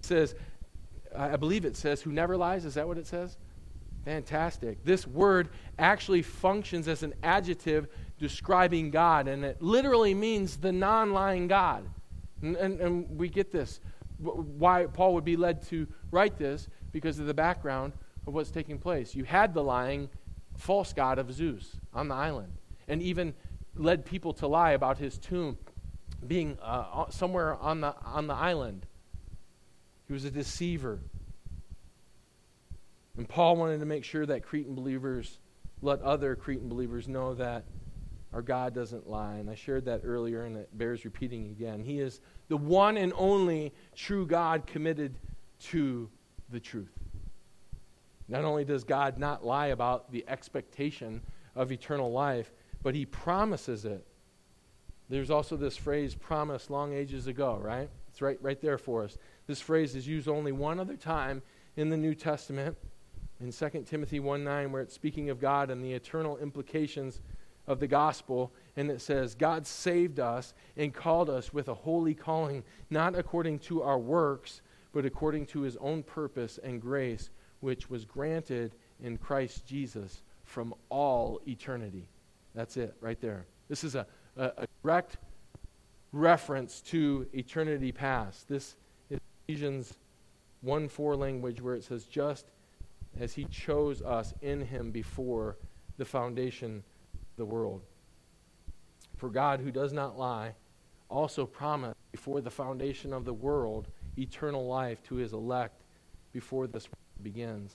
says, 0.00 0.34
I 1.16 1.36
believe 1.36 1.64
it 1.64 1.76
says, 1.76 2.02
who 2.02 2.10
never 2.12 2.36
lies. 2.36 2.64
Is 2.64 2.74
that 2.74 2.88
what 2.88 2.98
it 2.98 3.06
says? 3.06 3.36
Fantastic. 4.04 4.84
This 4.84 5.06
word 5.06 5.50
actually 5.78 6.22
functions 6.22 6.88
as 6.88 7.02
an 7.02 7.14
adjective 7.22 7.88
describing 8.18 8.90
God, 8.90 9.28
and 9.28 9.44
it 9.44 9.60
literally 9.62 10.14
means 10.14 10.56
the 10.56 10.72
non 10.72 11.12
lying 11.12 11.48
God. 11.48 11.84
And, 12.42 12.56
and, 12.56 12.80
and, 12.80 13.18
we 13.18 13.28
get 13.28 13.50
this. 13.50 13.80
Why 14.18 14.86
Paul 14.86 15.14
would 15.14 15.24
be 15.24 15.36
led 15.36 15.62
to 15.68 15.86
write 16.10 16.38
this 16.38 16.68
because 16.92 17.18
of 17.18 17.26
the 17.26 17.34
background 17.34 17.92
of 18.26 18.34
what's 18.34 18.50
taking 18.50 18.78
place. 18.78 19.14
You 19.14 19.24
had 19.24 19.54
the 19.54 19.62
lying 19.62 20.08
false 20.56 20.92
god 20.92 21.18
of 21.18 21.32
Zeus 21.32 21.76
on 21.92 22.08
the 22.08 22.14
island, 22.14 22.52
and 22.86 23.02
even 23.02 23.34
led 23.74 24.04
people 24.04 24.32
to 24.34 24.46
lie 24.46 24.72
about 24.72 24.98
his 24.98 25.18
tomb 25.18 25.58
being 26.26 26.58
uh, 26.62 27.08
somewhere 27.10 27.56
on 27.56 27.80
the, 27.80 27.94
on 28.04 28.26
the 28.26 28.34
island. 28.34 28.86
He 30.06 30.12
was 30.12 30.24
a 30.24 30.30
deceiver. 30.30 31.00
And 33.18 33.28
Paul 33.28 33.56
wanted 33.56 33.80
to 33.80 33.86
make 33.86 34.04
sure 34.04 34.24
that 34.26 34.44
Cretan 34.44 34.76
believers 34.76 35.40
let 35.82 36.00
other 36.02 36.36
Cretan 36.36 36.68
believers 36.68 37.08
know 37.08 37.34
that 37.34 37.64
our 38.32 38.42
God 38.42 38.74
doesn't 38.74 39.10
lie. 39.10 39.34
And 39.34 39.50
I 39.50 39.56
shared 39.56 39.86
that 39.86 40.02
earlier, 40.04 40.44
and 40.44 40.56
it 40.56 40.68
bears 40.78 41.04
repeating 41.04 41.50
again. 41.50 41.82
He 41.82 41.98
is 41.98 42.20
the 42.48 42.56
one 42.56 42.96
and 42.96 43.12
only 43.16 43.74
true 43.96 44.24
God 44.24 44.68
committed 44.68 45.16
to 45.64 46.08
the 46.50 46.60
truth. 46.60 46.92
Not 48.28 48.44
only 48.44 48.64
does 48.64 48.84
God 48.84 49.18
not 49.18 49.44
lie 49.44 49.68
about 49.68 50.12
the 50.12 50.24
expectation 50.28 51.20
of 51.56 51.72
eternal 51.72 52.12
life, 52.12 52.52
but 52.84 52.94
he 52.94 53.04
promises 53.04 53.84
it. 53.84 54.06
There's 55.08 55.30
also 55.30 55.56
this 55.56 55.76
phrase 55.76 56.14
promised 56.14 56.70
long 56.70 56.92
ages 56.92 57.26
ago, 57.26 57.58
right? 57.60 57.88
It's 58.10 58.22
right, 58.22 58.38
right 58.40 58.60
there 58.60 58.78
for 58.78 59.02
us. 59.02 59.18
This 59.48 59.60
phrase 59.60 59.96
is 59.96 60.06
used 60.06 60.28
only 60.28 60.52
one 60.52 60.78
other 60.78 60.96
time 60.96 61.42
in 61.76 61.88
the 61.88 61.96
New 61.96 62.14
Testament 62.14 62.76
in 63.40 63.52
2 63.52 63.84
Timothy 63.86 64.20
1 64.20 64.44
9, 64.44 64.72
where 64.72 64.82
it's 64.82 64.94
speaking 64.94 65.30
of 65.30 65.40
God 65.40 65.70
and 65.70 65.84
the 65.84 65.92
eternal 65.92 66.38
implications 66.38 67.20
of 67.66 67.80
the 67.80 67.86
gospel. 67.86 68.52
And 68.76 68.90
it 68.90 69.00
says, 69.00 69.34
God 69.34 69.66
saved 69.66 70.18
us 70.18 70.54
and 70.76 70.92
called 70.92 71.30
us 71.30 71.52
with 71.52 71.68
a 71.68 71.74
holy 71.74 72.14
calling, 72.14 72.64
not 72.90 73.14
according 73.16 73.60
to 73.60 73.82
our 73.82 73.98
works, 73.98 74.62
but 74.92 75.04
according 75.04 75.46
to 75.46 75.60
his 75.60 75.76
own 75.76 76.02
purpose 76.02 76.58
and 76.62 76.80
grace, 76.80 77.30
which 77.60 77.90
was 77.90 78.04
granted 78.04 78.74
in 79.02 79.18
Christ 79.18 79.66
Jesus 79.66 80.22
from 80.44 80.74
all 80.88 81.40
eternity. 81.46 82.08
That's 82.54 82.76
it, 82.76 82.96
right 83.00 83.20
there. 83.20 83.46
This 83.68 83.84
is 83.84 83.94
a, 83.94 84.06
a, 84.36 84.44
a 84.56 84.66
direct 84.82 85.18
reference 86.12 86.80
to 86.80 87.26
eternity 87.34 87.92
past. 87.92 88.48
This 88.48 88.76
is 89.10 89.20
Ephesians 89.46 89.98
1 90.62 90.88
4 90.88 91.16
language 91.16 91.60
where 91.60 91.74
it 91.74 91.84
says, 91.84 92.04
just 92.04 92.46
as 93.20 93.34
he 93.34 93.44
chose 93.46 94.02
us 94.02 94.34
in 94.42 94.60
him 94.60 94.90
before 94.90 95.56
the 95.96 96.04
foundation 96.04 96.82
of 97.14 97.36
the 97.36 97.44
world. 97.44 97.82
For 99.16 99.28
God, 99.28 99.60
who 99.60 99.70
does 99.70 99.92
not 99.92 100.18
lie, 100.18 100.54
also 101.08 101.46
promised 101.46 101.96
before 102.12 102.40
the 102.40 102.50
foundation 102.50 103.12
of 103.12 103.24
the 103.24 103.32
world 103.32 103.88
eternal 104.16 104.66
life 104.66 105.02
to 105.04 105.16
his 105.16 105.32
elect 105.32 105.82
before 106.32 106.66
this 106.66 106.88
begins. 107.22 107.74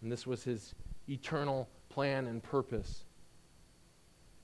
And 0.00 0.10
this 0.10 0.26
was 0.26 0.42
his 0.42 0.74
eternal 1.08 1.68
plan 1.88 2.26
and 2.26 2.42
purpose. 2.42 3.04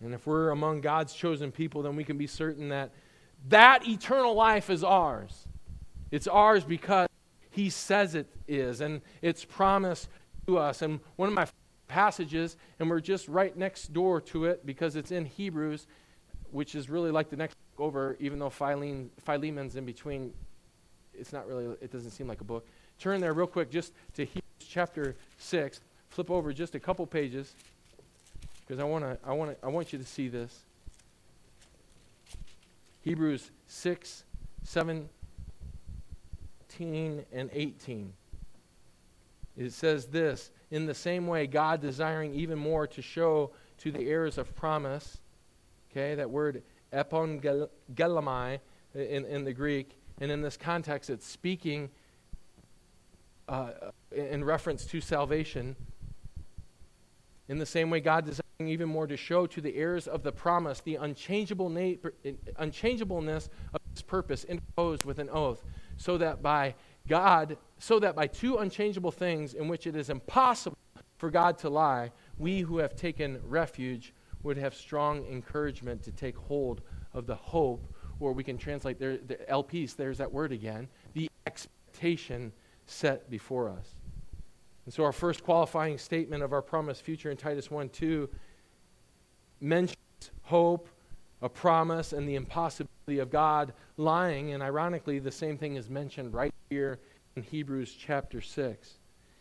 And 0.00 0.14
if 0.14 0.26
we're 0.26 0.50
among 0.50 0.80
God's 0.80 1.12
chosen 1.14 1.50
people, 1.50 1.82
then 1.82 1.96
we 1.96 2.04
can 2.04 2.18
be 2.18 2.26
certain 2.26 2.68
that 2.68 2.92
that 3.48 3.86
eternal 3.88 4.34
life 4.34 4.70
is 4.70 4.84
ours. 4.84 5.46
It's 6.10 6.26
ours 6.26 6.64
because 6.64 7.08
he 7.50 7.70
says 7.70 8.14
it 8.14 8.28
is, 8.46 8.80
and 8.80 9.00
it's 9.22 9.44
promised 9.44 10.08
to 10.48 10.58
us. 10.58 10.82
And 10.82 10.98
one 11.16 11.28
of 11.28 11.34
my 11.34 11.46
passages, 11.86 12.56
and 12.80 12.90
we're 12.90 13.00
just 13.00 13.28
right 13.28 13.56
next 13.56 13.92
door 13.92 14.20
to 14.22 14.46
it 14.46 14.66
because 14.66 14.96
it's 14.96 15.12
in 15.12 15.24
Hebrews, 15.24 15.86
which 16.50 16.74
is 16.74 16.90
really 16.90 17.10
like 17.10 17.30
the 17.30 17.36
next 17.36 17.54
book 17.76 17.86
over, 17.86 18.16
even 18.18 18.38
though 18.38 18.50
Philemon, 18.50 19.10
Philemon's 19.24 19.76
in 19.76 19.84
between. 19.84 20.32
It's 21.14 21.32
not 21.32 21.46
really, 21.46 21.66
it 21.80 21.92
doesn't 21.92 22.10
seem 22.10 22.26
like 22.26 22.40
a 22.40 22.44
book. 22.44 22.66
Turn 22.98 23.20
there 23.20 23.34
real 23.34 23.46
quick 23.46 23.70
just 23.70 23.92
to 24.14 24.24
Hebrews 24.24 24.42
chapter 24.66 25.14
6. 25.38 25.80
Flip 26.10 26.30
over 26.30 26.52
just 26.52 26.74
a 26.74 26.80
couple 26.80 27.06
pages 27.06 27.54
because 28.66 28.80
I, 28.80 28.84
wanna, 28.84 29.18
I, 29.24 29.32
wanna, 29.32 29.56
I 29.62 29.68
want 29.68 29.92
you 29.92 29.98
to 29.98 30.04
see 30.04 30.28
this. 30.28 30.64
Hebrews 33.02 33.50
6, 33.66 34.24
17, 34.64 35.08
and 37.32 37.50
18. 37.52 38.12
It 39.58 39.72
says 39.72 40.06
this 40.06 40.50
In 40.70 40.86
the 40.86 40.94
same 40.94 41.26
way, 41.26 41.46
God 41.46 41.82
desiring 41.82 42.32
even 42.32 42.58
more 42.58 42.86
to 42.86 43.02
show 43.02 43.50
to 43.78 43.90
the 43.90 44.08
heirs 44.08 44.38
of 44.38 44.54
promise, 44.54 45.18
okay, 45.90 46.14
that 46.14 46.30
word 46.30 46.62
epangellomai 46.92 48.60
in, 48.94 49.24
in 49.26 49.44
the 49.44 49.52
Greek, 49.52 49.98
and 50.20 50.30
in 50.30 50.42
this 50.42 50.56
context, 50.56 51.10
it's 51.10 51.26
speaking 51.26 51.90
uh, 53.48 53.70
in 54.12 54.44
reference 54.44 54.84
to 54.86 55.00
salvation. 55.00 55.74
In 57.48 57.58
the 57.58 57.66
same 57.66 57.90
way, 57.90 58.00
God 58.00 58.26
desiring 58.26 58.72
even 58.72 58.88
more 58.88 59.06
to 59.06 59.16
show 59.16 59.46
to 59.46 59.60
the 59.60 59.74
heirs 59.74 60.06
of 60.06 60.22
the 60.22 60.32
promise 60.32 60.80
the 60.80 60.96
unchangeable 60.96 61.68
na- 61.68 61.94
unchangeableness 62.56 63.48
of 63.72 63.80
his 63.92 64.02
purpose 64.02 64.44
interposed 64.44 65.04
with 65.04 65.18
an 65.18 65.30
oath, 65.30 65.64
so 65.96 66.18
that 66.18 66.42
by 66.42 66.74
God, 67.06 67.56
so 67.78 67.98
that 68.00 68.16
by 68.16 68.26
two 68.26 68.56
unchangeable 68.56 69.12
things 69.12 69.54
in 69.54 69.68
which 69.68 69.86
it 69.86 69.96
is 69.96 70.10
impossible 70.10 70.76
for 71.16 71.30
God 71.30 71.58
to 71.58 71.70
lie, 71.70 72.12
we 72.38 72.60
who 72.60 72.78
have 72.78 72.96
taken 72.96 73.40
refuge 73.46 74.12
would 74.42 74.56
have 74.56 74.74
strong 74.74 75.26
encouragement 75.26 76.02
to 76.04 76.12
take 76.12 76.36
hold 76.36 76.80
of 77.12 77.26
the 77.26 77.34
hope, 77.34 77.92
or 78.20 78.32
we 78.32 78.44
can 78.44 78.58
translate 78.58 78.98
there, 78.98 79.16
the 79.18 79.36
elpis, 79.50 79.96
there's 79.96 80.18
that 80.18 80.32
word 80.32 80.52
again, 80.52 80.88
the 81.14 81.28
expectation 81.46 82.52
set 82.86 83.28
before 83.30 83.68
us. 83.68 83.94
And 84.84 84.94
so 84.94 85.04
our 85.04 85.12
first 85.12 85.44
qualifying 85.44 85.98
statement 85.98 86.42
of 86.42 86.52
our 86.52 86.62
promised 86.62 87.02
future 87.02 87.30
in 87.30 87.36
Titus 87.36 87.70
1 87.70 87.90
2 87.90 88.28
mentions 89.60 89.96
hope, 90.42 90.88
a 91.42 91.48
promise, 91.48 92.12
and 92.12 92.28
the 92.28 92.34
impossibility 92.34 93.18
of 93.18 93.30
God 93.30 93.72
lying. 93.96 94.52
And 94.52 94.62
ironically, 94.62 95.18
the 95.18 95.30
same 95.30 95.56
thing 95.56 95.76
is 95.76 95.88
mentioned 95.88 96.34
right 96.34 96.52
here 96.70 96.98
in 97.36 97.42
Hebrews 97.42 97.94
chapter 97.98 98.40
6. 98.40 98.98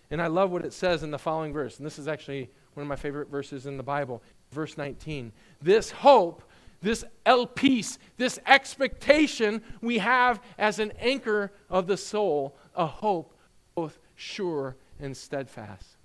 And 0.10 0.22
I 0.22 0.28
love 0.28 0.52
what 0.52 0.64
it 0.64 0.74
says 0.74 1.04
in 1.04 1.12
the 1.12 1.18
following 1.18 1.54
verse. 1.54 1.78
And 1.78 1.86
this 1.86 2.00
is 2.00 2.08
actually 2.08 2.50
one 2.76 2.84
of 2.84 2.88
my 2.88 2.96
favorite 2.96 3.30
verses 3.30 3.66
in 3.66 3.78
the 3.78 3.84
Bible. 3.84 4.22
Verse 4.52 4.78
19. 4.78 5.32
This 5.62 5.92
hope, 5.92 6.44
this 6.82 7.04
elpis, 7.26 7.98
this 8.18 8.40
expectation 8.46 9.62
we 9.82 9.98
have 9.98 10.42
as 10.58 10.80
an 10.80 10.94
anchor 11.00 11.52
of 11.70 11.88
the 11.88 11.98
soul, 11.98 12.56
a 12.76 12.86
hope 12.86 13.34
both 13.76 14.00
sure 14.16 14.76
and 15.00 15.16
steadfast. 15.16 15.98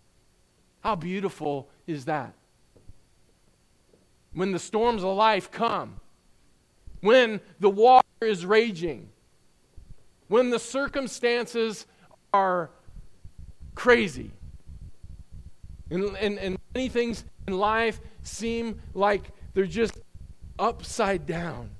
How 0.80 0.96
beautiful 0.96 1.68
is 1.86 2.06
that? 2.06 2.34
When 4.34 4.52
the 4.52 4.58
storms 4.58 5.04
of 5.04 5.16
life 5.16 5.50
come, 5.50 6.00
when 7.00 7.40
the 7.60 7.68
water 7.68 8.06
is 8.22 8.46
raging, 8.46 9.10
when 10.28 10.50
the 10.50 10.58
circumstances 10.58 11.86
are 12.32 12.70
crazy. 13.74 14.30
And, 15.90 16.16
and, 16.16 16.38
and 16.38 16.58
many 16.74 16.88
things 16.88 17.24
in 17.46 17.58
life 17.58 18.00
seem 18.22 18.80
like 18.94 19.30
they're 19.52 19.66
just 19.66 19.98
upside 20.58 21.26
down. 21.26 21.70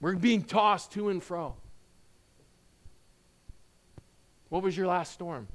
We're 0.00 0.14
being 0.14 0.42
tossed 0.42 0.92
to 0.92 1.08
and 1.08 1.22
fro. 1.22 1.56
What 4.50 4.62
was 4.62 4.76
your 4.76 4.86
last 4.86 5.12
storm? 5.12 5.48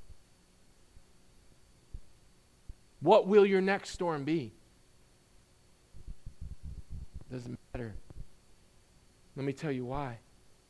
What 3.00 3.28
will 3.28 3.46
your 3.46 3.62
next 3.62 3.92
storm 3.92 4.26
be? 4.26 4.52
Doesn't 7.32 7.60
matter. 7.74 7.96
Let 9.36 9.46
me 9.46 9.54
tell 9.54 9.72
you 9.72 9.86
why 9.86 10.20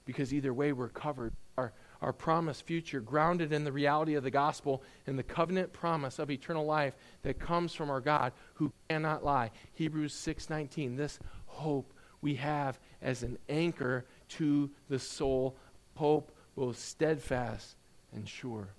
because 0.10 0.34
either 0.34 0.52
way 0.52 0.74
we're 0.74 0.90
covered. 0.90 1.34
Our, 1.56 1.72
our 2.02 2.14
promised 2.14 2.66
future, 2.66 3.00
grounded 3.00 3.54
in 3.54 3.64
the 3.64 3.72
reality 3.72 4.16
of 4.16 4.24
the 4.24 4.32
gospel 4.32 4.82
and 5.06 5.20
the 5.20 5.24
covenant 5.24 5.72
promise 5.72 6.18
of 6.18 6.32
eternal 6.32 6.66
life 6.66 6.96
that 7.22 7.40
comes 7.40 7.76
from 7.76 7.92
our 7.92 8.02
God 8.02 8.34
who 8.56 8.74
cannot 8.90 9.24
lie. 9.24 9.52
Hebrews 9.74 10.16
6:19. 10.16 10.98
This 10.98 11.20
hope 11.46 11.94
we 12.22 12.34
have 12.36 12.80
as 13.04 13.22
an 13.22 13.38
anchor 13.50 14.06
to 14.30 14.72
the 14.90 14.98
soul, 14.98 15.56
hope 15.94 16.32
both 16.56 16.80
steadfast 16.80 17.76
and 18.12 18.28
sure. 18.28 18.70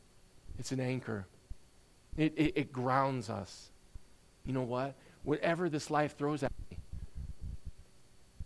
It's 0.59 0.73
an 0.73 0.81
anchor. 0.81 1.29
It, 2.17 2.35
it, 2.37 2.53
it 2.57 2.73
grounds 2.73 3.31
us. 3.31 3.71
You 4.45 4.53
know 4.53 4.63
what? 4.63 4.97
Whatever 5.23 5.69
this 5.69 5.91
life 5.91 6.17
throws 6.19 6.43
at 6.43 6.50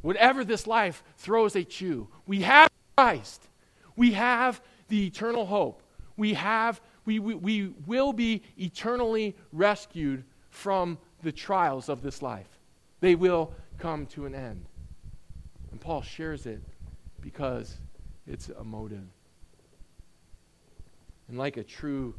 whatever 0.05 0.45
this 0.45 0.67
life 0.67 1.03
throws 1.17 1.57
at 1.57 1.81
you, 1.81 2.09
we 2.27 2.43
have 2.43 2.71
Christ. 2.97 3.49
We 3.97 4.13
have 4.13 4.61
the 4.89 5.07
eternal 5.07 5.47
hope. 5.47 5.83
We 6.17 6.35
have 6.35 6.81
We, 7.07 7.19
we, 7.19 7.35
we 7.35 7.73
will 7.87 8.13
be 8.13 8.43
eternally 8.57 9.35
rescued 9.53 10.25
from 10.51 10.97
the 11.23 11.33
trials 11.33 11.89
of 11.89 12.01
this 12.01 12.23
life. 12.23 12.59
They 13.01 13.15
will 13.15 13.53
come 13.79 14.07
to 14.15 14.25
an 14.25 14.35
end. 14.35 14.65
And 15.71 15.81
Paul 15.81 16.03
shares 16.03 16.47
it 16.47 16.63
because 17.21 17.77
it's 18.27 18.49
a 18.49 18.65
motive. 18.65 19.09
And 21.29 21.37
like 21.37 21.59
a 21.59 21.65
true 21.65 22.15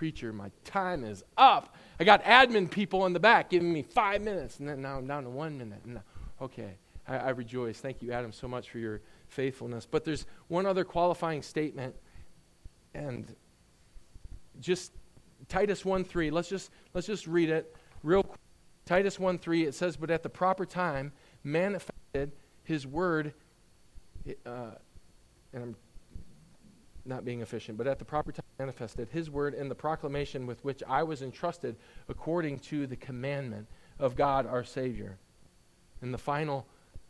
preacher, 0.00 0.32
my 0.32 0.50
time 0.64 1.04
is 1.04 1.22
up. 1.36 1.76
I 2.00 2.04
got 2.04 2.24
admin 2.24 2.70
people 2.70 3.04
in 3.04 3.12
the 3.12 3.20
back 3.20 3.50
giving 3.50 3.70
me 3.70 3.82
five 3.82 4.22
minutes, 4.22 4.58
and 4.58 4.66
then 4.66 4.80
now 4.80 4.96
I'm 4.96 5.06
down 5.06 5.24
to 5.24 5.28
one 5.28 5.58
minute. 5.58 5.82
Okay, 6.40 6.78
I, 7.06 7.18
I 7.18 7.28
rejoice. 7.28 7.80
Thank 7.80 8.00
you, 8.00 8.10
Adam, 8.10 8.32
so 8.32 8.48
much 8.48 8.70
for 8.70 8.78
your 8.78 9.02
faithfulness. 9.28 9.84
But 9.84 10.06
there's 10.06 10.24
one 10.48 10.64
other 10.64 10.84
qualifying 10.84 11.42
statement, 11.42 11.94
and 12.94 13.36
just 14.58 14.92
Titus 15.50 15.82
1:3. 15.82 16.32
Let's 16.32 16.48
just 16.48 16.70
let's 16.94 17.06
just 17.06 17.26
read 17.26 17.50
it 17.50 17.76
real 18.02 18.22
quick. 18.22 18.40
Titus 18.86 19.18
1:3. 19.18 19.66
It 19.66 19.74
says, 19.74 19.98
"But 19.98 20.10
at 20.10 20.22
the 20.22 20.30
proper 20.30 20.64
time, 20.64 21.12
manifested 21.44 22.32
His 22.64 22.86
word." 22.86 23.34
Uh, 24.46 24.70
and 25.52 25.62
I'm 25.62 25.76
not 27.10 27.26
being 27.26 27.42
efficient, 27.42 27.76
but 27.76 27.86
at 27.86 27.98
the 27.98 28.04
proper 28.06 28.32
time 28.32 28.44
manifested 28.58 29.08
His 29.10 29.28
word 29.28 29.52
in 29.52 29.68
the 29.68 29.74
proclamation 29.74 30.46
with 30.46 30.64
which 30.64 30.82
I 30.88 31.02
was 31.02 31.20
entrusted, 31.20 31.76
according 32.08 32.60
to 32.60 32.86
the 32.86 32.96
commandment 32.96 33.66
of 33.98 34.16
God 34.16 34.46
our 34.46 34.64
Savior. 34.64 35.18
And 36.00 36.14
the 36.14 36.18
final 36.18 36.66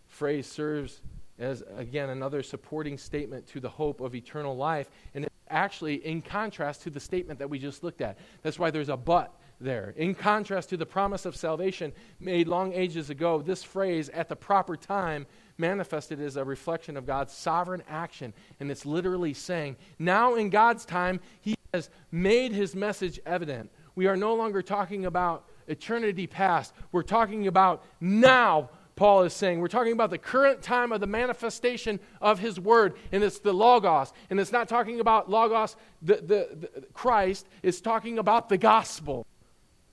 phrase 0.08 0.46
serves 0.46 1.00
as, 1.38 1.62
again, 1.76 2.10
another 2.10 2.42
supporting 2.42 2.98
statement 2.98 3.46
to 3.48 3.60
the 3.60 3.68
hope 3.68 4.00
of 4.00 4.14
eternal 4.14 4.56
life. 4.56 4.90
And 5.14 5.24
it's 5.24 5.34
actually 5.48 6.04
in 6.06 6.20
contrast 6.22 6.82
to 6.82 6.90
the 6.90 7.00
statement 7.00 7.38
that 7.38 7.48
we 7.48 7.58
just 7.58 7.84
looked 7.84 8.00
at. 8.00 8.18
That's 8.42 8.58
why 8.58 8.70
there's 8.70 8.88
a 8.88 8.96
but 8.96 9.34
there. 9.60 9.94
In 9.96 10.14
contrast 10.14 10.70
to 10.70 10.76
the 10.76 10.86
promise 10.86 11.26
of 11.26 11.36
salvation 11.36 11.92
made 12.18 12.48
long 12.48 12.72
ages 12.72 13.10
ago, 13.10 13.42
this 13.42 13.62
phrase, 13.62 14.08
at 14.10 14.28
the 14.28 14.36
proper 14.36 14.76
time, 14.76 15.26
manifested 15.60 16.20
as 16.20 16.36
a 16.36 16.44
reflection 16.44 16.96
of 16.96 17.06
God's 17.06 17.32
sovereign 17.32 17.82
action. 17.88 18.32
And 18.58 18.70
it's 18.70 18.86
literally 18.86 19.34
saying, 19.34 19.76
now 19.98 20.34
in 20.34 20.50
God's 20.50 20.84
time, 20.84 21.20
He 21.40 21.54
has 21.72 21.90
made 22.10 22.52
His 22.52 22.74
message 22.74 23.20
evident. 23.26 23.70
We 23.94 24.06
are 24.06 24.16
no 24.16 24.34
longer 24.34 24.62
talking 24.62 25.06
about 25.06 25.44
eternity 25.68 26.26
past, 26.26 26.72
we're 26.90 27.02
talking 27.02 27.46
about 27.46 27.84
now 28.00 28.70
Paul 29.00 29.22
is 29.22 29.32
saying. 29.32 29.60
We're 29.60 29.68
talking 29.68 29.94
about 29.94 30.10
the 30.10 30.18
current 30.18 30.60
time 30.60 30.92
of 30.92 31.00
the 31.00 31.06
manifestation 31.06 32.00
of 32.20 32.38
his 32.38 32.60
word, 32.60 32.98
and 33.12 33.24
it's 33.24 33.38
the 33.38 33.54
Logos. 33.54 34.12
And 34.28 34.38
it's 34.38 34.52
not 34.52 34.68
talking 34.68 35.00
about 35.00 35.30
Logos, 35.30 35.74
the, 36.02 36.16
the, 36.16 36.68
the 36.74 36.84
Christ, 36.92 37.48
it's 37.62 37.80
talking 37.80 38.18
about 38.18 38.50
the 38.50 38.58
gospel. 38.58 39.24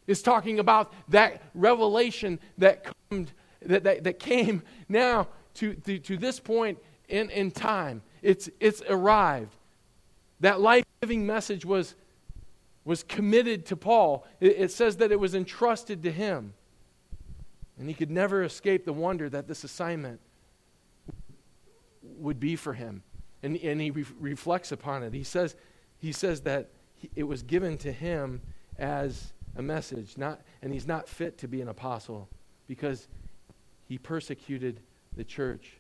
It's 0.08 0.22
talking 0.22 0.60
about 0.60 0.92
that 1.08 1.42
revelation 1.54 2.38
that, 2.58 2.94
come, 3.10 3.28
that, 3.62 3.86
that, 3.86 4.04
that 4.04 4.20
came 4.20 4.62
now 4.90 5.30
to, 5.58 5.74
to, 5.74 6.00
to 6.00 6.18
this 6.18 6.40
point 6.40 6.78
in, 7.08 7.30
in 7.30 7.52
time. 7.52 8.02
It's, 8.22 8.50
it's 8.60 8.82
arrived. 8.90 9.56
That 10.40 10.60
life 10.60 10.84
giving 11.02 11.26
message 11.26 11.66
was, 11.66 11.96
was 12.86 13.04
committed 13.04 13.66
to 13.68 13.76
Paul. 13.76 14.26
It, 14.40 14.56
it 14.58 14.72
says 14.72 14.98
that 14.98 15.12
it 15.12 15.20
was 15.20 15.36
entrusted 15.36 16.04
to 16.04 16.12
him. 16.12 16.54
And 17.80 17.88
he 17.88 17.94
could 17.94 18.12
never 18.12 18.44
escape 18.44 18.86
the 18.86 18.94
wonder 18.94 19.30
that 19.30 19.48
this 19.48 19.64
assignment 19.64 20.20
would 22.02 22.40
be 22.40 22.56
for 22.56 22.74
him. 22.74 23.04
And, 23.44 23.56
and 23.58 23.80
he 23.80 23.92
re- 23.92 24.06
reflects 24.20 24.72
upon 24.72 25.04
it. 25.04 25.14
He 25.14 25.24
says, 25.24 25.56
he 26.00 26.12
says 26.12 26.42
that 26.42 26.70
he, 26.96 27.10
it 27.16 27.24
was 27.24 27.44
given 27.44 27.78
to 27.80 27.92
him 27.92 28.42
as 28.78 29.34
a 29.56 29.62
message, 29.62 30.18
not, 30.18 30.42
and 30.62 30.74
he's 30.74 30.88
not 30.88 31.08
fit 31.08 31.38
to 31.40 31.48
be 31.48 31.62
an 31.62 31.68
apostle 31.68 32.30
because 32.68 33.08
he 33.86 33.98
persecuted 33.98 34.82
the 35.18 35.24
church. 35.24 35.74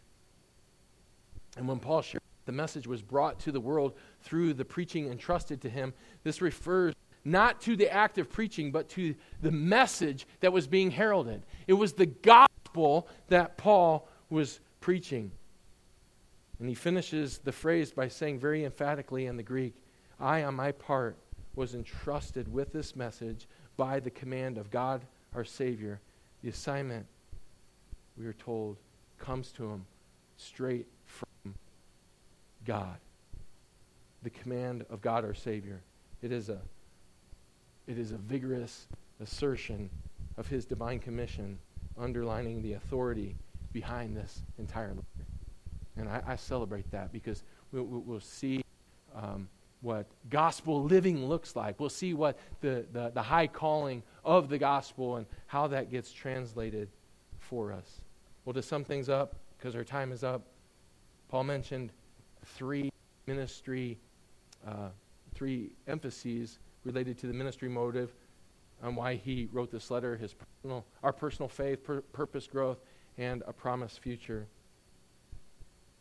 And 1.55 1.67
when 1.67 1.79
Paul 1.79 2.01
shared 2.01 2.21
the 2.45 2.51
message 2.53 2.87
was 2.87 3.01
brought 3.01 3.39
to 3.41 3.51
the 3.51 3.59
world 3.59 3.93
through 4.21 4.53
the 4.53 4.65
preaching 4.65 5.11
entrusted 5.11 5.61
to 5.61 5.69
him, 5.69 5.93
this 6.23 6.41
refers 6.41 6.93
not 7.25 7.59
to 7.61 7.75
the 7.75 7.91
act 7.91 8.17
of 8.17 8.31
preaching, 8.31 8.71
but 8.71 8.87
to 8.89 9.13
the 9.41 9.51
message 9.51 10.25
that 10.39 10.53
was 10.53 10.65
being 10.65 10.89
heralded. 10.91 11.43
It 11.67 11.73
was 11.73 11.91
the 11.93 12.05
gospel 12.05 13.07
that 13.27 13.57
Paul 13.57 14.07
was 14.29 14.61
preaching. 14.79 15.31
And 16.59 16.69
he 16.69 16.75
finishes 16.75 17.39
the 17.39 17.51
phrase 17.51 17.91
by 17.91 18.07
saying 18.07 18.39
very 18.39 18.63
emphatically 18.63 19.25
in 19.25 19.35
the 19.35 19.43
Greek, 19.43 19.75
I, 20.19 20.43
on 20.43 20.55
my 20.55 20.71
part, 20.71 21.17
was 21.55 21.75
entrusted 21.75 22.51
with 22.51 22.71
this 22.71 22.95
message 22.95 23.47
by 23.75 23.99
the 23.99 24.09
command 24.09 24.57
of 24.57 24.71
God 24.71 25.01
our 25.35 25.43
Savior. 25.43 25.99
The 26.43 26.49
assignment, 26.49 27.05
we 28.17 28.25
are 28.25 28.33
told, 28.33 28.77
comes 29.17 29.51
to 29.53 29.63
him 29.63 29.85
straight 30.37 30.87
from 31.05 31.55
God. 32.65 32.97
The 34.23 34.29
command 34.29 34.85
of 34.89 35.01
God 35.01 35.23
our 35.23 35.33
Savior. 35.33 35.81
It 36.21 36.31
is 36.31 36.49
a 36.49 36.59
it 37.87 37.97
is 37.97 38.11
a 38.11 38.17
vigorous 38.17 38.87
assertion 39.21 39.89
of 40.37 40.47
his 40.47 40.65
divine 40.65 40.99
commission, 40.99 41.57
underlining 41.97 42.61
the 42.61 42.73
authority 42.73 43.35
behind 43.71 44.15
this 44.15 44.41
entire 44.59 44.89
letter. 44.89 45.27
And 45.95 46.09
I, 46.09 46.21
I 46.27 46.35
celebrate 46.35 46.91
that 46.91 47.11
because 47.11 47.43
we'll, 47.71 47.85
we'll 47.85 48.19
see 48.19 48.63
um, 49.15 49.47
what 49.81 50.05
gospel 50.29 50.83
living 50.83 51.25
looks 51.25 51.55
like. 51.55 51.79
We'll 51.79 51.89
see 51.89 52.13
what 52.13 52.37
the, 52.61 52.85
the, 52.91 53.11
the 53.13 53.21
high 53.21 53.47
calling 53.47 54.03
of 54.23 54.49
the 54.49 54.57
gospel 54.57 55.15
and 55.15 55.25
how 55.47 55.67
that 55.67 55.89
gets 55.89 56.11
translated 56.11 56.89
for 57.39 57.71
us. 57.71 58.01
Well, 58.47 58.53
to 58.53 58.63
sum 58.63 58.85
things 58.85 59.09
up, 59.09 59.35
because 59.57 59.75
our 59.75 59.83
time 59.83 60.13
is 60.13 60.23
up, 60.23 60.41
Paul 61.27 61.43
mentioned 61.43 61.91
three 62.45 62.89
ministry, 63.25 63.99
uh, 64.65 64.87
three 65.35 65.71
emphases 65.85 66.57
related 66.85 67.17
to 67.17 67.27
the 67.27 67.33
ministry 67.33 67.67
motive 67.67 68.13
and 68.81 68.95
why 68.95 69.15
he 69.15 69.49
wrote 69.51 69.69
this 69.69 69.91
letter, 69.91 70.15
his 70.15 70.33
personal, 70.33 70.85
our 71.03 71.11
personal 71.11 71.49
faith, 71.49 71.83
pur- 71.83 71.99
purpose 72.13 72.47
growth, 72.47 72.77
and 73.17 73.43
a 73.47 73.51
promised 73.51 73.99
future. 73.99 74.47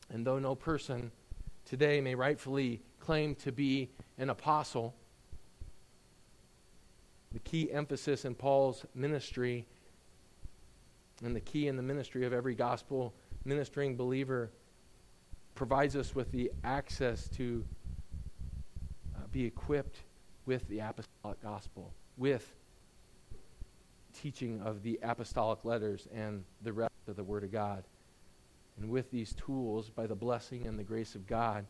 And 0.08 0.24
though 0.24 0.38
no 0.38 0.54
person 0.54 1.10
today 1.64 2.00
may 2.00 2.14
rightfully 2.14 2.80
claim 3.00 3.34
to 3.34 3.50
be 3.50 3.90
an 4.18 4.30
apostle, 4.30 4.94
the 7.32 7.40
key 7.40 7.72
emphasis 7.72 8.24
in 8.24 8.36
Paul's 8.36 8.86
ministry 8.94 9.66
and 11.24 11.34
the 11.34 11.40
key 11.40 11.68
in 11.68 11.76
the 11.76 11.82
ministry 11.82 12.24
of 12.24 12.32
every 12.32 12.54
gospel 12.54 13.14
ministering 13.44 13.96
believer 13.96 14.50
provides 15.54 15.96
us 15.96 16.14
with 16.14 16.30
the 16.32 16.50
access 16.64 17.28
to 17.28 17.64
uh, 19.14 19.20
be 19.32 19.44
equipped 19.44 20.00
with 20.44 20.68
the 20.68 20.80
apostolic 20.80 21.40
gospel, 21.42 21.92
with 22.16 22.54
teaching 24.12 24.60
of 24.62 24.82
the 24.82 24.98
apostolic 25.02 25.64
letters 25.64 26.08
and 26.14 26.44
the 26.62 26.72
rest 26.72 26.92
of 27.08 27.16
the 27.16 27.24
Word 27.24 27.44
of 27.44 27.52
God. 27.52 27.84
And 28.78 28.90
with 28.90 29.10
these 29.10 29.34
tools, 29.34 29.88
by 29.88 30.06
the 30.06 30.14
blessing 30.14 30.66
and 30.66 30.78
the 30.78 30.84
grace 30.84 31.14
of 31.14 31.26
God, 31.26 31.64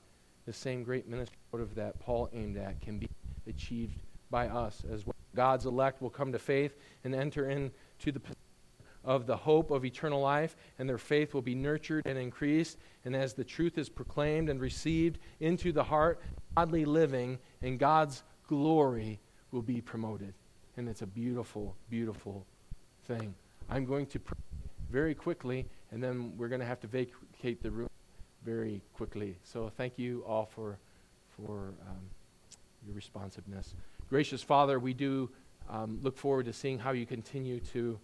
the 0.45 0.53
same 0.53 0.83
great 0.83 1.09
ministry 1.09 1.37
that 1.75 1.99
Paul 2.01 2.29
aimed 2.33 2.57
at 2.57 2.81
can 2.81 2.99
be 2.99 3.09
achieved 3.47 3.99
by 4.31 4.49
us 4.49 4.85
as 4.93 5.07
well. 5.07 5.15
God's 5.35 5.67
elect 5.67 6.03
will 6.03 6.11
come 6.11 6.33
to 6.33 6.39
faith 6.39 6.77
and 7.05 7.15
enter 7.15 7.49
into 7.49 8.13
the 8.13 8.21
of 9.07 9.27
the 9.27 9.37
hope 9.37 9.71
of 9.71 9.85
eternal 9.85 10.21
life, 10.21 10.57
and 10.79 10.89
their 10.89 10.99
faith 10.99 11.33
will 11.33 11.43
be 11.43 11.55
nurtured 11.55 12.03
and 12.05 12.19
increased. 12.19 12.77
And 13.05 13.15
as 13.15 13.33
the 13.33 13.45
truth 13.45 13.79
is 13.79 13.89
proclaimed 13.89 14.51
and 14.51 14.61
received 14.61 15.21
into 15.41 15.73
the 15.73 15.85
heart, 15.85 16.21
godly 16.57 16.85
living 16.85 17.39
and 17.63 17.79
God's 17.79 18.25
glory 18.49 19.21
will 19.53 19.63
be 19.63 19.81
promoted. 19.81 20.35
And 20.77 20.89
it's 20.89 21.03
a 21.03 21.07
beautiful, 21.07 21.77
beautiful 21.89 22.45
thing. 23.07 23.35
I'm 23.71 23.85
going 23.85 24.07
to 24.07 24.19
pray 24.19 24.39
very 24.91 25.15
quickly, 25.15 25.67
and 25.93 26.03
then 26.03 26.33
we're 26.37 26.49
going 26.49 26.61
to 26.61 26.67
have 26.67 26.81
to 26.81 26.87
vacate 26.87 27.63
the 27.63 27.71
room 27.71 27.89
very 28.45 28.83
quickly. 28.93 29.37
So 29.45 29.71
thank 29.77 29.99
you 29.99 30.25
all 30.27 30.47
for, 30.47 30.79
for 31.37 31.75
um, 31.89 32.03
your 32.85 32.95
responsiveness. 32.95 33.75
Gracious 34.09 34.43
Father, 34.43 34.79
we 34.79 34.95
do 34.95 35.31
um, 35.69 35.99
look 36.03 36.17
forward 36.17 36.47
to 36.47 36.53
seeing 36.53 36.79
how 36.79 36.93
you 36.93 37.07
continue 37.07 37.61
to 37.73 37.99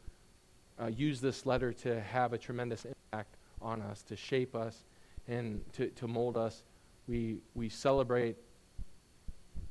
uh, 0.80 0.86
use 0.86 1.20
this 1.20 1.46
letter 1.46 1.72
to 1.72 2.00
have 2.00 2.32
a 2.32 2.38
tremendous 2.38 2.84
impact 2.84 3.36
on 3.60 3.80
us, 3.82 4.02
to 4.02 4.16
shape 4.16 4.54
us, 4.54 4.84
and 5.28 5.62
to, 5.74 5.88
to 5.88 6.08
mold 6.08 6.36
us. 6.36 6.62
We, 7.08 7.38
we 7.54 7.68
celebrate 7.68 8.36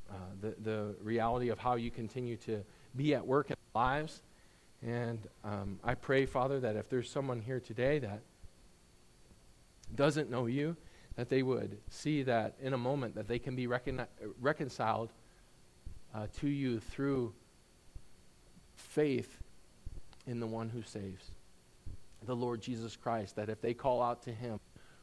uh, 0.09 0.13
the, 0.41 0.55
the 0.63 0.95
reality 1.01 1.49
of 1.49 1.59
how 1.59 1.75
you 1.75 1.91
continue 1.91 2.37
to 2.37 2.63
be 2.95 3.15
at 3.15 3.25
work 3.25 3.49
in 3.49 3.55
our 3.75 3.81
lives. 3.81 4.21
And 4.85 5.19
um, 5.43 5.79
I 5.83 5.95
pray, 5.95 6.25
Father, 6.25 6.59
that 6.59 6.75
if 6.75 6.89
there's 6.89 7.09
someone 7.09 7.39
here 7.39 7.59
today 7.59 7.99
that 7.99 8.21
doesn't 9.95 10.29
know 10.29 10.47
you, 10.47 10.75
that 11.15 11.29
they 11.29 11.43
would 11.43 11.77
see 11.89 12.23
that 12.23 12.55
in 12.61 12.73
a 12.73 12.77
moment 12.77 13.15
that 13.15 13.27
they 13.27 13.39
can 13.39 13.55
be 13.55 13.67
recon- 13.67 14.07
reconciled 14.39 15.11
uh, 16.15 16.27
to 16.39 16.47
you 16.47 16.79
through 16.79 17.33
faith 18.75 19.40
in 20.27 20.39
the 20.39 20.47
one 20.47 20.69
who 20.69 20.81
saves, 20.81 21.31
the 22.25 22.35
Lord 22.35 22.61
Jesus 22.61 22.95
Christ, 22.95 23.35
that 23.35 23.49
if 23.49 23.61
they 23.61 23.73
call 23.73 24.01
out 24.01 24.23
to 24.23 24.31
him 24.31 24.59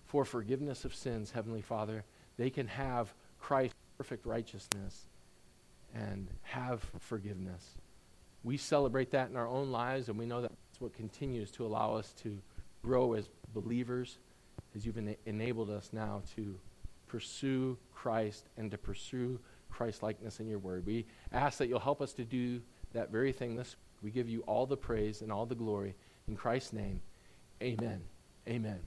for 0.07 0.25
forgiveness 0.25 0.85
of 0.85 0.95
sins, 0.95 1.31
Heavenly 1.31 1.63
Father, 1.63 2.05
they 2.37 2.51
can 2.51 2.67
have 2.67 3.13
Christ's 3.39 3.77
perfect 3.97 4.27
righteousness 4.27 5.07
and 5.95 6.29
have 6.43 6.87
forgiveness. 7.01 7.77
We 8.45 8.57
celebrate 8.57 9.11
that 9.11 9.31
in 9.31 9.37
our 9.37 9.49
own 9.49 9.73
lives, 9.73 10.09
and 10.09 10.19
we 10.19 10.27
know 10.27 10.41
that 10.41 10.51
that's 10.51 10.81
what 10.81 10.95
continues 10.95 11.51
to 11.53 11.67
allow 11.67 11.95
us 11.95 12.13
to 12.23 12.39
grow 12.83 13.15
as 13.15 13.29
believers, 13.53 14.19
as 14.77 14.87
you've 14.87 14.99
en- 14.99 15.17
enabled 15.27 15.71
us 15.71 15.91
now 15.93 16.23
to 16.37 16.55
pursue 17.09 17.77
Christ 17.93 18.49
and 18.57 18.71
to 18.71 18.79
pursue 18.79 19.41
Christ 19.71 20.03
likeness 20.03 20.41
in 20.41 20.49
your 20.49 20.59
word. 20.59 20.87
We 20.87 21.07
ask 21.33 21.59
that 21.59 21.69
you'll 21.69 21.81
help 21.81 22.01
us 22.01 22.13
to 22.15 22.25
do 22.25 22.61
that 22.93 23.11
very 23.11 23.33
thing 23.33 23.57
this 23.57 23.77
we 24.03 24.11
give 24.11 24.29
you 24.29 24.41
all 24.43 24.67
the 24.67 24.77
praise 24.77 25.23
and 25.23 25.33
all 25.33 25.47
the 25.47 25.55
glory 25.55 25.95
in 26.27 26.37
Christ's 26.37 26.73
name. 26.73 27.01
Amen. 27.63 28.03
Amen. 28.49 28.81